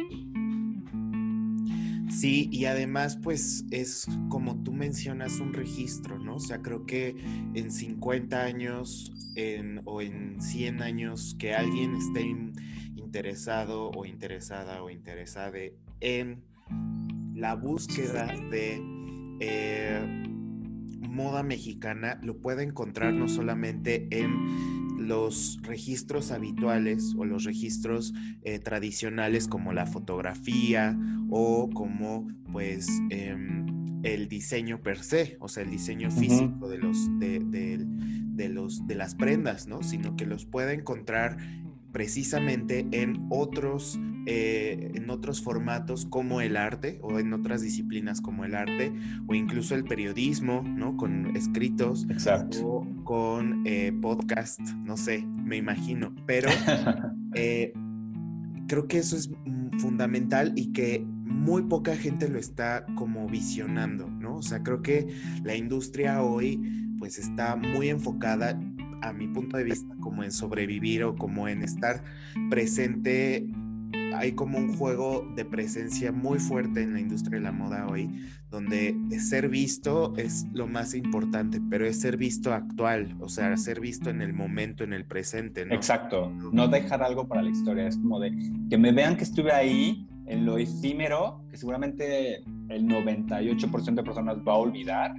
Sí, 2.10 2.48
y 2.50 2.64
además 2.64 3.18
pues 3.22 3.64
es 3.70 4.06
como 4.28 4.62
tú 4.62 4.72
mencionas 4.72 5.40
un 5.40 5.52
registro, 5.52 6.18
¿no? 6.18 6.36
O 6.36 6.40
sea, 6.40 6.60
creo 6.62 6.84
que 6.84 7.16
en 7.54 7.70
50 7.70 8.42
años 8.42 9.12
o 9.84 10.02
en 10.02 10.40
100 10.40 10.82
años 10.82 11.36
que 11.38 11.54
alguien 11.54 11.94
esté 11.94 12.26
interesado 12.96 13.90
o 13.90 14.04
interesada 14.04 14.82
o 14.82 14.90
interesada 14.90 15.52
en 16.00 16.42
la 17.34 17.54
búsqueda 17.54 18.26
de 18.50 18.82
eh, 19.40 20.24
moda 21.08 21.42
mexicana, 21.42 22.18
lo 22.22 22.38
puede 22.38 22.64
encontrar 22.64 23.12
no 23.12 23.28
solamente 23.28 24.08
en 24.10 24.87
los 24.98 25.58
registros 25.62 26.30
habituales 26.32 27.14
o 27.16 27.24
los 27.24 27.44
registros 27.44 28.12
eh, 28.42 28.58
tradicionales 28.58 29.48
como 29.48 29.72
la 29.72 29.86
fotografía 29.86 30.98
o 31.30 31.70
como 31.70 32.26
pues 32.50 32.88
em, 33.10 34.02
el 34.02 34.28
diseño 34.28 34.80
per 34.80 34.98
se, 34.98 35.36
o 35.40 35.48
sea, 35.48 35.62
el 35.62 35.70
diseño 35.70 36.10
físico 36.10 36.68
de 36.68 36.78
los 36.78 37.18
de, 37.18 37.40
de, 37.40 38.48
los 38.48 38.86
de 38.86 38.94
las 38.94 39.14
prendas, 39.14 39.66
¿no? 39.66 39.82
Sino 39.82 40.16
que 40.16 40.26
los 40.26 40.46
puede 40.46 40.74
encontrar 40.74 41.36
precisamente 41.92 42.86
en 42.92 43.26
otros, 43.30 43.98
eh, 44.30 44.92
en 44.94 45.08
otros 45.08 45.40
formatos 45.40 46.04
como 46.04 46.42
el 46.42 46.58
arte 46.58 46.98
o 47.00 47.18
en 47.18 47.32
otras 47.32 47.62
disciplinas 47.62 48.20
como 48.20 48.44
el 48.44 48.54
arte 48.54 48.92
o 49.26 49.34
incluso 49.34 49.74
el 49.74 49.84
periodismo, 49.84 50.62
¿no? 50.62 50.98
Con 50.98 51.34
escritos 51.34 52.06
o 52.62 52.86
con 53.04 53.62
eh, 53.64 53.90
podcast, 54.02 54.60
no 54.60 54.98
sé, 54.98 55.24
me 55.24 55.56
imagino, 55.56 56.14
pero 56.26 56.50
eh, 57.34 57.72
creo 58.66 58.86
que 58.86 58.98
eso 58.98 59.16
es 59.16 59.30
fundamental 59.78 60.52
y 60.56 60.74
que 60.74 61.06
muy 61.24 61.62
poca 61.62 61.96
gente 61.96 62.28
lo 62.28 62.38
está 62.38 62.84
como 62.96 63.26
visionando, 63.28 64.10
¿no? 64.10 64.36
O 64.36 64.42
sea, 64.42 64.62
creo 64.62 64.82
que 64.82 65.06
la 65.42 65.56
industria 65.56 66.22
hoy 66.22 66.60
pues 66.98 67.18
está 67.18 67.56
muy 67.56 67.88
enfocada 67.88 68.60
a 69.00 69.12
mi 69.14 69.26
punto 69.28 69.56
de 69.56 69.64
vista, 69.64 69.94
como 70.00 70.22
en 70.22 70.32
sobrevivir 70.32 71.04
o 71.04 71.16
como 71.16 71.48
en 71.48 71.62
estar 71.62 72.04
presente. 72.50 73.48
Hay 74.18 74.32
como 74.32 74.58
un 74.58 74.76
juego 74.76 75.24
de 75.36 75.44
presencia 75.44 76.10
muy 76.10 76.40
fuerte 76.40 76.82
en 76.82 76.92
la 76.92 77.00
industria 77.00 77.38
de 77.38 77.44
la 77.44 77.52
moda 77.52 77.86
hoy, 77.86 78.10
donde 78.50 78.96
ser 79.20 79.48
visto 79.48 80.12
es 80.16 80.46
lo 80.52 80.66
más 80.66 80.94
importante, 80.94 81.60
pero 81.70 81.86
es 81.86 82.00
ser 82.00 82.16
visto 82.16 82.52
actual, 82.52 83.16
o 83.20 83.28
sea, 83.28 83.56
ser 83.56 83.80
visto 83.80 84.10
en 84.10 84.20
el 84.20 84.32
momento, 84.32 84.82
en 84.82 84.92
el 84.92 85.04
presente. 85.04 85.64
¿no? 85.64 85.74
Exacto, 85.74 86.30
no 86.52 86.66
dejar 86.66 87.02
algo 87.02 87.28
para 87.28 87.42
la 87.42 87.50
historia, 87.50 87.86
es 87.86 87.96
como 87.96 88.18
de 88.18 88.32
que 88.68 88.76
me 88.76 88.90
vean 88.90 89.16
que 89.16 89.22
estuve 89.22 89.52
ahí 89.52 90.08
en 90.26 90.44
lo 90.44 90.58
efímero, 90.58 91.44
que 91.50 91.56
seguramente 91.56 92.42
el 92.68 92.86
98% 92.86 93.94
de 93.94 94.02
personas 94.02 94.38
va 94.38 94.54
a 94.54 94.56
olvidar, 94.56 95.14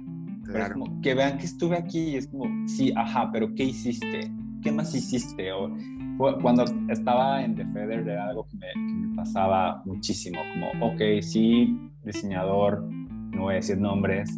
que 1.02 1.14
vean 1.14 1.38
que 1.38 1.46
estuve 1.46 1.76
aquí 1.76 2.00
y 2.00 2.16
es 2.16 2.26
como, 2.26 2.68
sí, 2.68 2.92
ajá, 2.94 3.30
pero 3.32 3.54
¿qué 3.54 3.64
hiciste? 3.64 4.30
¿Qué 4.62 4.70
más 4.70 4.94
hiciste? 4.94 5.52
O, 5.52 5.74
cuando 6.20 6.64
estaba 6.88 7.42
en 7.42 7.54
The 7.54 7.64
Feather 7.66 8.06
era 8.06 8.28
algo 8.28 8.46
que 8.46 8.56
me, 8.56 9.16
pasaba 9.16 9.82
muchísimo, 9.86 10.40
como, 10.52 10.92
ok, 10.92 11.22
sí, 11.22 11.78
diseñador, 12.04 12.82
no 12.82 13.42
voy 13.42 13.54
a 13.54 13.56
decir 13.56 13.78
nombres, 13.78 14.30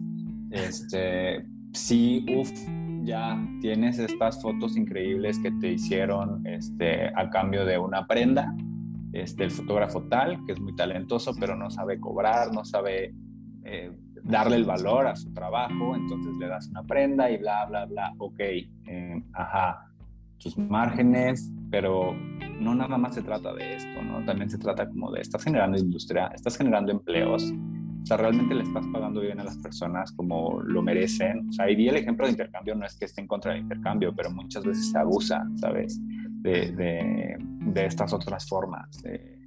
este, 0.50 1.44
sí, 1.72 2.24
uff, 2.36 2.50
ya 3.04 3.36
tienes 3.60 3.98
estas 3.98 4.40
fotos 4.40 4.76
increíbles 4.76 5.38
que 5.40 5.50
te 5.52 5.72
hicieron 5.72 6.46
este, 6.46 7.08
a 7.08 7.30
cambio 7.30 7.64
de 7.64 7.78
una 7.78 8.06
prenda, 8.06 8.54
este, 9.12 9.44
el 9.44 9.50
fotógrafo 9.50 10.04
tal, 10.04 10.44
que 10.46 10.52
es 10.52 10.60
muy 10.60 10.74
talentoso, 10.76 11.32
pero 11.38 11.56
no 11.56 11.68
sabe 11.70 11.98
cobrar, 11.98 12.52
no 12.52 12.64
sabe 12.64 13.14
eh, 13.64 13.92
darle 14.22 14.56
el 14.56 14.64
valor 14.64 15.08
a 15.08 15.16
su 15.16 15.32
trabajo, 15.34 15.96
entonces 15.96 16.36
le 16.38 16.46
das 16.46 16.68
una 16.68 16.84
prenda 16.84 17.30
y 17.30 17.38
bla, 17.38 17.66
bla, 17.66 17.86
bla, 17.86 18.12
ok, 18.18 18.40
eh, 18.40 19.22
ajá, 19.32 19.91
tus 20.42 20.58
márgenes, 20.58 21.52
pero 21.70 22.14
no 22.60 22.74
nada 22.74 22.98
más 22.98 23.14
se 23.14 23.22
trata 23.22 23.52
de 23.54 23.76
esto, 23.76 24.02
¿no? 24.02 24.24
También 24.24 24.50
se 24.50 24.58
trata 24.58 24.88
como 24.88 25.10
de, 25.12 25.20
estás 25.20 25.42
generando 25.44 25.78
industria, 25.78 26.28
estás 26.34 26.56
generando 26.56 26.92
empleos, 26.92 27.52
o 28.02 28.06
sea, 28.06 28.16
realmente 28.16 28.54
le 28.54 28.64
estás 28.64 28.84
pagando 28.92 29.20
bien 29.20 29.38
a 29.38 29.44
las 29.44 29.56
personas 29.58 30.10
como 30.12 30.60
lo 30.60 30.82
merecen. 30.82 31.48
O 31.48 31.52
sea, 31.52 31.70
y 31.70 31.88
el 31.88 31.96
ejemplo 31.96 32.26
de 32.26 32.32
intercambio 32.32 32.74
no 32.74 32.84
es 32.84 32.96
que 32.96 33.04
esté 33.04 33.20
en 33.20 33.28
contra 33.28 33.52
del 33.52 33.62
intercambio, 33.62 34.12
pero 34.14 34.30
muchas 34.30 34.64
veces 34.64 34.90
se 34.90 34.98
abusa, 34.98 35.46
¿sabes? 35.56 36.00
De, 36.42 36.72
de, 36.72 37.36
de 37.38 37.86
estas 37.86 38.12
otras 38.12 38.48
formas. 38.48 39.00
De, 39.02 39.38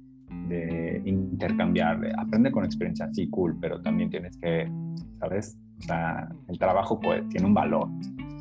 de 0.48 1.02
intercambiar, 1.04 2.00
de 2.00 2.12
aprende 2.16 2.50
con 2.50 2.64
experiencia, 2.64 3.08
sí, 3.12 3.28
cool, 3.28 3.56
pero 3.60 3.80
también 3.82 4.10
tienes 4.10 4.36
que, 4.38 4.70
¿sabes? 5.18 5.58
O 5.78 5.82
sea, 5.82 6.28
el 6.48 6.58
trabajo 6.58 6.98
pues, 7.00 7.28
tiene 7.28 7.46
un 7.46 7.54
valor. 7.54 7.88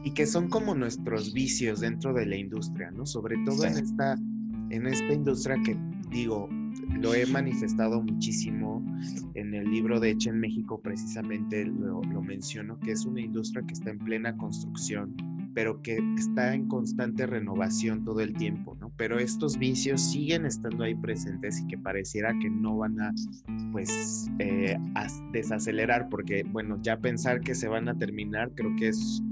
Y 0.04 0.12
que 0.12 0.26
son 0.26 0.50
como 0.50 0.76
nuestros 0.76 1.34
vicios 1.34 1.80
dentro 1.80 2.14
de 2.14 2.26
la 2.26 2.36
industria, 2.36 2.92
¿no? 2.92 3.06
Sobre 3.06 3.38
todo 3.44 3.66
en, 3.66 3.74
esta, 3.74 4.16
en 4.70 4.86
esta 4.86 5.14
industria 5.14 5.58
que, 5.64 5.76
digo, 6.12 6.48
lo 7.00 7.14
he 7.14 7.26
manifestado 7.26 8.02
muchísimo 8.02 8.86
en 9.34 9.54
el 9.54 9.70
libro 9.70 10.00
de 10.00 10.12
Hecho 10.12 10.30
en 10.30 10.40
México, 10.40 10.80
precisamente 10.80 11.66
lo, 11.66 12.02
lo 12.04 12.22
menciono, 12.22 12.80
que 12.80 12.92
es 12.92 13.06
una 13.06 13.22
industria 13.22 13.64
que 13.66 13.74
está 13.74 13.90
en 13.90 14.00
plena 14.00 14.38
construcción 14.38 15.16
pero 15.56 15.82
que 15.82 15.98
está 16.18 16.54
en 16.54 16.68
constante 16.68 17.26
renovación 17.26 18.04
todo 18.04 18.20
el 18.20 18.34
tiempo, 18.34 18.76
¿no? 18.76 18.92
Pero 18.98 19.18
estos 19.18 19.58
vicios 19.58 20.02
siguen 20.02 20.46
estando 20.46 20.84
ahí 20.84 20.94
presentes 20.96 21.62
y 21.62 21.68
que 21.68 21.78
pareciera 21.78 22.38
que 22.40 22.50
no 22.50 22.78
van 22.78 23.00
a, 23.00 23.14
pues, 23.72 24.30
eh, 24.40 24.78
desacelerar, 25.32 26.10
porque, 26.10 26.44
bueno, 26.44 26.78
ya 26.82 27.00
pensar 27.00 27.40
que 27.40 27.56
se 27.56 27.70
van 27.70 27.88
a 27.88 27.98
terminar 27.98 28.52
creo 28.54 28.76
que 28.76 28.90
es 28.90 29.24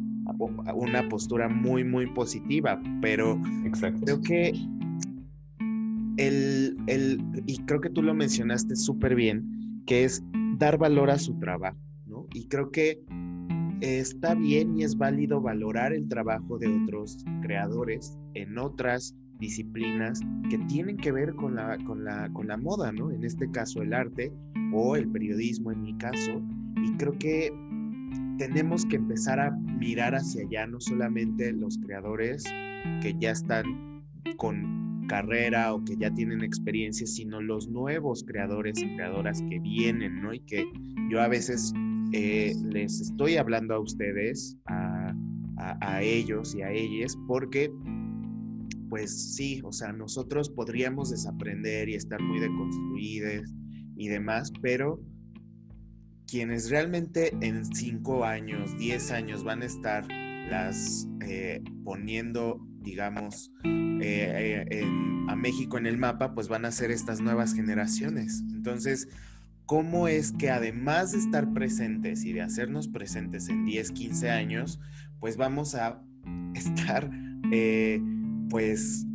una 0.74 1.07
postura 1.09 1.49
muy, 1.49 1.84
muy 1.84 2.07
positiva, 2.07 2.82
pero 3.01 3.38
creo 4.05 4.21
que 4.21 4.53
el, 6.15 6.78
el, 6.88 7.21
y 7.45 7.57
creo 7.65 7.82
que 7.82 7.89
tú 7.89 8.01
lo 8.01 8.13
mencionaste 8.13 8.78
súper 8.78 9.15
bien, 9.15 9.84
que 9.86 10.05
es 10.05 10.24
dar 10.57 10.78
valor 10.78 11.09
a 11.09 11.19
su 11.19 11.38
trabajo, 11.39 11.78
¿no? 12.07 12.28
Y 12.34 12.47
creo 12.47 12.71
que 12.71 13.03
está 13.84 14.34
bien 14.34 14.79
y 14.79 14.84
es 14.84 14.97
válido 14.97 15.41
valorar 15.41 15.91
el 15.91 16.07
trabajo 16.07 16.57
de 16.57 16.67
otros 16.67 17.17
creadores 17.41 18.17
en 18.34 18.57
otras 18.57 19.13
disciplinas 19.39 20.21
que 20.49 20.57
tienen 20.57 20.95
que 20.95 21.11
ver 21.11 21.34
con 21.36 21.55
la, 21.55 21.77
con 21.79 22.05
la, 22.05 22.29
con 22.31 22.47
la 22.47 22.55
moda, 22.55 22.93
¿no? 22.93 23.11
En 23.11 23.25
este 23.25 23.51
caso 23.51 23.81
el 23.81 23.93
arte 23.93 24.31
o 24.73 24.95
el 24.95 25.09
periodismo 25.09 25.73
en 25.73 25.81
mi 25.81 25.97
caso. 25.97 26.41
Y 26.81 26.93
creo 26.93 27.17
que 27.19 27.51
tenemos 28.38 28.86
que 28.86 28.95
empezar 28.95 29.41
a 29.41 29.51
mirar 29.51 30.15
hacia 30.15 30.43
allá, 30.43 30.65
no 30.65 30.79
solamente 30.79 31.51
los 31.51 31.77
creadores 31.77 32.45
que 33.01 33.13
ya 33.19 33.31
están 33.31 34.01
con 34.38 35.05
carrera 35.09 35.73
o 35.73 35.84
que 35.84 35.97
ya 35.97 36.09
tienen 36.13 36.41
experiencia, 36.41 37.05
sino 37.05 37.41
los 37.41 37.67
nuevos 37.67 38.23
creadores 38.23 38.81
y 38.81 38.95
creadoras 38.95 39.41
que 39.49 39.59
vienen, 39.59 40.21
¿no? 40.21 40.34
Y 40.34 40.39
que 40.39 40.65
yo 41.11 41.21
a 41.21 41.27
veces 41.27 41.73
eh, 42.14 42.53
les 42.70 43.01
estoy 43.01 43.38
hablando 43.38 43.74
a 43.74 43.80
ustedes, 43.80 44.55
a, 44.68 45.16
ellos 46.01 46.53
y 46.55 46.61
a 46.61 46.72
ellas, 46.72 47.18
porque 47.28 47.72
pues 48.89 49.36
sí, 49.36 49.61
o 49.64 49.72
sea, 49.72 49.91
nosotros 49.93 50.49
podríamos 50.49 51.09
desaprender 51.09 51.89
y 51.89 51.95
estar 51.95 52.22
muy 52.22 52.39
deconstruidos 52.39 53.51
y 53.95 54.09
demás, 54.09 54.51
pero 54.61 55.01
quienes 56.28 56.70
realmente 56.70 57.34
en 57.41 57.66
cinco 57.74 58.26
años, 58.26 58.78
diez 58.78 59.11
años 59.11 59.43
van 59.43 59.64
a 59.64 59.66
estar 59.66 60.05
las 60.49 61.07
eh, 61.22 61.64
poniendo, 61.84 62.59
digamos, 62.82 63.51
eh, 63.64 64.86
a 65.28 65.36
México 65.36 65.78
en 65.78 65.88
el 65.88 65.97
mapa, 65.97 66.36
pues 66.36 66.47
van 66.47 66.66
a 66.66 66.72
ser 66.72 66.91
estas 66.91 67.22
nuevas 67.22 67.55
generaciones. 67.55 68.43
Entonces, 68.53 69.07
¿cómo 69.66 70.07
es 70.07 70.32
que 70.32 70.49
además 70.49 71.11
de 71.11 71.20
estar 71.20 71.53
presentes 71.53 72.24
y 72.26 72.34
de 72.34 72.41
hacernos 72.41 72.88
presentes 72.88 73.49
en 73.49 73.66
10, 73.66 73.91
15 73.91 74.30
años, 74.30 74.80
pues 75.20 75.38
vamos 75.38 75.76
a 75.76 76.01
estar, 76.55 77.09
pues, 78.49 79.05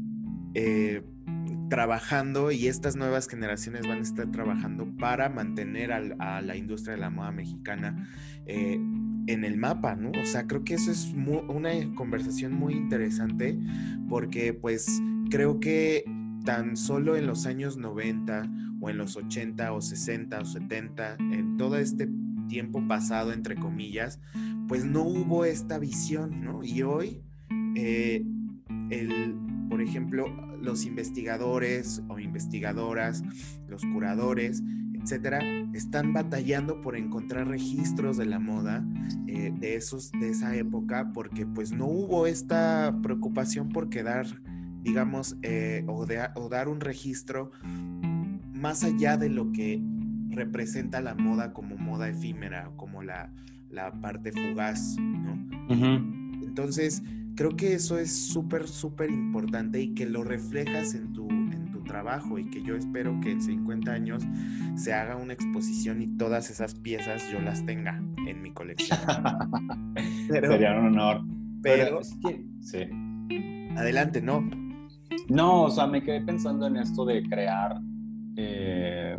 trabajando 1.68 2.51
y 2.51 2.66
estas 2.66 2.96
nuevas 2.96 3.28
generaciones 3.28 3.86
van 3.86 3.99
a 3.99 4.03
estar 4.03 4.30
trabajando 4.30 4.88
para 4.99 5.28
mantener 5.28 5.92
a 5.92 6.40
la 6.42 6.57
industria 6.57 6.94
de 6.94 7.01
la 7.01 7.11
moda 7.11 7.30
mexicana 7.30 8.09
eh, 8.46 8.80
en 9.26 9.44
el 9.44 9.59
mapa, 9.59 9.94
¿no? 9.94 10.11
O 10.18 10.24
sea, 10.24 10.46
creo 10.46 10.64
que 10.64 10.74
eso 10.74 10.90
es 10.90 11.12
una 11.14 11.70
conversación 11.94 12.55
muy 12.55 12.72
interesante 12.74 13.59
porque 14.09 14.55
pues 14.55 15.03
creo 15.30 15.61
que 15.61 16.05
tan 16.44 16.76
solo 16.78 17.14
en 17.16 17.26
los 17.26 17.44
años 17.44 17.76
90 17.76 18.49
o 18.80 18.90
en 18.90 18.98
los 18.98 19.16
80 19.16 19.72
o 19.72 19.80
60 19.80 20.40
o 20.40 20.44
70, 20.44 21.16
en 21.18 21.56
todo 21.56 21.76
este 21.76 22.08
tiempo 22.48 22.86
pasado, 22.88 23.32
entre 23.32 23.56
comillas, 23.56 24.20
pues 24.66 24.84
no 24.84 25.02
hubo 25.02 25.44
esta 25.44 25.78
visión, 25.78 26.42
¿no? 26.42 26.64
Y 26.64 26.82
hoy, 26.82 27.22
eh, 27.74 28.24
el, 28.90 29.36
por 29.68 29.82
ejemplo, 29.82 30.26
los 30.60 30.84
investigadores 30.84 32.02
o 32.08 32.18
investigadoras, 32.18 33.22
los 33.68 33.82
curadores, 33.82 34.62
etcétera, 34.94 35.40
están 35.72 36.12
batallando 36.12 36.80
por 36.80 36.96
encontrar 36.96 37.48
registros 37.48 38.16
de 38.16 38.26
la 38.26 38.38
moda 38.38 38.84
eh, 39.26 39.52
de 39.58 39.76
esos 39.76 40.10
de 40.12 40.30
esa 40.30 40.54
época 40.56 41.12
porque 41.14 41.46
pues 41.46 41.72
no 41.72 41.86
hubo 41.86 42.26
esta 42.26 42.98
preocupación 43.02 43.68
por 43.68 43.88
quedar 43.88 44.26
digamos 44.82 45.36
eh, 45.42 45.84
o, 45.86 46.04
o 46.34 46.48
dar 46.48 46.68
un 46.68 46.80
registro 46.80 47.52
más 48.59 48.84
allá 48.84 49.16
de 49.16 49.28
lo 49.28 49.52
que 49.52 49.80
representa 50.30 51.00
la 51.00 51.14
moda 51.14 51.52
como 51.52 51.76
moda 51.76 52.09
efímera 52.09 52.70
como 52.76 53.02
la, 53.02 53.32
la 53.70 53.92
parte 54.00 54.32
fugaz 54.32 54.96
¿no? 54.98 55.38
entonces 56.42 57.02
creo 57.38 57.56
que 57.56 57.72
eso 57.72 57.98
es 57.98 58.12
súper, 58.32 58.66
súper 58.66 59.11
importante 59.11 59.80
y 59.80 59.94
que 59.94 60.06
lo 60.06 60.24
reflejas 60.24 60.94
en 60.94 61.12
tu, 61.12 61.30
en 61.30 61.70
tu 61.70 61.84
trabajo 61.84 62.36
y 62.36 62.50
que 62.50 62.64
yo 62.64 62.74
espero 62.74 63.16
que 63.20 63.30
en 63.30 63.40
50 63.40 63.92
años 63.92 64.24
se 64.74 64.92
haga 64.92 65.14
una 65.14 65.34
exposición 65.34 66.02
y 66.02 66.09
todas 66.09 66.50
esas 66.50 66.74
piezas 66.74 67.30
yo 67.30 67.40
las 67.40 67.64
tenga 67.64 68.02
en 68.26 68.42
mi 68.42 68.50
colección. 68.50 68.98
Sería 70.28 70.80
un 70.80 70.86
honor. 70.86 71.22
Pero, 71.62 72.00
sí. 72.02 72.88
Adelante, 73.76 74.20
no. 74.20 74.48
No, 75.28 75.62
o 75.64 75.70
sea, 75.70 75.86
me 75.86 76.02
quedé 76.02 76.20
pensando 76.22 76.66
en 76.66 76.76
esto 76.76 77.04
de 77.04 77.22
crear 77.22 77.80
eh, 78.41 79.18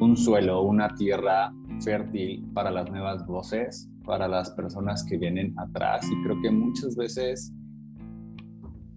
un 0.00 0.16
suelo, 0.16 0.62
una 0.62 0.94
tierra 0.94 1.52
fértil 1.84 2.48
para 2.54 2.70
las 2.70 2.90
nuevas 2.90 3.26
voces 3.26 3.90
para 4.06 4.26
las 4.26 4.52
personas 4.52 5.04
que 5.04 5.18
vienen 5.18 5.52
atrás. 5.58 6.10
Y 6.10 6.22
creo 6.22 6.40
que 6.40 6.50
muchas 6.50 6.96
veces 6.96 7.52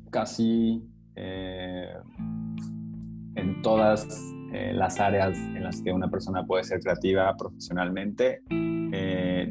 casi 0.09 0.81
eh, 1.17 1.89
en 3.35 3.61
todas 3.61 4.07
eh, 4.53 4.71
las 4.73 5.01
áreas 5.01 5.37
en 5.37 5.63
las 5.65 5.81
que 5.81 5.91
una 5.91 6.09
persona 6.09 6.45
puede 6.45 6.63
ser 6.63 6.79
creativa 6.79 7.35
profesionalmente, 7.35 8.41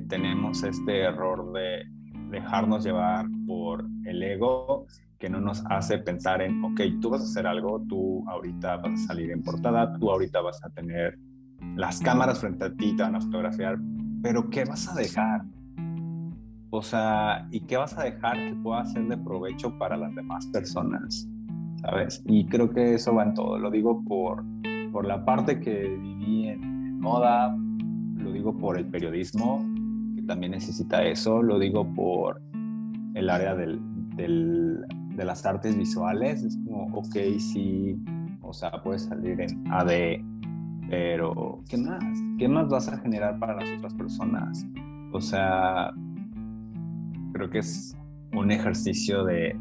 tenemos 0.08 0.62
este 0.62 1.00
error 1.00 1.52
de 1.52 1.82
dejarnos 2.30 2.84
llevar 2.84 3.26
por 3.46 3.86
el 4.04 4.22
ego 4.22 4.86
que 5.18 5.28
no 5.28 5.40
nos 5.40 5.62
hace 5.66 5.98
pensar 5.98 6.40
en, 6.40 6.64
ok, 6.64 6.80
tú 7.00 7.10
vas 7.10 7.20
a 7.20 7.24
hacer 7.24 7.46
algo, 7.46 7.84
tú 7.88 8.24
ahorita 8.28 8.78
vas 8.78 9.04
a 9.04 9.06
salir 9.08 9.30
en 9.30 9.42
portada, 9.42 9.96
tú 9.98 10.10
ahorita 10.10 10.40
vas 10.40 10.64
a 10.64 10.70
tener 10.70 11.18
las 11.76 12.00
cámaras 12.00 12.40
frente 12.40 12.64
a 12.64 12.74
ti, 12.74 12.96
te 12.96 13.02
van 13.02 13.16
a 13.16 13.20
fotografiar, 13.20 13.78
pero 14.22 14.48
¿qué 14.48 14.64
vas 14.64 14.88
a 14.88 14.94
dejar? 14.94 15.42
O 16.70 16.82
sea, 16.82 17.46
¿y 17.50 17.60
qué 17.60 17.76
vas 17.76 17.98
a 17.98 18.04
dejar 18.04 18.36
que 18.36 18.54
pueda 18.54 18.84
ser 18.86 19.06
de 19.08 19.18
provecho 19.18 19.76
para 19.76 19.96
las 19.96 20.14
demás 20.14 20.46
personas? 20.46 21.28
¿Sabes? 21.82 22.22
Y 22.26 22.46
creo 22.46 22.70
que 22.70 22.94
eso 22.94 23.14
va 23.14 23.24
en 23.24 23.34
todo. 23.34 23.58
Lo 23.58 23.70
digo 23.70 24.02
por, 24.04 24.44
por 24.92 25.06
la 25.06 25.24
parte 25.24 25.60
que 25.60 25.88
viví 25.88 26.48
en, 26.48 27.00
moda, 27.00 27.56
lo 28.16 28.32
digo 28.32 28.56
por 28.56 28.78
el 28.78 28.86
periodismo, 28.86 29.64
también 30.26 30.52
necesita 30.52 31.02
eso, 31.04 31.42
lo 31.42 31.58
digo 31.58 31.86
por 31.94 32.40
el 33.14 33.30
área 33.30 33.54
del, 33.54 33.80
de 34.16 35.24
las 35.24 35.44
artes 35.46 35.76
visuales. 35.76 36.42
Es 36.42 36.56
como, 36.64 36.86
ok, 36.98 37.16
sí, 37.38 37.96
o 38.42 38.52
sea, 38.52 38.70
puedes 38.82 39.02
salir 39.02 39.40
en 39.40 39.64
AD, 39.70 40.22
pero 40.88 41.62
¿qué 41.68 41.76
más? 41.76 42.04
¿Qué 42.38 42.48
más 42.48 42.68
vas 42.68 42.88
a 42.88 42.98
generar 42.98 43.38
para 43.38 43.54
las 43.54 43.70
otras 43.78 43.94
personas? 43.94 44.66
O 45.12 45.20
sea, 45.20 45.92
creo 47.32 47.50
que 47.50 47.58
es 47.58 47.96
un 48.32 48.50
ejercicio 48.50 49.24
de, 49.24 49.56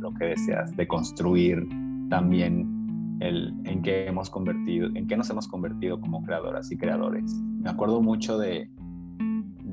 lo 0.00 0.12
que 0.14 0.26
deseas, 0.26 0.76
de 0.76 0.86
construir 0.86 1.66
también 2.10 3.16
el, 3.20 3.54
en 3.64 3.82
qué 3.82 4.06
hemos 4.06 4.28
convertido, 4.28 4.88
en 4.94 5.06
qué 5.06 5.16
nos 5.16 5.30
hemos 5.30 5.48
convertido 5.48 6.00
como 6.00 6.22
creadoras 6.22 6.70
y 6.70 6.76
creadores. 6.76 7.32
Me 7.34 7.70
acuerdo 7.70 8.02
mucho 8.02 8.38
de, 8.38 8.70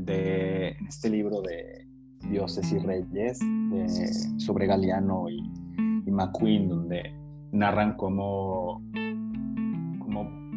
de 0.10 0.76
este 0.88 1.10
libro 1.10 1.42
de 1.42 1.86
Dioses 2.30 2.72
y 2.72 2.80
Reyes 2.80 3.40
sobre 4.38 4.68
Galeano 4.68 5.30
y, 5.30 5.38
y 6.06 6.12
McQueen, 6.12 6.68
donde 6.68 7.14
narran 7.52 7.96
cómo 7.96 8.82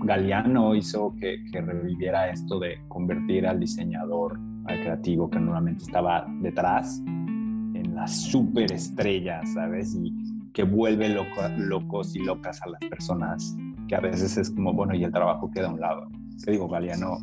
Galeano 0.05 0.75
hizo 0.75 1.15
que, 1.19 1.39
reviviera 1.53 2.29
esto 2.31 2.59
de 2.59 2.81
convertir 2.89 3.47
al 3.47 3.61
diseñador, 3.61 4.39
al 4.65 4.81
creativo 4.81 5.31
que 5.31 5.39
normalmente 5.39 5.85
estaba 5.85 6.27
detrás, 6.41 7.01
en 7.07 7.95
la 7.95 8.07
superestrella, 8.09 9.43
¿sabes? 9.47 9.95
Y 9.95 10.13
que 10.53 10.65
vuelve 10.65 11.09
locos 11.09 12.15
y 12.17 12.25
locas 12.25 12.61
a 12.63 12.69
las 12.69 12.81
personas, 12.91 13.57
que 13.89 13.95
a 13.95 14.01
veces 14.01 14.37
es 14.37 14.51
como, 14.51 14.73
bueno, 14.73 14.95
y 14.95 15.05
el 15.05 15.13
trabajo 15.13 15.51
queda 15.51 15.69
a 15.69 15.73
un 15.73 15.81
lado. 15.81 16.09
Te 16.45 16.51
digo, 16.51 16.69
Galeano 16.69 17.19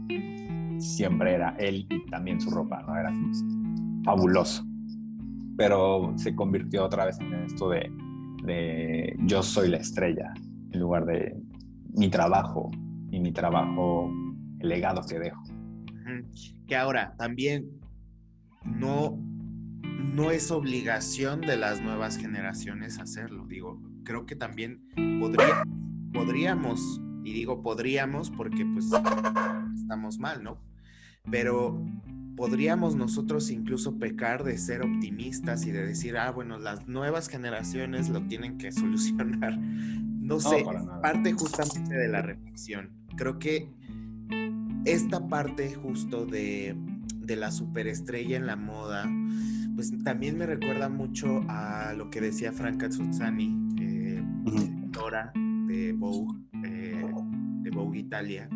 siempre 0.80 1.34
era 1.34 1.56
él 1.60 1.86
y 1.90 2.06
también 2.10 2.40
su 2.40 2.50
ropa, 2.50 2.82
¿no? 2.84 2.96
Era 2.98 3.12
fabuloso. 4.04 4.66
Pero 5.58 6.14
se 6.16 6.36
convirtió 6.36 6.86
otra 6.86 7.06
vez 7.06 7.20
en 7.20 7.34
esto 7.34 7.70
de, 7.70 9.16
yo 9.20 9.44
soy 9.44 9.70
la 9.70 9.78
estrella, 9.78 10.34
en 10.72 10.80
lugar 10.80 11.06
de 11.06 11.36
mi 11.94 12.10
trabajo 12.10 12.72
y 13.12 13.20
mi 13.20 13.32
trabajo, 13.32 14.12
el 14.60 14.70
legado 14.70 15.02
que 15.08 15.20
dejo. 15.20 15.44
Que 16.68 16.76
ahora 16.76 17.14
también 17.18 17.70
no, 18.64 19.18
no 20.14 20.32
es 20.32 20.50
obligación 20.52 21.42
de 21.42 21.58
las 21.58 21.82
nuevas 21.82 22.18
generaciones 22.18 23.00
hacerlo. 23.00 23.46
Digo, 23.48 23.82
creo 24.04 24.26
que 24.26 24.36
también 24.36 24.82
podría, 25.20 25.64
podríamos, 26.14 27.02
y 27.24 27.34
digo 27.34 27.62
podríamos 27.62 28.32
porque 28.32 28.66
pues 28.74 28.90
estamos 29.76 30.20
mal, 30.20 30.44
¿no? 30.44 30.69
Pero 31.32 31.84
podríamos 32.36 32.96
nosotros 32.96 33.52
incluso 33.52 33.98
pecar 33.98 34.44
de 34.44 34.58
ser 34.58 34.82
optimistas 34.82 35.66
y 35.66 35.72
de 35.72 35.86
decir, 35.86 36.18
ah, 36.18 36.32
bueno, 36.32 36.58
las 36.58 36.88
nuevas 36.88 37.28
generaciones 37.28 38.10
lo 38.10 38.22
tienen 38.24 38.58
que 38.58 38.72
solucionar 38.72 39.60
no 40.30 40.40
sé, 40.40 40.64
parte 41.02 41.34
justamente 41.34 41.96
de 41.96 42.08
la 42.08 42.22
reflexión. 42.22 42.92
Creo 43.18 43.40
que 43.40 43.68
esta 44.86 45.28
parte 45.28 45.74
justo 45.74 46.26
de, 46.26 46.78
la 47.28 47.52
superestrella 47.52 48.38
en 48.38 48.46
la 48.46 48.56
moda, 48.56 49.10
pues 49.76 49.92
también 50.04 50.38
me 50.38 50.46
recuerda 50.46 50.88
mucho 50.88 51.44
a 51.48 51.94
lo 51.94 52.10
que 52.10 52.22
decía 52.22 52.52
Franca 52.52 52.92
Zuzzani, 52.92 53.56
eh, 53.80 54.24
de 55.68 55.94
Vogue, 55.94 56.40
eh, 56.64 57.06
de 57.62 57.70
Vogue 57.72 58.00
Italia, 58.00 58.50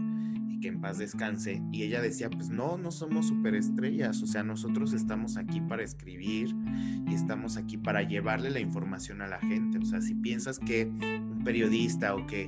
que 0.64 0.70
en 0.70 0.80
paz 0.80 0.97
descanse, 0.97 1.61
y 1.74 1.84
ella 1.84 2.01
decía, 2.01 2.30
pues 2.30 2.49
no, 2.49 2.78
no 2.78 2.89
somos 2.89 3.28
superestrellas, 3.28 4.24
o 4.24 4.28
sea, 4.28 4.43
nosotros 4.43 4.93
estamos 4.93 5.36
aquí 5.36 5.59
para 5.59 5.84
escribir 5.84 6.55
y 7.05 7.14
estamos 7.14 7.57
aquí 7.57 7.76
para 7.76 8.01
llevarle 8.03 8.49
la 8.49 8.61
información 8.61 9.22
a 9.22 9.28
la 9.28 9.39
gente, 9.39 9.78
o 9.80 9.84
sea, 9.84 9.99
si 9.99 10.16
piensas 10.16 10.59
que 10.59 10.86
un 10.86 11.41
periodista 11.43 12.16
o 12.16 12.26
que 12.28 12.45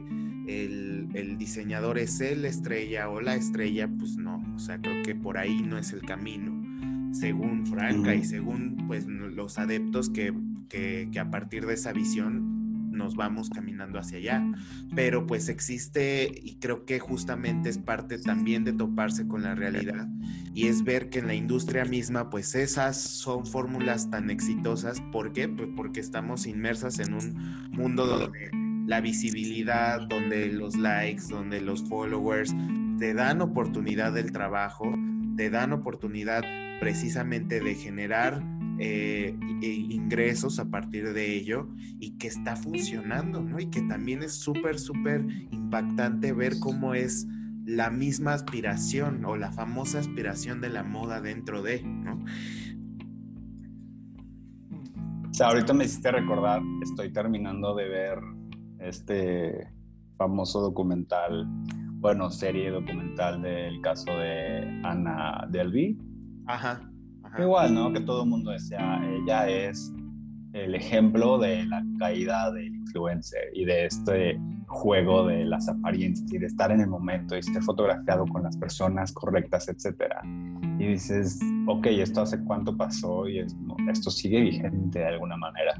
el, 0.47 1.09
el 1.13 1.38
diseñador 1.38 1.97
es 1.97 2.22
el 2.22 2.45
estrella 2.45 3.09
o 3.09 3.20
la 3.20 3.36
estrella, 3.36 3.89
pues 3.89 4.16
no, 4.16 4.41
o 4.55 4.59
sea, 4.59 4.80
creo 4.80 5.03
que 5.03 5.13
por 5.13 5.38
ahí 5.38 5.61
no 5.61 5.78
es 5.78 5.91
el 5.91 6.01
camino, 6.01 6.63
según 7.11 7.68
Franca 7.68 8.16
y 8.16 8.24
según 8.24 8.86
pues 8.88 9.07
los 9.07 9.59
adeptos 9.59 10.09
que, 10.09 10.34
que, 10.70 11.09
que 11.11 11.20
a 11.20 11.30
partir 11.30 11.66
de 11.66 11.74
esa 11.74 11.91
visión 11.91 12.55
nos 12.96 13.16
vamos 13.16 13.50
caminando 13.50 14.00
hacia 14.00 14.18
allá. 14.18 14.43
Pero 14.96 15.28
pues 15.28 15.50
existe 15.50 16.32
y 16.43 16.56
creo 16.56 16.86
que 16.86 17.00
justamente 17.00 17.70
es 17.70 17.78
parte 17.78 18.18
también 18.18 18.64
de 18.64 18.74
toparse 18.74 19.28
con 19.28 19.43
la 19.43 19.56
realidad 19.56 20.08
y 20.54 20.68
es 20.68 20.84
ver 20.84 21.10
que 21.10 21.20
en 21.20 21.28
la 21.28 21.34
industria 21.34 21.86
misma 21.86 22.30
pues 22.30 22.56
esas 22.56 23.00
son 23.00 23.46
fórmulas 23.46 24.10
tan 24.10 24.30
exitosas. 24.30 25.02
¿Por 25.12 25.34
qué? 25.34 25.50
Pues 25.50 25.70
porque 25.76 26.00
estamos 26.00 26.48
inmersas 26.48 27.00
en 27.00 27.14
un 27.14 27.70
mundo 27.72 28.08
donde 28.08 28.50
la 28.88 29.02
visibilidad, 29.02 30.02
donde 30.08 30.48
los 30.48 30.78
likes, 30.78 31.24
donde 31.30 31.60
los 31.60 31.84
followers 31.89 32.56
te 32.98 33.14
dan 33.14 33.41
oportunidad 33.41 34.14
del 34.14 34.32
trabajo, 34.32 34.93
te 35.36 35.50
dan 35.50 35.74
oportunidad 35.74 36.43
precisamente 36.80 37.60
de 37.60 37.76
generar 37.76 38.41
eh, 38.78 39.38
e 39.61 39.67
ingresos 39.67 40.59
a 40.59 40.69
partir 40.69 41.13
de 41.13 41.36
ello 41.36 41.69
y 41.99 42.17
que 42.17 42.28
está 42.28 42.55
funcionando, 42.55 43.41
¿no? 43.41 43.59
Y 43.59 43.67
que 43.67 43.82
también 43.84 44.23
es 44.23 44.34
súper, 44.34 44.80
súper 44.80 45.26
impactante 45.51 46.34
ver 46.34 46.59
cómo 46.59 46.93
es 46.93 47.28
la 47.65 47.89
misma 47.89 48.34
aspiración 48.34 49.26
o 49.26 49.38
la 49.38 49.51
famosa 49.51 49.99
aspiración 49.99 50.61
de 50.61 50.69
la 50.69 50.84
moda 50.84 51.21
dentro 51.21 51.63
de, 51.63 51.84
¿no? 51.84 52.23
O 55.30 55.34
sea, 55.34 55.47
ahorita 55.47 55.73
me 55.73 55.86
hiciste 55.86 56.11
recordar, 56.11 56.61
estoy 56.82 57.11
terminando 57.11 57.76
de 57.76 57.89
ver 57.89 58.19
este 58.80 59.67
famoso 60.17 60.61
documental, 60.61 61.45
bueno, 61.95 62.30
serie 62.30 62.71
documental 62.71 63.41
del 63.41 63.82
caso 63.82 64.11
de 64.11 64.59
Ana 64.84 65.45
Delvey. 65.49 65.97
Ajá. 66.45 66.89
Igual, 67.38 67.73
¿no? 67.73 67.91
Que 67.91 67.99
todo 67.99 68.23
el 68.23 68.29
mundo 68.29 68.51
desea, 68.51 69.01
ella 69.09 69.49
es 69.49 69.93
el 70.53 70.73
ejemplo 70.73 71.38
de 71.38 71.65
la 71.65 71.83
caída 71.99 72.49
del 72.51 72.73
influencer 72.73 73.49
y 73.53 73.65
de 73.65 73.86
este 73.86 74.39
juego 74.67 75.27
de 75.27 75.43
las 75.43 75.67
apariencias 75.67 76.31
y 76.31 76.38
de 76.38 76.45
estar 76.45 76.71
en 76.71 76.79
el 76.79 76.88
momento 76.88 77.38
y 77.38 77.43
ser 77.43 77.61
fotografiado 77.61 78.25
con 78.25 78.43
las 78.43 78.55
personas 78.57 79.11
correctas, 79.11 79.67
etcétera. 79.67 80.21
Y 80.79 80.88
dices, 80.88 81.39
ok, 81.67 81.88
¿esto 81.88 82.21
hace 82.21 82.41
cuánto 82.43 82.75
pasó? 82.75 83.27
Y 83.27 83.39
esto 83.39 84.09
sigue 84.09 84.41
vigente 84.41 84.99
de 84.99 85.07
alguna 85.07 85.36
manera. 85.36 85.73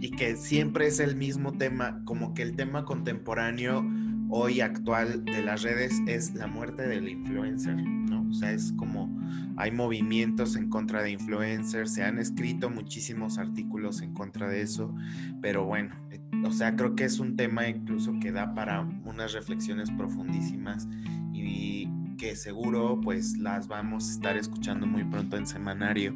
Y 0.00 0.10
que 0.10 0.36
siempre 0.36 0.86
es 0.86 0.98
el 0.98 1.16
mismo 1.16 1.52
tema, 1.52 2.02
como 2.04 2.32
que 2.32 2.42
el 2.42 2.56
tema 2.56 2.84
contemporáneo 2.84 3.84
hoy 4.28 4.60
actual 4.60 5.24
de 5.24 5.42
las 5.42 5.62
redes 5.62 6.02
es 6.06 6.34
la 6.34 6.46
muerte 6.46 6.86
del 6.86 7.08
influencer, 7.08 7.76
¿no? 7.76 8.26
O 8.28 8.32
sea, 8.32 8.52
es 8.52 8.72
como 8.72 9.10
hay 9.56 9.70
movimientos 9.70 10.56
en 10.56 10.68
contra 10.68 11.02
de 11.02 11.12
influencers, 11.12 11.92
se 11.92 12.04
han 12.04 12.18
escrito 12.18 12.68
muchísimos 12.68 13.38
artículos 13.38 14.02
en 14.02 14.12
contra 14.12 14.48
de 14.48 14.60
eso, 14.62 14.94
pero 15.40 15.64
bueno, 15.64 15.94
eh, 16.10 16.20
o 16.44 16.52
sea, 16.52 16.76
creo 16.76 16.94
que 16.94 17.04
es 17.04 17.18
un 17.18 17.36
tema 17.36 17.68
incluso 17.68 18.12
que 18.20 18.32
da 18.32 18.54
para 18.54 18.80
unas 19.04 19.32
reflexiones 19.32 19.90
profundísimas 19.90 20.86
y 21.32 21.88
que 22.18 22.36
seguro 22.36 23.00
pues 23.02 23.38
las 23.38 23.68
vamos 23.68 24.08
a 24.08 24.12
estar 24.12 24.36
escuchando 24.36 24.86
muy 24.86 25.04
pronto 25.04 25.36
en 25.36 25.46
semanario, 25.46 26.14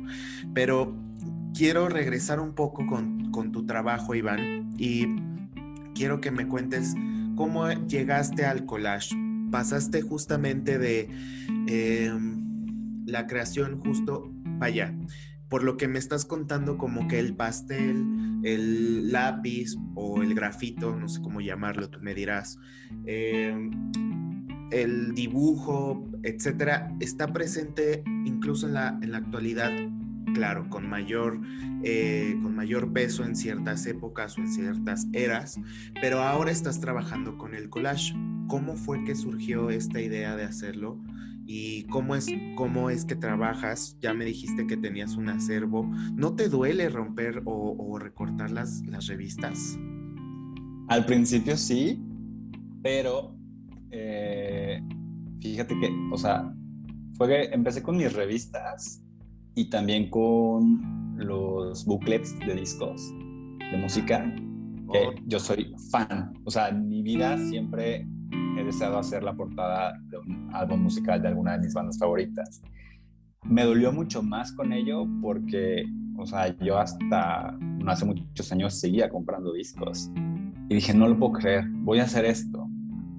pero 0.54 0.96
quiero 1.54 1.88
regresar 1.88 2.40
un 2.40 2.54
poco 2.54 2.86
con, 2.86 3.30
con 3.30 3.52
tu 3.52 3.64
trabajo, 3.64 4.14
Iván, 4.14 4.70
y 4.76 5.06
quiero 5.94 6.20
que 6.20 6.30
me 6.30 6.46
cuentes 6.46 6.94
¿Cómo 7.40 7.70
llegaste 7.70 8.44
al 8.44 8.66
collage? 8.66 9.16
Pasaste 9.50 10.02
justamente 10.02 10.78
de 10.78 11.08
em, 11.68 13.06
la 13.06 13.26
creación 13.26 13.80
justo, 13.80 14.30
vaya, 14.58 14.94
por 15.48 15.64
lo 15.64 15.78
que 15.78 15.88
me 15.88 15.98
estás 15.98 16.26
contando 16.26 16.76
como 16.76 17.08
que 17.08 17.18
el 17.18 17.34
pastel, 17.34 18.04
el 18.42 19.10
lápiz 19.10 19.74
o 19.94 20.22
el 20.22 20.34
grafito, 20.34 20.94
no 20.94 21.08
sé 21.08 21.22
cómo 21.22 21.40
llamarlo, 21.40 21.88
tú 21.88 21.98
me 22.02 22.14
dirás, 22.14 22.58
em, 23.06 23.70
el 24.70 25.14
dibujo, 25.14 26.10
etcétera, 26.22 26.94
está 27.00 27.32
presente 27.32 28.04
incluso 28.26 28.66
en 28.66 28.74
la, 28.74 28.98
en 29.00 29.12
la 29.12 29.16
actualidad 29.16 29.72
claro, 30.34 30.68
con 30.68 30.88
mayor, 30.88 31.40
eh, 31.82 32.38
con 32.42 32.54
mayor 32.54 32.92
peso 32.92 33.24
en 33.24 33.36
ciertas 33.36 33.86
épocas 33.86 34.36
o 34.38 34.42
en 34.42 34.48
ciertas 34.48 35.06
eras, 35.12 35.58
pero 36.00 36.20
ahora 36.20 36.50
estás 36.50 36.80
trabajando 36.80 37.38
con 37.38 37.54
el 37.54 37.68
collage. 37.68 38.14
¿Cómo 38.48 38.76
fue 38.76 39.04
que 39.04 39.14
surgió 39.14 39.70
esta 39.70 40.00
idea 40.00 40.36
de 40.36 40.44
hacerlo? 40.44 41.00
¿Y 41.46 41.84
cómo 41.84 42.14
es, 42.14 42.26
cómo 42.56 42.90
es 42.90 43.04
que 43.04 43.16
trabajas? 43.16 43.96
Ya 44.00 44.14
me 44.14 44.24
dijiste 44.24 44.66
que 44.66 44.76
tenías 44.76 45.16
un 45.16 45.28
acervo. 45.28 45.84
¿No 46.14 46.34
te 46.34 46.48
duele 46.48 46.88
romper 46.88 47.42
o, 47.44 47.98
recortar 47.98 48.50
las, 48.50 48.82
las 48.86 49.06
revistas? 49.06 49.78
Al 50.88 51.06
principio 51.06 51.56
sí, 51.56 52.02
pero 52.82 53.36
eh, 53.90 54.80
fíjate 55.40 55.78
que, 55.78 55.90
o 56.12 56.18
sea, 56.18 56.52
fue 57.14 57.28
que 57.28 57.54
empecé 57.54 57.82
con 57.82 57.96
mis 57.96 58.12
revistas 58.12 59.02
y 59.60 59.66
también 59.66 60.08
con 60.08 61.18
los 61.18 61.84
booklets 61.84 62.38
de 62.38 62.54
discos 62.54 63.12
de 63.70 63.76
música, 63.76 64.24
que 64.90 65.06
oh. 65.06 65.14
yo 65.26 65.38
soy 65.38 65.74
fan. 65.90 66.32
O 66.44 66.50
sea, 66.50 66.70
en 66.70 66.88
mi 66.88 67.02
vida 67.02 67.36
siempre 67.36 68.08
he 68.56 68.64
deseado 68.64 68.98
hacer 68.98 69.22
la 69.22 69.34
portada 69.34 69.92
de 70.08 70.16
un 70.16 70.48
álbum 70.54 70.80
musical 70.80 71.20
de 71.20 71.28
alguna 71.28 71.52
de 71.52 71.58
mis 71.58 71.74
bandas 71.74 71.98
favoritas. 71.98 72.62
Me 73.44 73.64
dolió 73.64 73.92
mucho 73.92 74.22
más 74.22 74.50
con 74.52 74.72
ello 74.72 75.06
porque, 75.20 75.84
o 76.16 76.24
sea, 76.24 76.56
yo 76.56 76.78
hasta 76.78 77.52
no 77.60 77.90
hace 77.90 78.06
muchos 78.06 78.50
años 78.52 78.80
seguía 78.80 79.10
comprando 79.10 79.52
discos. 79.52 80.10
Y 80.70 80.74
dije, 80.74 80.94
no 80.94 81.06
lo 81.06 81.18
puedo 81.18 81.32
creer, 81.32 81.68
voy 81.68 81.98
a 81.98 82.04
hacer 82.04 82.24
esto. 82.24 82.66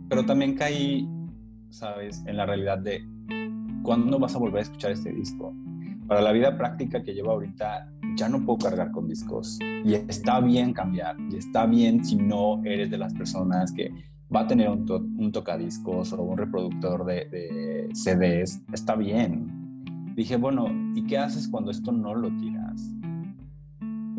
Pero 0.09 0.25
también 0.25 0.55
caí, 0.55 1.07
¿sabes?, 1.69 2.23
en 2.25 2.35
la 2.35 2.47
realidad 2.47 2.79
de, 2.79 3.07
¿cuándo 3.83 4.17
vas 4.17 4.33
a 4.33 4.39
volver 4.39 4.61
a 4.61 4.63
escuchar 4.63 4.91
este 4.91 5.13
disco? 5.13 5.53
Para 6.07 6.21
la 6.21 6.31
vida 6.31 6.57
práctica 6.57 7.03
que 7.03 7.13
llevo 7.13 7.31
ahorita, 7.31 7.91
ya 8.15 8.29
no 8.29 8.43
puedo 8.45 8.59
cargar 8.59 8.91
con 8.91 9.07
discos. 9.07 9.59
Y 9.83 9.93
está 9.93 10.39
bien 10.39 10.73
cambiar. 10.73 11.15
Y 11.29 11.37
está 11.37 11.65
bien 11.65 12.03
si 12.03 12.15
no 12.15 12.61
eres 12.63 12.91
de 12.91 12.97
las 12.97 13.13
personas 13.13 13.71
que 13.71 13.91
va 14.33 14.41
a 14.41 14.47
tener 14.47 14.69
un, 14.69 15.31
tocadiscos 15.31 16.13
o 16.13 16.21
un 16.21 16.37
reproductor 16.37 17.05
de, 17.05 17.89
CDs. 17.93 18.61
Está 18.71 18.95
bien. 18.95 20.13
Dije, 20.15 20.37
bueno, 20.37 20.67
¿y 20.95 21.05
qué 21.05 21.17
haces 21.17 21.47
cuando 21.47 21.71
esto 21.71 21.91
no 21.91 22.15
lo 22.15 22.29
tiras? 22.37 22.93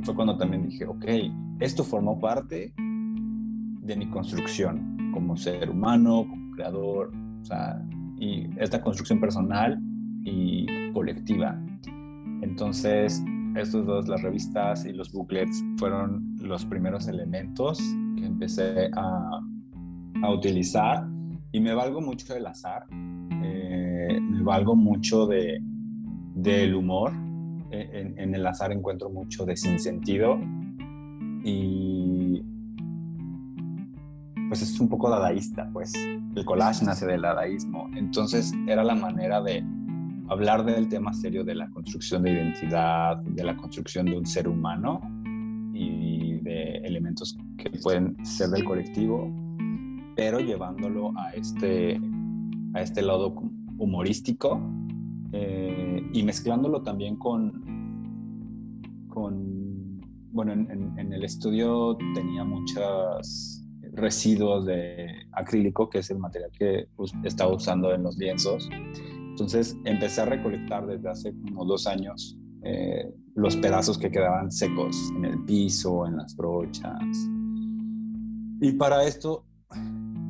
Fue 0.02 0.14
cuando 0.14 0.36
también 0.36 0.68
dije, 0.68 0.84
ok, 0.84 1.04
esto 1.60 1.84
formó 1.84 2.18
parte 2.18 2.72
de 2.76 3.96
mi 3.96 4.08
construcción 4.08 5.10
como 5.12 5.36
ser 5.36 5.70
humano, 5.70 6.26
como 6.28 6.50
creador, 6.56 7.12
o 7.40 7.44
sea, 7.44 7.80
y 8.18 8.48
esta 8.58 8.82
construcción 8.82 9.20
personal 9.20 9.80
y 10.24 10.90
colectiva. 10.92 11.60
Entonces, 12.42 13.22
estos 13.56 13.86
dos, 13.86 14.08
las 14.08 14.22
revistas 14.22 14.84
y 14.84 14.92
los 14.92 15.12
booklets, 15.12 15.64
fueron 15.78 16.36
los 16.40 16.64
primeros 16.66 17.08
elementos 17.08 17.78
que 18.16 18.26
empecé 18.26 18.90
a, 18.94 19.40
utilizar 20.30 21.08
y 21.50 21.58
me 21.60 21.74
valgo 21.74 22.00
mucho 22.00 22.32
del 22.32 22.46
azar, 22.46 22.86
eh, 22.92 24.20
me 24.20 24.40
valgo 24.42 24.76
mucho 24.76 25.26
de, 25.26 25.60
del 26.34 26.74
humor. 26.76 27.12
E, 27.70 28.14
en, 28.16 28.34
el 28.34 28.46
azar 28.46 28.70
encuentro 28.70 29.10
mucho 29.10 29.44
de 29.44 29.56
sinsentido 29.56 30.38
y 31.42 32.42
pues 34.48 34.62
es 34.62 34.78
un 34.78 34.88
poco 34.88 35.08
dadaísta, 35.08 35.68
pues 35.72 35.92
el 35.94 36.44
collage 36.44 36.84
nace 36.84 37.06
del 37.06 37.22
dadaísmo. 37.22 37.88
Entonces 37.96 38.52
era 38.68 38.84
la 38.84 38.94
manera 38.94 39.40
de 39.40 39.64
hablar 40.32 40.64
del 40.64 40.88
tema 40.88 41.12
serio 41.12 41.44
de 41.44 41.54
la 41.54 41.70
construcción 41.70 42.22
de 42.22 42.32
identidad, 42.32 43.16
de 43.18 43.44
la 43.44 43.56
construcción 43.56 44.06
de 44.06 44.16
un 44.16 44.26
ser 44.26 44.48
humano 44.48 45.00
y 45.74 46.40
de 46.40 46.78
elementos 46.78 47.36
que 47.56 47.70
pueden 47.82 48.16
ser 48.24 48.50
del 48.50 48.64
colectivo, 48.64 49.30
pero 50.16 50.40
llevándolo 50.40 51.12
a 51.16 51.30
este, 51.34 52.00
a 52.74 52.82
este 52.82 53.02
lado 53.02 53.34
humorístico 53.78 54.60
eh, 55.32 56.02
y 56.12 56.22
mezclándolo 56.22 56.82
también 56.82 57.16
con, 57.16 57.62
con 59.08 60.00
bueno, 60.30 60.52
en, 60.52 61.12
el 61.12 61.24
estudio 61.24 61.96
tenía 62.14 62.44
muchas 62.44 63.62
residuos 63.92 64.64
de 64.64 65.08
acrílico, 65.32 65.90
que 65.90 65.98
es 65.98 66.10
el 66.10 66.18
material 66.18 66.50
que 66.58 66.88
estaba 67.24 67.52
usando 67.52 67.92
en 67.92 68.02
los 68.02 68.16
lienzos. 68.16 68.68
Entonces 69.32 69.76
empecé 69.84 70.20
a 70.20 70.26
recolectar 70.26 70.86
desde 70.86 71.08
hace 71.08 71.34
como 71.40 71.64
dos 71.64 71.86
años 71.86 72.38
eh, 72.62 73.10
los 73.34 73.56
pedazos 73.56 73.96
que 73.96 74.10
quedaban 74.10 74.52
secos 74.52 75.10
en 75.16 75.24
el 75.24 75.42
piso, 75.44 76.06
en 76.06 76.18
las 76.18 76.36
brochas. 76.36 77.02
Y 78.60 78.72
para 78.72 79.04
esto 79.04 79.46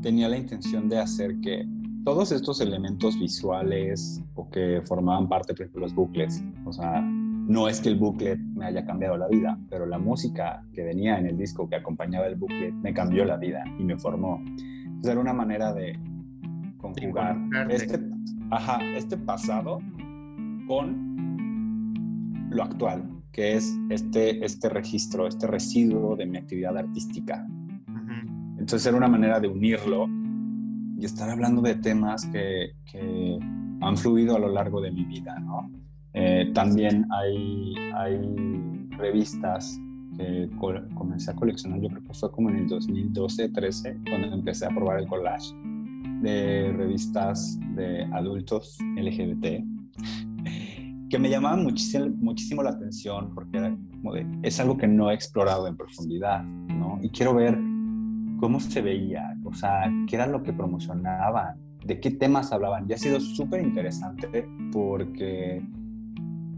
tenía 0.02 0.28
la 0.28 0.38
intención 0.38 0.88
de 0.88 0.98
hacer 0.98 1.40
que 1.40 1.66
todos 2.04 2.30
estos 2.30 2.60
elementos 2.60 3.18
visuales 3.18 4.22
o 4.34 4.48
que 4.50 4.82
formaban 4.84 5.28
parte, 5.28 5.52
de 5.52 5.68
los 5.74 5.94
bucles, 5.94 6.42
o 6.64 6.72
sea, 6.72 7.00
no 7.02 7.68
es 7.68 7.80
que 7.80 7.88
el 7.88 7.96
booklet 7.96 8.38
me 8.38 8.66
haya 8.66 8.84
cambiado 8.84 9.16
la 9.16 9.26
vida, 9.26 9.58
pero 9.68 9.84
la 9.84 9.98
música 9.98 10.64
que 10.72 10.84
venía 10.84 11.18
en 11.18 11.26
el 11.26 11.36
disco 11.36 11.68
que 11.68 11.74
acompañaba 11.74 12.26
el 12.26 12.36
booklet 12.36 12.72
me 12.74 12.94
cambió 12.94 13.24
la 13.24 13.36
vida 13.36 13.64
y 13.78 13.82
me 13.82 13.98
formó. 13.98 14.40
Entonces 14.46 15.10
era 15.10 15.20
una 15.20 15.32
manera 15.32 15.72
de 15.72 15.98
conjugar 16.78 17.36
este, 17.68 17.98
ajá, 18.52 18.78
este 18.94 19.16
pasado 19.16 19.80
con 20.68 21.10
lo 22.50 22.62
actual, 22.62 23.08
que 23.32 23.56
es 23.56 23.74
este, 23.88 24.44
este 24.44 24.68
registro, 24.68 25.26
este 25.26 25.46
residuo 25.46 26.16
de 26.16 26.26
mi 26.26 26.36
actividad 26.36 26.76
artística. 26.76 27.46
Entonces 28.58 28.86
era 28.86 28.96
una 28.96 29.08
manera 29.08 29.40
de 29.40 29.48
unirlo 29.48 30.06
y 30.98 31.04
estar 31.04 31.30
hablando 31.30 31.62
de 31.62 31.74
temas 31.76 32.26
que, 32.26 32.74
que 32.84 33.38
han 33.80 33.96
fluido 33.96 34.36
a 34.36 34.38
lo 34.38 34.48
largo 34.48 34.80
de 34.80 34.92
mi 34.92 35.04
vida, 35.04 35.38
¿no? 35.40 35.70
Eh, 36.12 36.52
también 36.54 37.06
hay, 37.10 37.74
hay 37.94 38.86
revistas 38.98 39.80
que 40.16 40.50
comencé 40.94 41.30
a 41.30 41.34
coleccionar, 41.34 41.80
yo 41.80 41.88
creo 41.88 42.02
que 42.02 42.12
fue 42.12 42.30
como 42.30 42.50
en 42.50 42.56
el 42.56 42.68
2012-13, 42.68 44.10
cuando 44.10 44.28
empecé 44.28 44.66
a 44.66 44.68
probar 44.68 45.00
el 45.00 45.08
collage 45.08 45.54
de 46.22 46.72
revistas 46.72 47.58
de 47.74 48.04
adultos 48.12 48.78
LGBT, 48.96 49.64
que 51.10 51.18
me 51.18 51.28
llamaban 51.28 51.62
muchísimo, 51.62 52.06
muchísimo 52.18 52.62
la 52.62 52.70
atención 52.70 53.34
porque 53.34 53.58
era 53.58 53.76
como 53.90 54.14
de, 54.14 54.26
es 54.42 54.58
algo 54.60 54.76
que 54.78 54.86
no 54.86 55.10
he 55.10 55.14
explorado 55.14 55.66
en 55.66 55.76
profundidad, 55.76 56.42
¿no? 56.42 56.98
Y 57.02 57.10
quiero 57.10 57.34
ver 57.34 57.58
cómo 58.40 58.60
se 58.60 58.80
veía, 58.80 59.36
o 59.44 59.52
sea, 59.52 59.92
qué 60.08 60.16
era 60.16 60.26
lo 60.26 60.42
que 60.42 60.52
promocionaban, 60.52 61.56
de 61.84 62.00
qué 62.00 62.10
temas 62.10 62.52
hablaban. 62.52 62.88
Y 62.88 62.92
ha 62.94 62.98
sido 62.98 63.20
súper 63.20 63.62
interesante 63.62 64.48
porque 64.72 65.62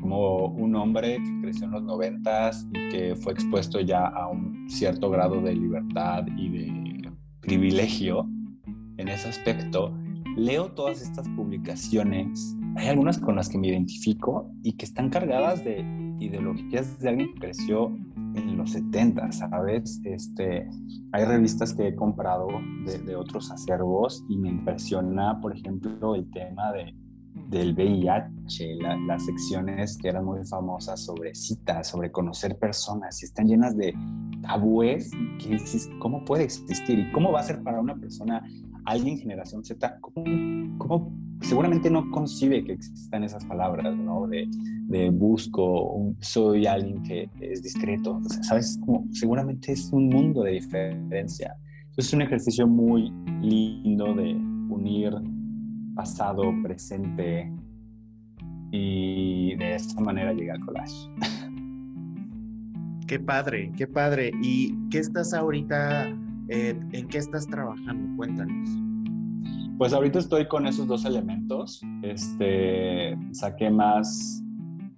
como 0.01 0.47
un 0.49 0.77
hombre 0.77 1.17
que 1.17 1.41
creció 1.41 1.65
en 1.65 1.73
los 1.73 1.83
noventas 1.83 2.69
y 2.75 2.89
que 2.91 3.17
fue 3.17 3.33
expuesto 3.33 3.81
ya 3.81 4.07
a 4.07 4.29
un 4.29 4.69
cierto 4.69 5.11
grado 5.11 5.41
de 5.41 5.55
libertad 5.55 6.27
y 6.37 6.49
de 6.51 7.11
privilegio 7.41 8.29
en 8.97 9.09
ese 9.09 9.29
aspecto, 9.29 9.93
leo 10.37 10.73
todas 10.73 11.03
estas 11.03 11.29
publicaciones. 11.31 12.57
Hay 12.77 12.89
algunas 12.89 13.19
con 13.19 13.37
las 13.37 13.49
que 13.49 13.59
me 13.59 13.69
identifico 13.69 14.51
y 14.63 14.73
que 14.73 14.85
están 14.85 15.11
cargadas 15.11 15.65
de 15.65 15.85
ideologías 16.19 16.99
de 16.99 17.09
alguien 17.09 17.35
que 17.35 17.41
creció 17.41 17.95
en 18.35 18.57
los 18.57 18.73
70, 18.73 19.31
¿sabes? 19.33 20.01
Este, 20.05 20.69
hay 21.13 21.25
revistas 21.25 21.75
que 21.75 21.89
he 21.89 21.95
comprado 21.95 22.49
de, 22.85 22.99
de 22.99 23.17
otros 23.17 23.51
acervos 23.51 24.25
y 24.29 24.37
me 24.37 24.49
impresiona, 24.49 25.41
por 25.41 25.57
ejemplo, 25.57 26.15
el 26.15 26.31
tema 26.31 26.73
de 26.73 26.95
del 27.35 27.75
VIH, 27.75 28.77
las 29.07 29.25
secciones 29.25 29.99
que 29.99 30.09
eran 30.09 30.25
muy 30.25 30.45
famosas 30.45 31.05
sobre 31.05 31.35
citas, 31.35 31.89
sobre 31.89 32.11
conocer 32.11 32.59
personas, 32.59 33.23
y 33.23 33.27
están 33.27 33.47
llenas 33.47 33.77
de 33.77 33.95
tabúes 34.43 35.11
que 35.39 35.51
dices, 35.51 35.91
¿cómo 35.99 36.25
puede 36.25 36.45
existir? 36.45 36.99
¿Y 36.99 37.13
cómo 37.13 37.33
va 37.33 37.41
a 37.41 37.45
ser 37.45 37.63
para 37.63 37.81
una 37.81 37.97
persona, 37.97 38.45
alguien 38.85 39.19
generación 39.19 39.65
Z, 39.65 39.99
cómo, 40.01 41.13
seguramente 41.41 41.91
no 41.91 42.11
concibe 42.11 42.65
que 42.65 42.73
existan 42.73 43.25
esas 43.25 43.45
palabras, 43.45 43.97
¿no? 43.97 44.27
De, 44.27 44.49
de 44.89 45.11
busco, 45.11 46.15
soy 46.21 46.67
alguien 46.67 47.03
que 47.03 47.29
es 47.41 47.63
discreto, 47.63 48.21
¿sabes? 48.43 48.79
Como, 48.85 49.07
seguramente 49.13 49.73
es 49.73 49.91
un 49.93 50.09
mundo 50.09 50.43
de 50.43 50.53
diferencia. 50.53 51.57
Entonces 51.81 52.07
es 52.07 52.15
un 52.15 52.23
ejercicio 52.23 52.67
muy 52.67 53.13
lindo 53.41 54.15
de 54.15 54.35
unir 54.69 55.13
pasado, 55.95 56.53
presente 56.63 57.53
y 58.71 59.55
de 59.57 59.75
esta 59.77 60.01
manera 60.01 60.33
llegué 60.33 60.51
al 60.51 60.61
collage. 60.61 61.09
Qué 63.07 63.21
padre, 63.21 63.71
qué 63.77 63.87
padre. 63.87 64.33
¿Y 64.43 64.89
qué 64.89 64.99
estás 64.99 65.35
ahorita, 65.35 66.09
eh, 66.49 66.79
en 66.93 67.09
qué 67.09 67.19
estás 67.19 67.47
trabajando? 67.47 68.17
Cuéntanos. 68.17 68.69
Pues 69.79 69.93
ahorita 69.93 70.19
estoy 70.19 70.47
con 70.47 70.67
esos 70.67 70.87
dos 70.87 71.05
elementos. 71.05 71.83
Este, 72.03 73.17
saqué 73.33 73.71
más, 73.71 74.43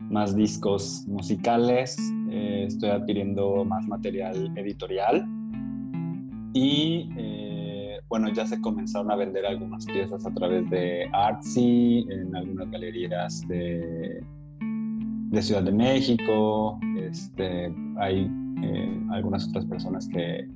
más 0.01 0.36
discos 0.36 1.05
musicales, 1.07 1.97
eh, 2.30 2.64
estoy 2.66 2.90
adquiriendo 2.90 3.64
más 3.64 3.86
material 3.86 4.53
editorial 4.57 5.26
y 6.53 7.09
eh, 7.16 8.01
bueno, 8.09 8.28
ya 8.32 8.47
se 8.47 8.61
comenzaron 8.61 9.11
a 9.11 9.16
vender 9.16 9.47
algunas 9.47 9.86
piezas 9.86 10.26
a 10.26 10.34
través 10.34 10.68
de 10.68 11.09
Artsy, 11.12 12.07
en 12.11 12.34
algunas 12.36 12.70
galerías 12.70 13.47
de, 13.49 14.22
de 14.61 15.42
Ciudad 15.42 15.62
de 15.62 15.72
México. 15.72 16.78
Este, 16.99 17.72
hay 17.99 18.30
algunas 19.11 19.49
otras 19.49 19.64
personas 19.66 20.09
que, 20.09 20.49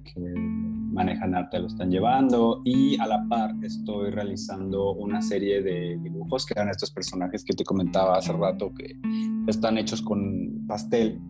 manejan 1.04 1.34
arte 1.34 1.58
lo 1.58 1.66
están 1.66 1.90
llevando 1.90 2.62
y 2.64 2.98
a 3.00 3.06
la 3.06 3.26
par 3.28 3.54
estoy 3.62 4.10
realizando 4.10 4.92
una 4.94 5.22
serie 5.22 5.62
de 5.62 5.98
dibujos 6.02 6.46
que 6.46 6.54
eran 6.56 6.68
estos 6.68 6.90
personajes 6.90 7.44
que 7.44 7.54
te 7.54 7.64
comentaba 7.64 8.18
hace 8.18 8.32
rato 8.32 8.72
que 8.74 8.96
están 9.46 9.78
hechos 9.78 10.02
con 10.02 10.66
pastel 10.66 11.20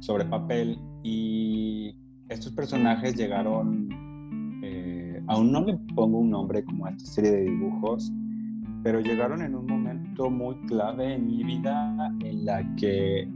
sobre 0.00 0.24
papel 0.26 0.78
y 1.02 1.96
estos 2.28 2.52
personajes 2.52 3.16
llegaron 3.16 3.88
aún 5.28 5.52
no 5.52 5.64
le 5.64 5.76
pongo 5.94 6.18
un 6.18 6.30
nombre 6.30 6.64
como 6.64 6.86
a 6.86 6.90
esta 6.90 7.06
serie 7.06 7.30
de 7.30 7.42
dibujos, 7.42 8.12
pero 8.82 9.00
llegaron 9.00 9.42
en 9.42 9.54
un 9.54 9.66
momento 9.66 10.30
muy 10.30 10.56
clave 10.66 11.14
en 11.14 11.26
mi 11.26 11.42
vida 11.44 12.12
en 12.20 12.44
la 12.44 12.62
que 12.76 13.28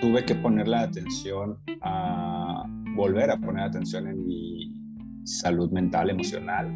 tuve 0.00 0.24
que 0.24 0.34
poner 0.36 0.68
la 0.68 0.82
atención 0.82 1.58
a 1.82 2.64
volver 2.96 3.30
a 3.30 3.38
poner 3.38 3.64
atención 3.64 4.08
en 4.08 4.26
mi 4.26 4.72
salud 5.24 5.70
mental, 5.70 6.10
emocional, 6.10 6.68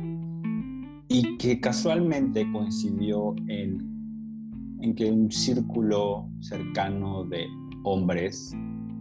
y 1.08 1.36
que 1.38 1.60
casualmente 1.60 2.46
coincidió 2.52 3.34
en, 3.48 4.78
en 4.80 4.94
que 4.94 5.10
un 5.10 5.30
círculo 5.30 6.28
cercano 6.40 7.24
de 7.24 7.46
hombres 7.82 8.54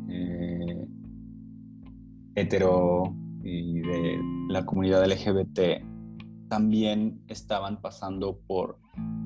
eh, 0.09 0.87
hetero 2.35 3.13
y 3.43 3.79
de 3.81 4.19
la 4.49 4.65
comunidad 4.65 5.05
LGBT 5.05 5.85
también 6.49 7.21
estaban 7.27 7.79
pasando 7.81 8.39
por 8.47 8.79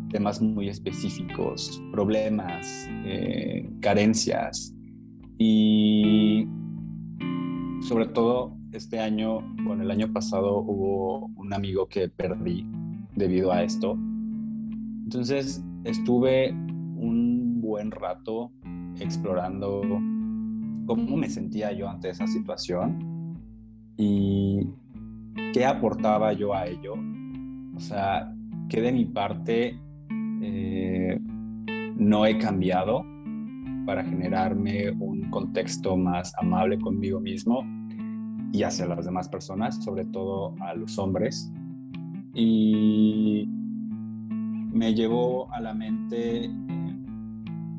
temas 0.09 0.41
muy 0.41 0.69
específicos, 0.69 1.81
problemas, 1.91 2.87
eh, 3.05 3.69
carencias. 3.81 4.75
Y 5.37 6.47
sobre 7.83 8.07
todo 8.07 8.55
este 8.71 8.99
año, 8.99 9.41
bueno, 9.63 9.83
el 9.83 9.91
año 9.91 10.11
pasado 10.11 10.59
hubo 10.59 11.27
un 11.35 11.53
amigo 11.53 11.87
que 11.87 12.07
perdí 12.07 12.65
debido 13.13 13.51
a 13.51 13.61
esto. 13.63 13.97
Entonces 15.03 15.63
estuve 15.83 16.51
un 16.51 17.61
buen 17.61 17.91
rato 17.91 18.51
explorando 18.99 19.81
cómo 20.85 21.17
me 21.17 21.29
sentía 21.29 21.73
yo 21.73 21.89
ante 21.89 22.09
esa 22.09 22.25
situación 22.25 23.37
y 23.97 24.65
qué 25.53 25.65
aportaba 25.65 26.31
yo 26.33 26.53
a 26.53 26.65
ello. 26.65 26.95
O 27.75 27.79
sea, 27.79 28.33
que 28.69 28.81
de 28.81 28.93
mi 28.93 29.05
parte 29.05 29.77
eh, 30.41 31.19
no 31.97 32.25
he 32.25 32.37
cambiado 32.37 33.05
para 33.85 34.05
generarme 34.05 34.91
un 34.91 35.12
contexto 35.33 35.97
más 35.97 36.31
amable 36.37 36.79
conmigo 36.79 37.19
mismo 37.19 37.65
y 38.53 38.61
hacia 38.61 38.85
las 38.85 39.05
demás 39.05 39.27
personas, 39.27 39.83
sobre 39.83 40.05
todo 40.05 40.55
a 40.61 40.75
los 40.75 40.99
hombres. 40.99 41.51
Y 42.35 43.45
me 44.71 44.93
llevó 44.93 45.51
a 45.51 45.59
la 45.59 45.73
mente 45.73 46.45
eh, 46.45 46.51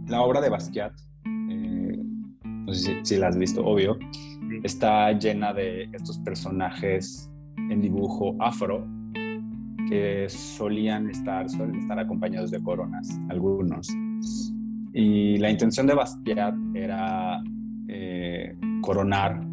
la 0.09 0.23
obra 0.23 0.41
de 0.41 0.51
Basquiat, 0.51 0.93
eh, 1.25 2.03
no 2.45 2.75
sé 2.75 2.81
si, 2.81 3.15
si, 3.15 3.17
la 3.17 3.29
has 3.29 3.39
visto, 3.39 3.65
obvio, 3.65 3.97
está 4.65 5.13
llena 5.13 5.53
de 5.53 5.85
estos 5.93 6.19
personajes 6.19 7.31
en 7.71 7.81
dibujo 7.81 8.37
afro 8.41 8.85
que 9.89 10.29
solían 10.29 11.09
estar, 11.09 11.49
suelen 11.49 11.77
estar 11.77 11.99
acompañados 12.01 12.51
de 12.51 12.61
coronas, 12.63 13.09
algunos. 13.29 13.89
Y 14.97 15.39
la 15.39 15.51
intención 15.51 15.89
de 15.89 15.95
Basquiat 15.95 16.55
era 16.73 17.43
eh, 17.89 18.57
coronar 18.81 19.45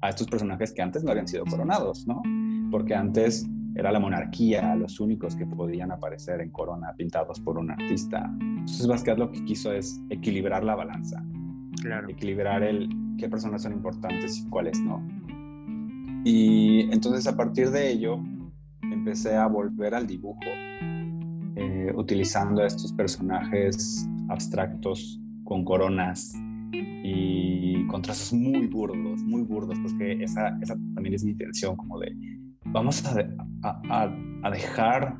a 0.00 0.08
estos 0.08 0.28
personajes 0.28 0.72
que 0.72 0.80
antes 0.80 1.02
no 1.02 1.10
habían 1.10 1.26
sido 1.26 1.44
coronados, 1.44 2.06
¿no? 2.06 2.22
Porque 2.70 2.94
antes 2.94 3.44
era 3.74 3.90
la 3.90 3.98
monarquía 3.98 4.76
los 4.76 5.00
únicos 5.00 5.34
que 5.34 5.46
podían 5.46 5.90
aparecer 5.90 6.40
en 6.40 6.50
corona 6.50 6.94
pintados 6.96 7.40
por 7.40 7.58
un 7.58 7.72
artista. 7.72 8.30
Entonces 8.40 8.86
Basquiat 8.86 9.18
lo 9.18 9.32
que 9.32 9.44
quiso 9.44 9.72
es 9.72 10.00
equilibrar 10.10 10.62
la 10.62 10.76
balanza. 10.76 11.20
Claro. 11.80 12.08
Equilibrar 12.08 12.62
el 12.62 12.88
qué 13.18 13.28
personas 13.28 13.62
son 13.62 13.72
importantes 13.72 14.38
y 14.38 14.48
cuáles 14.48 14.78
no. 14.80 15.04
Y 16.24 16.82
entonces 16.92 17.26
a 17.26 17.36
partir 17.36 17.70
de 17.70 17.90
ello 17.90 18.20
empecé 18.82 19.34
a 19.34 19.48
volver 19.48 19.96
al 19.96 20.06
dibujo 20.06 20.38
eh, 21.56 21.92
utilizando 21.96 22.64
estos 22.64 22.92
personajes 22.92 24.08
abstractos 24.32 25.20
con 25.44 25.64
coronas 25.64 26.32
y 26.72 27.86
con 27.86 28.02
trazos 28.02 28.32
muy 28.32 28.66
burdos, 28.66 29.22
muy 29.22 29.42
burdos, 29.42 29.78
porque 29.80 30.22
esa, 30.22 30.56
esa 30.60 30.74
también 30.94 31.14
es 31.14 31.24
mi 31.24 31.32
intención, 31.32 31.76
como 31.76 31.98
de, 31.98 32.14
vamos 32.66 33.04
a, 33.04 34.08
a, 34.42 34.50
dejar, 34.50 35.16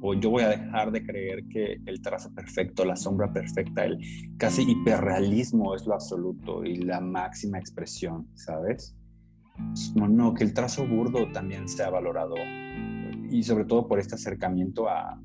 o 0.00 0.14
yo 0.14 0.30
voy 0.30 0.42
a 0.42 0.48
dejar 0.50 0.92
de 0.92 1.04
creer 1.04 1.44
que 1.48 1.80
el 1.86 2.00
trazo 2.00 2.32
perfecto, 2.32 2.84
la 2.84 2.96
sombra 2.96 3.32
perfecta, 3.32 3.84
el 3.84 3.98
casi 4.36 4.62
hiperrealismo 4.62 5.74
es 5.74 5.86
lo 5.86 5.94
absoluto 5.94 6.64
y 6.64 6.76
la 6.76 7.00
máxima 7.00 7.58
expresión, 7.58 8.28
¿sabes? 8.34 8.96
No, 9.94 10.08
no, 10.08 10.34
que 10.34 10.44
el 10.44 10.54
trazo 10.54 10.86
burdo 10.86 11.30
también 11.32 11.68
sea 11.68 11.90
valorado 11.90 12.34
y 13.30 13.42
sobre 13.42 13.64
todo 13.64 13.86
por 13.86 13.98
este 13.98 14.14
acercamiento 14.14 14.88
a, 14.88 15.20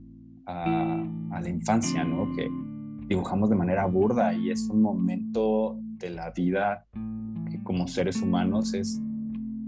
a 0.45 1.41
la 1.41 1.49
infancia, 1.49 2.03
¿no? 2.03 2.31
Que 2.35 2.49
dibujamos 3.07 3.49
de 3.49 3.55
manera 3.55 3.85
burda 3.85 4.33
y 4.33 4.51
es 4.51 4.69
un 4.69 4.81
momento 4.81 5.79
de 5.97 6.09
la 6.09 6.31
vida 6.31 6.85
que 7.49 7.63
como 7.63 7.87
seres 7.87 8.21
humanos 8.21 8.73
es, 8.73 9.01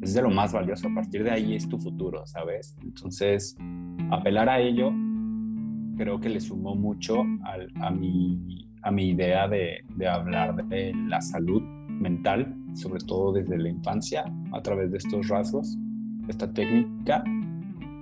es 0.01 0.13
de 0.13 0.21
lo 0.21 0.29
más 0.29 0.53
valioso. 0.53 0.87
A 0.89 0.93
partir 0.93 1.23
de 1.23 1.31
ahí 1.31 1.55
es 1.55 1.67
tu 1.67 1.77
futuro, 1.77 2.25
¿sabes? 2.25 2.77
Entonces, 2.81 3.57
apelar 4.11 4.49
a 4.49 4.59
ello 4.59 4.91
creo 5.97 6.19
que 6.19 6.29
le 6.29 6.39
sumó 6.39 6.75
mucho 6.75 7.23
a, 7.81 7.91
mi, 7.91 8.69
a 8.83 8.91
mi 8.91 9.09
idea 9.09 9.47
de, 9.47 9.83
de 9.95 10.07
hablar 10.07 10.65
de 10.67 10.93
la 10.93 11.19
salud 11.19 11.61
mental, 11.89 12.55
sobre 12.73 13.03
todo 13.03 13.33
desde 13.33 13.57
la 13.57 13.69
infancia, 13.69 14.23
a 14.53 14.61
través 14.61 14.91
de 14.91 14.97
estos 14.97 15.27
rasgos, 15.27 15.77
esta 16.27 16.51
técnica. 16.53 17.23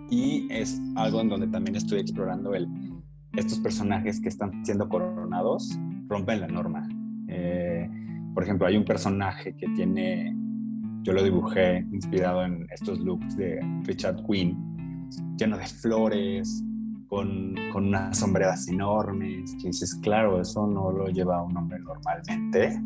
Y 0.10 0.48
es 0.52 0.80
algo 0.96 1.22
en 1.22 1.30
donde 1.30 1.48
también 1.48 1.76
estoy 1.76 2.00
explorando 2.00 2.54
el, 2.54 2.68
estos 3.38 3.60
personajes 3.60 4.20
que 4.20 4.30
están 4.30 4.66
siendo 4.66 4.90
coronados 4.90 5.80
rompen 6.08 6.42
la 6.42 6.48
norma. 6.48 6.88
Eh, 7.28 7.90
por 8.34 8.44
ejemplo, 8.44 8.68
hay 8.68 8.76
un 8.78 8.86
personaje 8.86 9.56
que 9.56 9.68
tiene, 9.70 10.36
yo 11.04 11.14
lo 11.14 11.24
dibujé 11.24 11.86
inspirado 11.92 12.44
en 12.44 12.68
estos 12.72 13.00
looks 13.00 13.38
de 13.38 13.60
Richard 13.84 14.24
Quinn, 14.26 15.08
lleno 15.38 15.58
de 15.58 15.66
flores, 15.66 16.64
con, 17.08 17.56
con 17.72 17.86
unas 17.88 18.18
sombreras 18.18 18.68
enormes, 18.68 19.56
que 19.62 19.68
dices, 19.68 19.96
claro, 20.02 20.42
eso 20.42 20.68
no 20.68 20.92
lo 20.92 21.08
lleva 21.08 21.42
un 21.42 21.56
hombre 21.56 21.80
normalmente, 21.80 22.82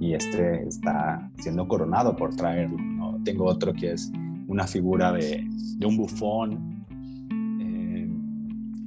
y 0.00 0.14
este 0.14 0.66
está 0.66 1.30
siendo 1.36 1.68
coronado 1.68 2.16
por 2.16 2.34
traerlo. 2.34 2.78
Tengo 3.24 3.44
otro 3.44 3.72
que 3.72 3.92
es 3.92 4.10
una 4.48 4.66
figura 4.66 5.12
de, 5.12 5.46
un 5.84 5.96
bufón, 5.96 6.79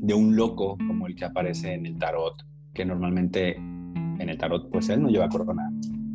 de 0.03 0.13
un 0.13 0.35
loco 0.35 0.77
como 0.85 1.07
el 1.07 1.15
que 1.15 1.23
aparece 1.23 1.73
en 1.73 1.85
el 1.85 1.97
tarot, 1.97 2.35
que 2.73 2.83
normalmente 2.83 3.55
en 3.55 4.29
el 4.29 4.37
tarot, 4.37 4.69
pues 4.69 4.89
él 4.89 5.01
no 5.01 5.07
lleva 5.07 5.29
corona. 5.29 5.71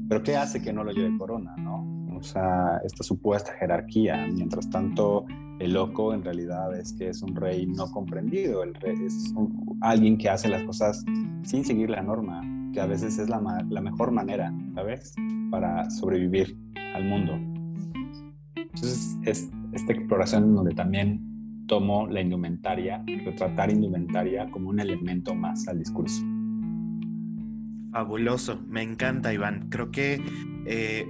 Pero 0.06 0.22
¿qué 0.22 0.36
hace 0.36 0.60
que 0.60 0.74
no 0.74 0.84
lo 0.84 0.92
lleve 0.92 1.16
corona, 1.16 1.56
no? 1.56 2.06
O 2.14 2.22
sea, 2.22 2.80
esta 2.84 3.02
supuesta 3.02 3.52
jerarquía. 3.58 4.26
Mientras 4.26 4.68
tanto, 4.68 5.24
el 5.58 5.72
loco 5.72 6.12
en 6.12 6.22
realidad 6.22 6.78
es 6.78 6.92
que 6.92 7.08
es 7.08 7.22
un 7.22 7.34
rey 7.34 7.66
no 7.66 7.90
comprendido. 7.90 8.62
El 8.62 8.74
rey 8.74 8.96
es 9.06 9.34
alguien 9.80 10.18
que 10.18 10.28
hace 10.28 10.48
las 10.48 10.64
cosas 10.64 11.02
sin 11.42 11.64
seguir 11.64 11.88
la 11.88 12.02
norma, 12.02 12.42
que 12.74 12.82
a 12.82 12.86
veces 12.86 13.18
es 13.18 13.30
la, 13.30 13.40
la 13.70 13.80
mejor 13.80 14.10
manera, 14.10 14.52
¿sabes? 14.74 15.14
Para 15.50 15.88
sobrevivir 15.88 16.58
al 16.94 17.04
mundo. 17.06 17.38
Entonces, 18.54 19.16
es 19.24 19.50
esta 19.72 19.92
exploración 19.94 20.54
donde 20.54 20.74
también 20.74 21.27
tomo 21.68 22.08
la 22.08 22.20
indumentaria, 22.20 23.04
retratar 23.06 23.70
indumentaria 23.70 24.50
como 24.50 24.70
un 24.70 24.80
elemento 24.80 25.36
más 25.36 25.68
al 25.68 25.78
discurso. 25.78 26.24
Fabuloso, 27.92 28.60
me 28.66 28.82
encanta 28.82 29.32
Iván. 29.32 29.68
Creo 29.70 29.92
que 29.92 30.20
eh, 30.66 31.06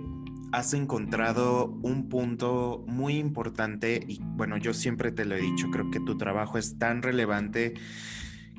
has 0.52 0.74
encontrado 0.74 1.78
un 1.82 2.08
punto 2.08 2.84
muy 2.86 3.16
importante 3.16 4.04
y 4.06 4.20
bueno, 4.22 4.58
yo 4.58 4.74
siempre 4.74 5.12
te 5.12 5.24
lo 5.24 5.34
he 5.34 5.40
dicho, 5.40 5.70
creo 5.70 5.90
que 5.90 6.00
tu 6.00 6.16
trabajo 6.16 6.58
es 6.58 6.78
tan 6.78 7.02
relevante 7.02 7.74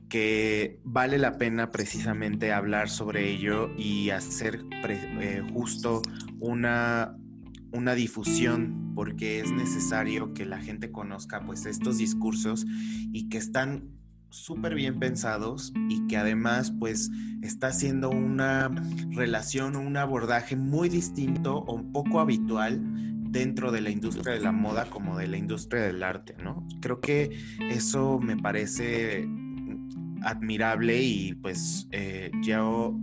que 0.09 0.79
vale 0.83 1.19
la 1.19 1.37
pena 1.37 1.71
precisamente 1.71 2.51
hablar 2.51 2.89
sobre 2.89 3.29
ello 3.29 3.69
y 3.77 4.09
hacer 4.09 4.65
eh, 4.87 5.43
justo 5.53 6.01
una, 6.39 7.15
una 7.71 7.95
difusión 7.95 8.91
porque 8.95 9.39
es 9.39 9.51
necesario 9.51 10.33
que 10.33 10.45
la 10.45 10.59
gente 10.59 10.91
conozca 10.91 11.45
pues 11.45 11.65
estos 11.65 11.97
discursos 11.97 12.65
y 13.11 13.29
que 13.29 13.37
están 13.37 13.83
súper 14.29 14.75
bien 14.75 14.99
pensados 14.99 15.73
y 15.89 16.05
que 16.07 16.17
además 16.17 16.71
pues 16.79 17.09
está 17.41 17.67
haciendo 17.67 18.09
una 18.09 18.69
relación 19.11 19.75
o 19.75 19.81
un 19.81 19.97
abordaje 19.97 20.55
muy 20.55 20.89
distinto 20.89 21.57
o 21.57 21.73
un 21.73 21.91
poco 21.91 22.19
habitual 22.19 22.79
dentro 23.31 23.71
de 23.71 23.81
la 23.81 23.89
industria 23.89 24.33
de 24.33 24.41
la 24.41 24.51
moda 24.51 24.85
como 24.85 25.17
de 25.17 25.27
la 25.27 25.37
industria 25.37 25.83
del 25.83 26.03
arte, 26.03 26.35
¿no? 26.43 26.67
Creo 26.81 26.99
que 26.99 27.37
eso 27.69 28.19
me 28.19 28.37
parece 28.37 29.27
admirable 30.23 31.01
y 31.01 31.33
pues 31.35 31.87
eh, 31.91 32.31
yo, 32.41 32.97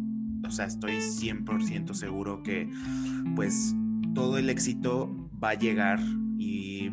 o 0.45 0.51
sea, 0.51 0.67
estoy 0.67 0.97
100% 0.97 1.95
seguro 1.95 2.43
que 2.43 2.69
pues 3.35 3.75
todo 4.17 4.39
el 4.39 4.49
éxito 4.49 5.15
va 5.45 5.51
a 5.51 5.55
llegar 5.55 6.01
y, 6.39 6.91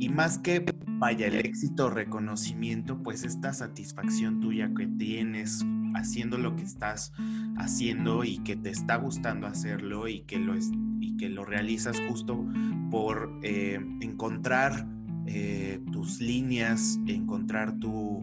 y 0.00 0.08
más 0.08 0.38
que 0.38 0.66
vaya, 0.98 1.28
el 1.28 1.36
éxito, 1.36 1.88
reconocimiento, 1.88 3.00
pues 3.00 3.22
esta 3.22 3.52
satisfacción 3.52 4.40
tuya 4.40 4.72
que 4.76 4.88
tienes 4.88 5.64
haciendo 5.94 6.36
lo 6.36 6.56
que 6.56 6.64
estás 6.64 7.12
haciendo 7.58 8.24
y 8.24 8.38
que 8.38 8.56
te 8.56 8.70
está 8.70 8.96
gustando 8.96 9.46
hacerlo 9.46 10.08
y 10.08 10.22
que 10.22 10.40
lo, 10.40 10.54
es, 10.54 10.72
y 11.00 11.16
que 11.16 11.28
lo 11.28 11.44
realizas 11.44 11.96
justo 12.08 12.44
por 12.90 13.38
eh, 13.44 13.78
encontrar 14.00 14.84
eh, 15.26 15.80
tus 15.92 16.20
líneas, 16.20 16.98
encontrar 17.06 17.78
tu, 17.78 18.20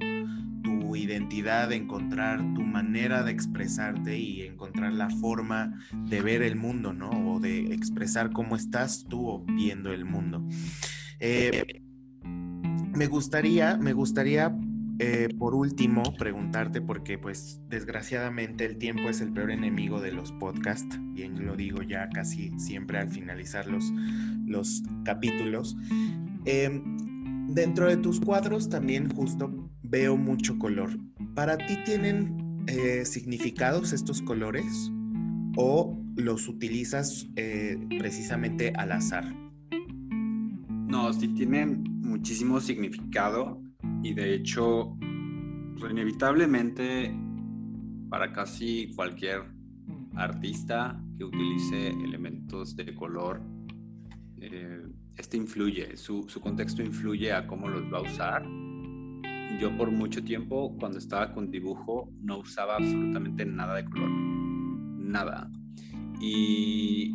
identidad, 0.96 1.72
encontrar 1.72 2.40
tu 2.54 2.62
manera 2.62 3.24
de 3.24 3.32
expresarte 3.32 4.18
y 4.18 4.42
encontrar 4.42 4.94
la 4.94 5.10
forma 5.10 5.80
de 6.08 6.22
ver 6.22 6.42
el 6.42 6.56
mundo, 6.56 6.94
¿no? 6.94 7.10
O 7.10 7.40
de 7.40 7.74
expresar 7.74 8.32
cómo 8.32 8.56
estás 8.56 9.06
tú 9.10 9.46
viendo 9.48 9.92
el 9.92 10.06
mundo. 10.06 10.46
Eh, 11.20 11.82
me 12.24 13.08
gustaría, 13.08 13.78
me 13.78 13.94
gustaría 13.94 14.56
eh, 15.00 15.30
por 15.40 15.56
último 15.56 16.04
preguntarte, 16.18 16.80
porque 16.80 17.18
pues 17.18 17.60
desgraciadamente 17.68 18.66
el 18.66 18.78
tiempo 18.78 19.10
es 19.10 19.22
el 19.22 19.34
peor 19.34 19.52
enemigo 19.52 20.00
de 20.00 20.12
los 20.12 20.32
podcasts, 20.34 21.00
bien 21.14 21.46
lo 21.46 21.56
digo 21.56 21.82
ya 21.82 22.10
casi 22.10 22.52
siempre 22.60 23.00
al 23.00 23.10
finalizar 23.10 23.68
los, 23.68 23.92
los 24.46 24.84
capítulos. 25.04 25.76
Em, 26.46 26.98
dentro 27.48 27.88
de 27.88 27.98
tus 27.98 28.20
cuadros 28.20 28.70
también 28.70 29.10
justo 29.10 29.63
veo 29.94 30.18
mucho 30.18 30.58
color. 30.58 30.90
¿Para 31.36 31.56
ti 31.56 31.78
tienen 31.86 32.64
eh, 32.66 33.06
significados 33.06 33.94
estos 33.94 34.24
colores 34.24 34.92
o 35.56 35.96
los 36.16 36.48
utilizas 36.48 37.28
eh, 37.36 37.78
precisamente 38.00 38.74
al 38.76 38.92
azar? 38.92 39.24
No, 40.88 41.14
sí 41.14 41.28
tienen 41.36 41.84
muchísimo 42.02 42.60
significado 42.60 43.62
y 44.02 44.16
de 44.16 44.34
hecho, 44.34 44.98
pues, 45.80 45.92
inevitablemente 45.92 47.16
para 48.10 48.34
casi 48.34 48.92
cualquier 48.96 49.44
artista 50.16 51.00
que 51.20 51.24
utilice 51.24 51.90
elementos 51.90 52.76
de 52.76 52.96
color, 52.96 53.44
eh, 54.42 54.88
este 55.18 55.38
influye, 55.38 55.96
su, 55.98 56.28
su, 56.28 56.42
contexto 56.42 56.82
influye 56.82 57.32
a 57.32 57.46
cómo 57.46 57.70
los 57.70 57.84
va 57.94 58.00
a 58.00 58.02
usar. 58.02 58.73
Yo 59.60 59.76
por 59.78 59.92
mucho 59.92 60.24
tiempo, 60.24 60.76
cuando 60.80 60.98
estaba 60.98 61.32
con 61.34 61.50
dibujo, 61.50 62.12
no 62.22 62.40
usaba 62.40 62.76
absolutamente 62.76 63.46
nada 63.46 63.76
de 63.76 63.86
color, 63.86 64.10
nada. 64.10 65.50
Y 66.20 67.12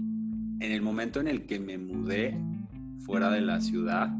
en 0.60 0.72
el 0.72 0.82
momento 0.82 1.20
en 1.20 1.28
el 1.28 1.46
que 1.46 1.58
me 1.58 1.78
mudé 1.78 2.38
fuera 3.04 3.30
de 3.30 3.40
la 3.40 3.60
ciudad, 3.60 4.10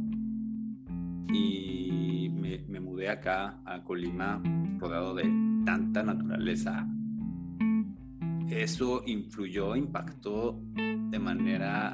y 1.32 2.30
me, 2.30 2.80
mudé 2.80 3.10
acá 3.10 3.60
a 3.64 3.82
Colima 3.82 4.42
rodeado 4.78 5.14
de 5.14 5.24
tanta 5.64 6.02
naturaleza. 6.02 6.86
Eso 8.48 9.02
influyó, 9.06 9.76
impactó 9.76 10.62
de 10.74 11.18
manera 11.18 11.92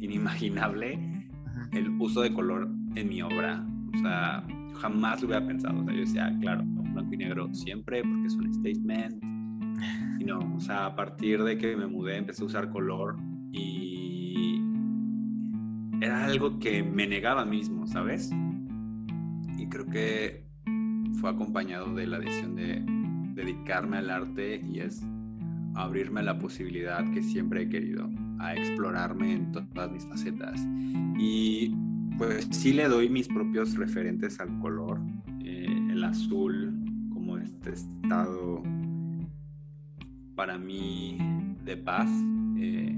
inimaginable 0.00 0.98
el 1.72 1.90
uso 2.00 2.22
de 2.22 2.32
color 2.32 2.68
en 2.94 3.08
mi 3.08 3.22
obra. 3.22 3.64
O 3.94 3.98
sea, 3.98 4.44
jamás 4.80 5.20
lo 5.20 5.28
hubiera 5.28 5.46
pensado. 5.46 5.80
O 5.80 5.84
sea, 5.84 5.94
yo 5.94 6.00
decía, 6.00 6.36
claro, 6.40 6.64
blanco 6.64 7.14
y 7.14 7.16
negro 7.18 7.52
siempre 7.52 8.02
porque 8.02 8.26
es 8.26 8.34
un 8.34 8.52
statement. 8.52 9.22
Y 10.18 10.24
no, 10.24 10.38
o 10.56 10.60
sea, 10.60 10.86
a 10.86 10.96
partir 10.96 11.42
de 11.42 11.56
que 11.56 11.76
me 11.76 11.86
mudé 11.86 12.16
empecé 12.16 12.42
a 12.42 12.46
usar 12.46 12.70
color 12.70 13.16
y 13.52 14.60
era 16.00 16.24
algo 16.24 16.58
que 16.58 16.82
me 16.82 17.06
negaba 17.06 17.44
mismo, 17.44 17.86
¿sabes? 17.86 18.30
Y 19.58 19.66
creo 19.68 19.86
que 19.86 20.46
fue 21.20 21.30
acompañado 21.30 21.94
de 21.94 22.06
la 22.06 22.18
decisión 22.18 22.56
de 22.56 22.82
dedicarme 23.34 23.98
al 23.98 24.10
arte 24.10 24.62
y 24.66 24.80
es 24.80 25.02
abrirme 25.74 26.20
a 26.20 26.24
la 26.24 26.38
posibilidad 26.38 27.04
que 27.12 27.22
siempre 27.22 27.62
he 27.62 27.68
querido, 27.68 28.08
a 28.38 28.54
explorarme 28.54 29.32
en 29.34 29.52
todas 29.52 29.90
mis 29.90 30.04
facetas. 30.06 30.66
Y 31.18 31.74
pues 32.18 32.48
sí 32.50 32.72
le 32.72 32.88
doy 32.88 33.08
mis 33.08 33.28
propios 33.28 33.76
referentes 33.76 34.40
al 34.40 34.58
color, 34.60 35.00
eh, 35.42 35.66
el 35.90 36.04
azul 36.04 36.74
como 37.12 37.38
este 37.38 37.72
estado 37.72 38.62
para 40.34 40.58
mí 40.58 41.18
de 41.64 41.76
paz, 41.76 42.10
eh, 42.56 42.94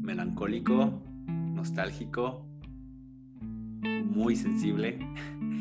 melancólico, 0.00 1.02
nostálgico, 1.26 2.46
muy 4.04 4.36
sensible, 4.36 4.98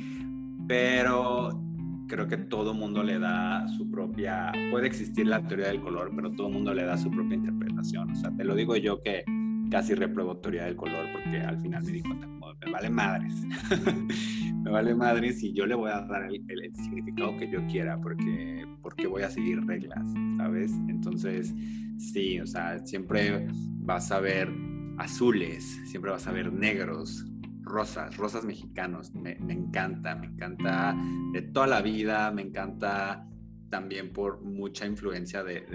pero 0.68 1.62
creo 2.08 2.28
que 2.28 2.38
todo 2.38 2.74
mundo 2.74 3.04
le 3.04 3.20
da 3.20 3.68
su 3.70 3.90
propia, 3.90 4.52
puede 4.70 4.88
existir 4.88 5.28
la 5.28 5.46
teoría 5.48 5.68
del 5.68 5.82
color, 5.82 6.12
pero 6.16 6.32
todo 6.32 6.50
mundo 6.50 6.74
le 6.74 6.84
da 6.84 6.98
su 6.98 7.10
propia 7.10 7.36
interpretación. 7.36 8.12
O 8.12 8.16
sea, 8.16 8.32
te 8.36 8.44
lo 8.44 8.54
digo 8.54 8.76
yo 8.76 9.02
que 9.02 9.24
casi 9.72 9.96
repruebo 9.96 10.38
teoría 10.38 10.66
del 10.66 10.76
color 10.76 11.06
porque 11.14 11.40
al 11.40 11.60
final 11.60 11.84
me 11.84 11.92
di 11.92 12.02
cuenta 12.02 12.28
me 12.66 12.72
vale 12.72 12.90
madres. 12.90 13.34
me 14.64 14.70
vale 14.70 14.94
madres 14.94 15.42
y 15.44 15.54
yo 15.54 15.66
le 15.66 15.76
voy 15.76 15.90
a 15.90 16.02
dar 16.02 16.24
el, 16.24 16.76
significado 16.76 17.36
que 17.38 17.50
yo 17.50 17.66
quiera 17.68 18.00
porque, 18.00 18.66
porque 18.82 19.08
voy 19.08 19.24
a 19.24 19.30
seguir 19.30 19.66
reglas, 19.66 20.08
¿sabes? 20.38 20.72
Entonces, 20.88 21.54
sí, 21.98 22.40
o 22.40 22.46
sea, 22.46 22.80
siempre 22.86 23.48
vas 23.80 24.12
a 24.12 24.20
ver 24.20 24.50
azules, 24.98 25.64
siempre 25.86 26.12
vas 26.12 26.28
a 26.28 26.32
ver 26.32 26.52
negros, 26.52 27.26
rosas, 27.62 28.16
rosas 28.18 28.46
mexicanos. 28.46 29.14
Me, 29.16 29.32
encanta, 29.50 30.16
me 30.16 30.28
encanta 30.28 30.96
de 31.34 31.42
toda 31.42 31.68
la 31.68 31.82
vida, 31.82 32.32
me 32.32 32.44
encanta 32.44 33.28
también 33.70 34.12
por 34.12 34.42
mucha 34.44 34.86
influencia 34.86 35.44
de, 35.44 35.66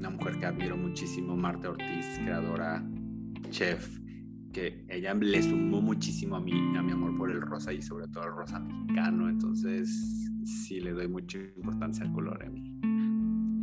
una 0.00 0.10
mujer 0.10 0.38
que 0.38 0.46
admiro 0.46 0.76
muchísimo, 0.76 1.36
Marta 1.36 1.68
Ortiz, 1.68 2.18
creadora, 2.24 2.82
chef, 3.50 3.98
que 4.50 4.84
ella 4.88 5.12
le 5.14 5.42
sumó 5.42 5.82
muchísimo 5.82 6.36
a 6.36 6.40
mí, 6.40 6.52
a 6.76 6.82
mi 6.82 6.92
amor 6.92 7.16
por 7.18 7.30
el 7.30 7.42
rosa 7.42 7.72
y 7.72 7.82
sobre 7.82 8.08
todo 8.08 8.24
el 8.24 8.32
rosa 8.32 8.58
mexicano. 8.60 9.28
Entonces, 9.28 9.88
sí 10.44 10.80
le 10.80 10.92
doy 10.92 11.06
mucha 11.06 11.38
importancia 11.38 12.04
al 12.04 12.12
color 12.12 12.42
a 12.42 12.48
mí. 12.48 12.62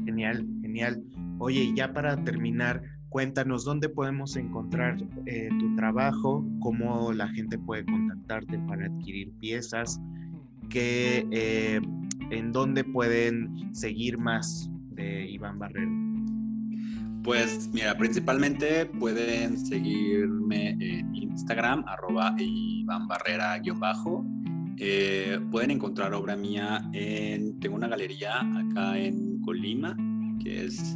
Genial, 0.05 0.47
genial. 0.61 1.03
Oye, 1.39 1.73
ya 1.75 1.91
para 1.91 2.23
terminar, 2.23 2.81
Cuéntanos 3.09 3.63
dónde 3.63 3.87
podemos 3.87 4.35
encontrar 4.35 4.97
eh, 5.25 5.47
tu 5.59 5.75
trabajo, 5.75 6.45
cómo 6.59 7.13
la 7.13 7.29
gente 7.29 7.57
puede 7.57 7.85
contactarte 7.85 8.59
para 8.67 8.85
adquirir 8.85 9.31
piezas, 9.39 9.99
que, 10.69 11.25
eh, 11.31 11.79
en 12.31 12.51
dónde 12.51 12.83
pueden 12.83 13.73
seguir 13.73 14.17
más 14.17 14.69
de 14.91 15.25
Iván 15.31 15.57
Barrera. 15.57 16.06
Pues 17.23 17.69
mira, 17.73 17.97
principalmente 17.97 18.85
pueden 18.85 19.57
seguirme 19.57 20.69
en 20.79 21.13
Instagram, 21.15 21.83
arroba 21.87 22.35
Iván 22.37 23.07
Barrera-bajo. 23.07 24.25
Eh, 24.79 25.39
pueden 25.51 25.71
encontrar 25.71 26.13
obra 26.13 26.35
mía 26.35 26.87
en, 26.93 27.59
tengo 27.59 27.75
una 27.75 27.87
galería 27.87 28.39
acá 28.39 28.97
en 28.97 29.41
Colima, 29.41 29.97
que 30.41 30.65
es 30.65 30.95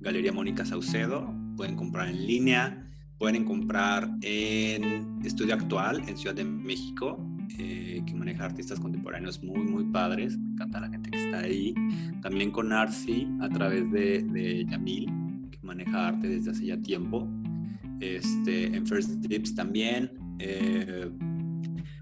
Galería 0.00 0.32
Mónica 0.32 0.64
Saucedo, 0.64 1.34
pueden 1.56 1.76
comprar 1.76 2.08
en 2.08 2.26
línea, 2.26 2.88
pueden 3.18 3.44
comprar 3.44 4.10
en 4.22 5.20
Estudio 5.24 5.54
Actual 5.54 6.02
en 6.08 6.16
Ciudad 6.16 6.34
de 6.34 6.44
México, 6.44 7.18
eh, 7.58 8.02
que 8.06 8.14
maneja 8.14 8.44
artistas 8.44 8.78
contemporáneos 8.78 9.42
muy, 9.42 9.60
muy 9.60 9.84
padres. 9.84 10.38
Me 10.38 10.52
encanta 10.52 10.80
la 10.80 10.88
gente 10.88 11.10
que 11.10 11.24
está 11.24 11.40
ahí. 11.40 11.74
También 12.22 12.50
con 12.50 12.72
Arsi 12.72 13.28
a 13.40 13.48
través 13.48 13.90
de, 13.90 14.22
de 14.22 14.64
Yamil, 14.66 15.10
maneja 15.68 16.08
arte 16.08 16.28
desde 16.28 16.50
hace 16.50 16.66
ya 16.66 16.80
tiempo. 16.80 17.28
Este, 18.00 18.66
en 18.66 18.86
First 18.86 19.20
Tips 19.26 19.54
también. 19.54 20.10
Eh, 20.38 21.10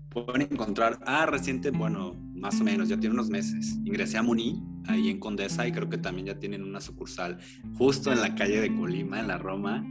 pueden 0.09 0.49
encontrar, 0.51 0.99
ah, 1.05 1.27
reciente, 1.27 1.71
bueno, 1.71 2.15
más 2.35 2.61
o 2.61 2.65
menos, 2.65 2.89
ya 2.89 2.99
tiene 2.99 3.15
unos 3.15 3.29
meses. 3.29 3.79
Ingresé 3.85 4.17
a 4.17 4.23
Muni, 4.23 4.63
ahí 4.87 5.11
en 5.11 5.19
Condesa, 5.19 5.67
y 5.67 5.73
creo 5.73 5.89
que 5.89 5.99
también 5.99 6.29
ya 6.29 6.39
tienen 6.39 6.63
una 6.63 6.81
sucursal 6.81 7.39
justo 7.75 8.13
en 8.13 8.21
la 8.21 8.35
calle 8.35 8.61
de 8.61 8.75
Colima, 8.75 9.21
en 9.21 9.29
la 9.29 9.39
Roma, 9.39 9.85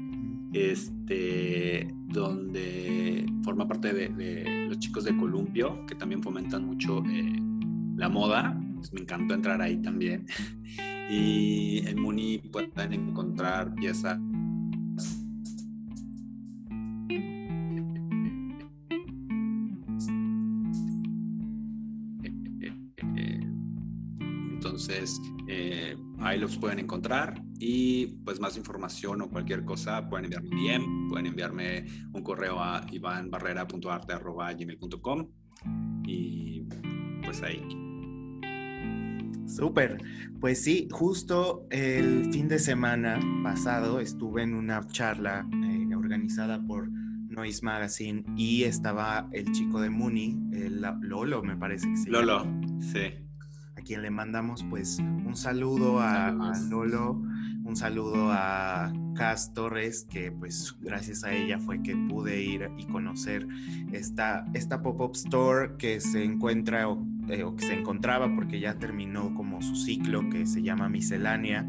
este, 0.54 1.88
donde 2.08 3.26
forma 3.44 3.68
parte 3.68 3.94
de, 3.94 4.68
los 4.68 4.80
chicos 4.80 5.04
de 5.04 5.16
Columpio, 5.16 5.86
que 5.86 5.96
también 5.96 6.24
fomentan 6.24 6.66
mucho 6.66 7.04
eh, 7.06 7.34
la 7.96 8.10
moda. 8.10 8.60
Pues 8.76 8.94
me 8.94 9.02
encantó 9.02 9.34
entrar 9.34 9.62
ahí 9.62 9.78
también. 9.82 10.26
Y 11.10 11.88
en 11.88 12.02
Muni 12.02 12.40
pueden 12.40 12.94
encontrar 12.94 13.74
piezas 13.76 14.20
Entonces, 24.76 25.22
eh, 25.48 25.96
ahí 26.20 26.38
los 26.38 26.58
pueden 26.58 26.80
encontrar 26.80 27.42
y 27.60 28.08
pues 28.26 28.42
más 28.42 28.58
información 28.58 29.22
o 29.22 29.30
cualquier 29.30 29.64
cosa 29.64 30.10
pueden 30.10 30.26
enviarme 30.26 30.50
un 30.50 30.58
DM, 30.58 31.08
pueden 31.08 31.28
enviarme 31.28 31.86
un 32.12 32.22
correo 32.22 32.60
a 32.60 32.86
ivanbarrera.arte.gmail.com 32.92 35.28
y 36.06 36.68
pues 37.24 37.42
ahí. 37.42 37.85
Súper. 39.48 39.98
Pues 40.40 40.62
sí, 40.64 40.88
justo 40.92 41.66
el 41.70 42.32
fin 42.32 42.48
de 42.48 42.60
semana 42.60 43.20
pasado 43.44 44.00
estuve 44.00 44.44
en 44.44 44.54
una 44.54 44.86
charla 44.88 45.48
eh, 45.52 45.96
organizada 45.96 46.62
por 46.66 46.90
Noise 46.90 47.64
Magazine 47.64 48.24
y 48.36 48.64
estaba 48.64 49.28
el 49.32 49.52
chico 49.52 49.82
de 49.82 49.90
Muni, 49.90 50.40
el 50.52 50.82
Lolo, 51.02 51.44
me 51.44 51.56
parece 51.56 51.90
que 51.90 51.98
sí. 51.98 52.10
Lolo, 52.10 52.46
sí 52.80 53.26
quien 53.86 54.02
le 54.02 54.10
mandamos 54.10 54.66
pues 54.70 55.00
un 55.00 55.36
saludo 55.36 56.00
a, 56.02 56.32
Lolo, 56.70 57.22
un 57.64 57.76
saludo 57.76 58.32
a 58.32 58.92
Cas 59.16 59.54
Torres, 59.54 60.06
que 60.10 60.32
pues 60.32 60.76
gracias 60.82 61.24
a 61.24 61.32
ella 61.32 61.60
fue 61.60 61.82
que 61.82 61.96
pude 61.96 62.42
ir 62.42 62.70
y 62.78 62.86
conocer 62.88 63.48
esta, 63.94 64.46
esta 64.54 64.82
pop-up 64.82 65.12
store 65.14 65.78
que 65.78 66.02
se 66.02 66.24
encuentra 66.24 66.88
eh, 67.30 67.44
o 67.44 67.56
que 67.56 67.66
se 67.66 67.74
encontraba 67.74 68.34
porque 68.36 68.60
ya 68.60 68.78
terminó 68.78 69.34
como 69.34 69.62
su 69.62 69.76
ciclo 69.76 70.30
que 70.30 70.46
se 70.46 70.62
llama 70.62 70.90
Miscelánea 70.90 71.68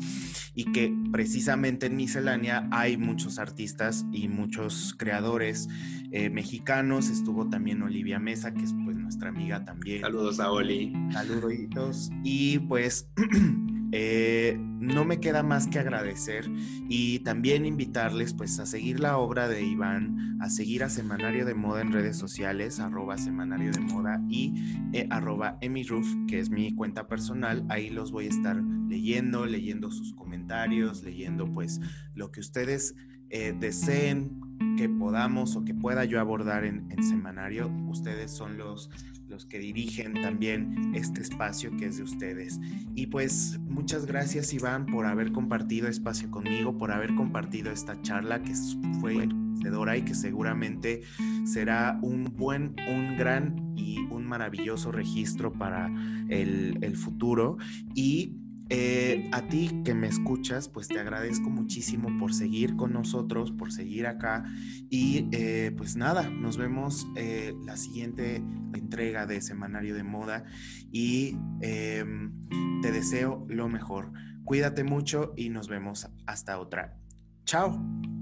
y 0.55 0.73
que 0.73 0.95
precisamente 1.13 1.87
en 1.87 1.97
Miscelánea 1.97 2.69
hay 2.71 2.97
muchos 2.97 3.39
artistas 3.39 4.07
y 4.13 4.29
muchos 4.29 4.95
creadores 4.99 5.69
eh, 6.13 6.31
mexicanos. 6.31 7.11
Estuvo 7.11 7.49
también 7.49 7.83
Olivia 7.83 8.19
Mesa, 8.19 8.55
que 8.55 8.65
es 8.65 8.75
pues 8.85 8.97
nuestra 8.97 9.29
amiga 9.29 9.65
también. 9.65 10.01
Saludos 10.01 10.41
a 10.41 10.51
Oli. 10.51 10.93
Saludos. 11.11 12.11
Y 12.23 12.59
pues 12.61 13.11
Eh, 13.99 14.59
no 14.61 15.07
me 15.07 15.21
queda 15.21 15.43
más 15.43 15.69
que 15.69 15.79
agradecer 15.79 16.45
y 16.87 17.21
también 17.21 17.65
invitarles 17.65 18.35
pues 18.35 18.61
a 18.61 18.67
seguir 18.67 19.01
la 19.01 19.17
obra 19.17 19.49
de 19.49 19.65
Iván, 19.65 20.37
a 20.43 20.51
seguir 20.51 20.85
a 20.85 20.91
Semanario 20.91 21.47
de 21.47 21.55
Moda 21.55 21.81
en 21.81 21.93
redes 21.93 22.19
sociales, 22.19 22.79
arroba 22.79 23.17
Semanario 23.17 23.73
de 23.73 23.81
Moda 23.81 24.21
y 24.29 24.53
eh, 24.93 25.07
arroba 25.09 25.57
emiruf, 25.63 26.07
que 26.29 26.39
es 26.41 26.51
mi 26.51 26.75
cuenta 26.75 27.09
personal. 27.09 27.65
Ahí 27.71 27.89
los 27.89 28.13
voy 28.13 28.27
a 28.27 28.29
estar 28.29 28.63
leyendo, 28.87 29.47
leyendo 29.47 29.91
sus 29.91 30.13
comentarios, 30.13 31.03
leyendo 31.03 31.51
pues 31.51 31.81
lo 32.15 32.31
que 32.31 32.41
ustedes 32.41 32.95
eh, 33.31 33.55
deseen 33.59 34.43
que 34.77 34.91
podamos 34.91 35.57
o 35.57 35.65
que 35.65 35.73
pueda 35.73 36.05
yo 36.05 36.21
abordar 36.21 36.67
en, 36.67 36.87
en 36.91 37.03
Semanario. 37.03 37.69
Ustedes 37.89 38.31
son 38.31 38.59
los 38.59 38.91
los 39.29 39.47
que 39.47 39.59
dirigen 39.59 40.15
también 40.15 40.95
este 40.95 41.21
espacio 41.21 41.77
que 41.77 41.87
es 41.87 41.97
de 41.97 42.05
ustedes. 42.05 42.61
Y 42.95 43.07
pues 43.07 43.59
muchas 43.69 44.07
gracias 44.07 44.53
Iván 44.53 44.87
por 44.87 45.07
haber 45.07 45.33
compartido 45.33 45.89
espacio 45.89 46.31
conmigo, 46.31 46.77
por 46.79 46.93
haber 46.93 47.15
compartido 47.15 47.71
esta 47.73 48.01
charla 48.03 48.43
que 48.43 48.53
fue 49.01 49.15
enriquecedora 49.15 49.97
y 49.97 50.03
que 50.03 50.15
seguramente 50.15 51.03
será 51.45 51.99
un 52.03 52.25
buen, 52.37 52.75
un 52.89 53.17
gran 53.17 53.75
y 53.77 53.99
un 54.11 54.25
maravilloso 54.27 54.93
registro 54.93 55.53
para 55.53 55.91
el, 56.29 56.79
el 56.83 56.97
futuro. 56.97 57.57
Y 57.95 58.37
eh, 58.69 59.29
a 59.33 59.43
ti 59.43 59.83
que 59.85 59.95
me 59.95 60.09
escuchas, 60.09 60.69
pues 60.69 60.89
te 60.89 60.99
agradezco 60.99 61.49
muchísimo 61.51 62.17
por 62.19 62.35
seguir 62.35 62.77
con 62.77 62.93
nosotros, 62.93 63.53
por 63.53 63.73
seguir 63.73 64.07
acá. 64.07 64.45
Y 64.91 65.29
eh, 65.33 65.73
pues 65.77 65.97
nada, 65.97 66.29
nos 66.29 66.57
vemos 66.57 67.07
eh, 67.17 67.55
la 67.65 67.77
siguiente 67.77 68.43
entrega 68.75 69.27
de 69.27 69.41
Semanario 69.41 69.95
de 69.95 70.03
Moda 70.03 70.45
y 70.91 71.37
em, 71.61 72.33
te 72.83 72.91
deseo 72.91 73.47
lo 73.49 73.69
mejor. 73.69 74.13
Cuídate 74.45 74.85
mucho 74.85 75.33
y 75.37 75.49
nos 75.49 75.69
vemos 75.69 76.09
hasta 76.27 76.59
otra. 76.59 76.99
Chao. 77.45 78.16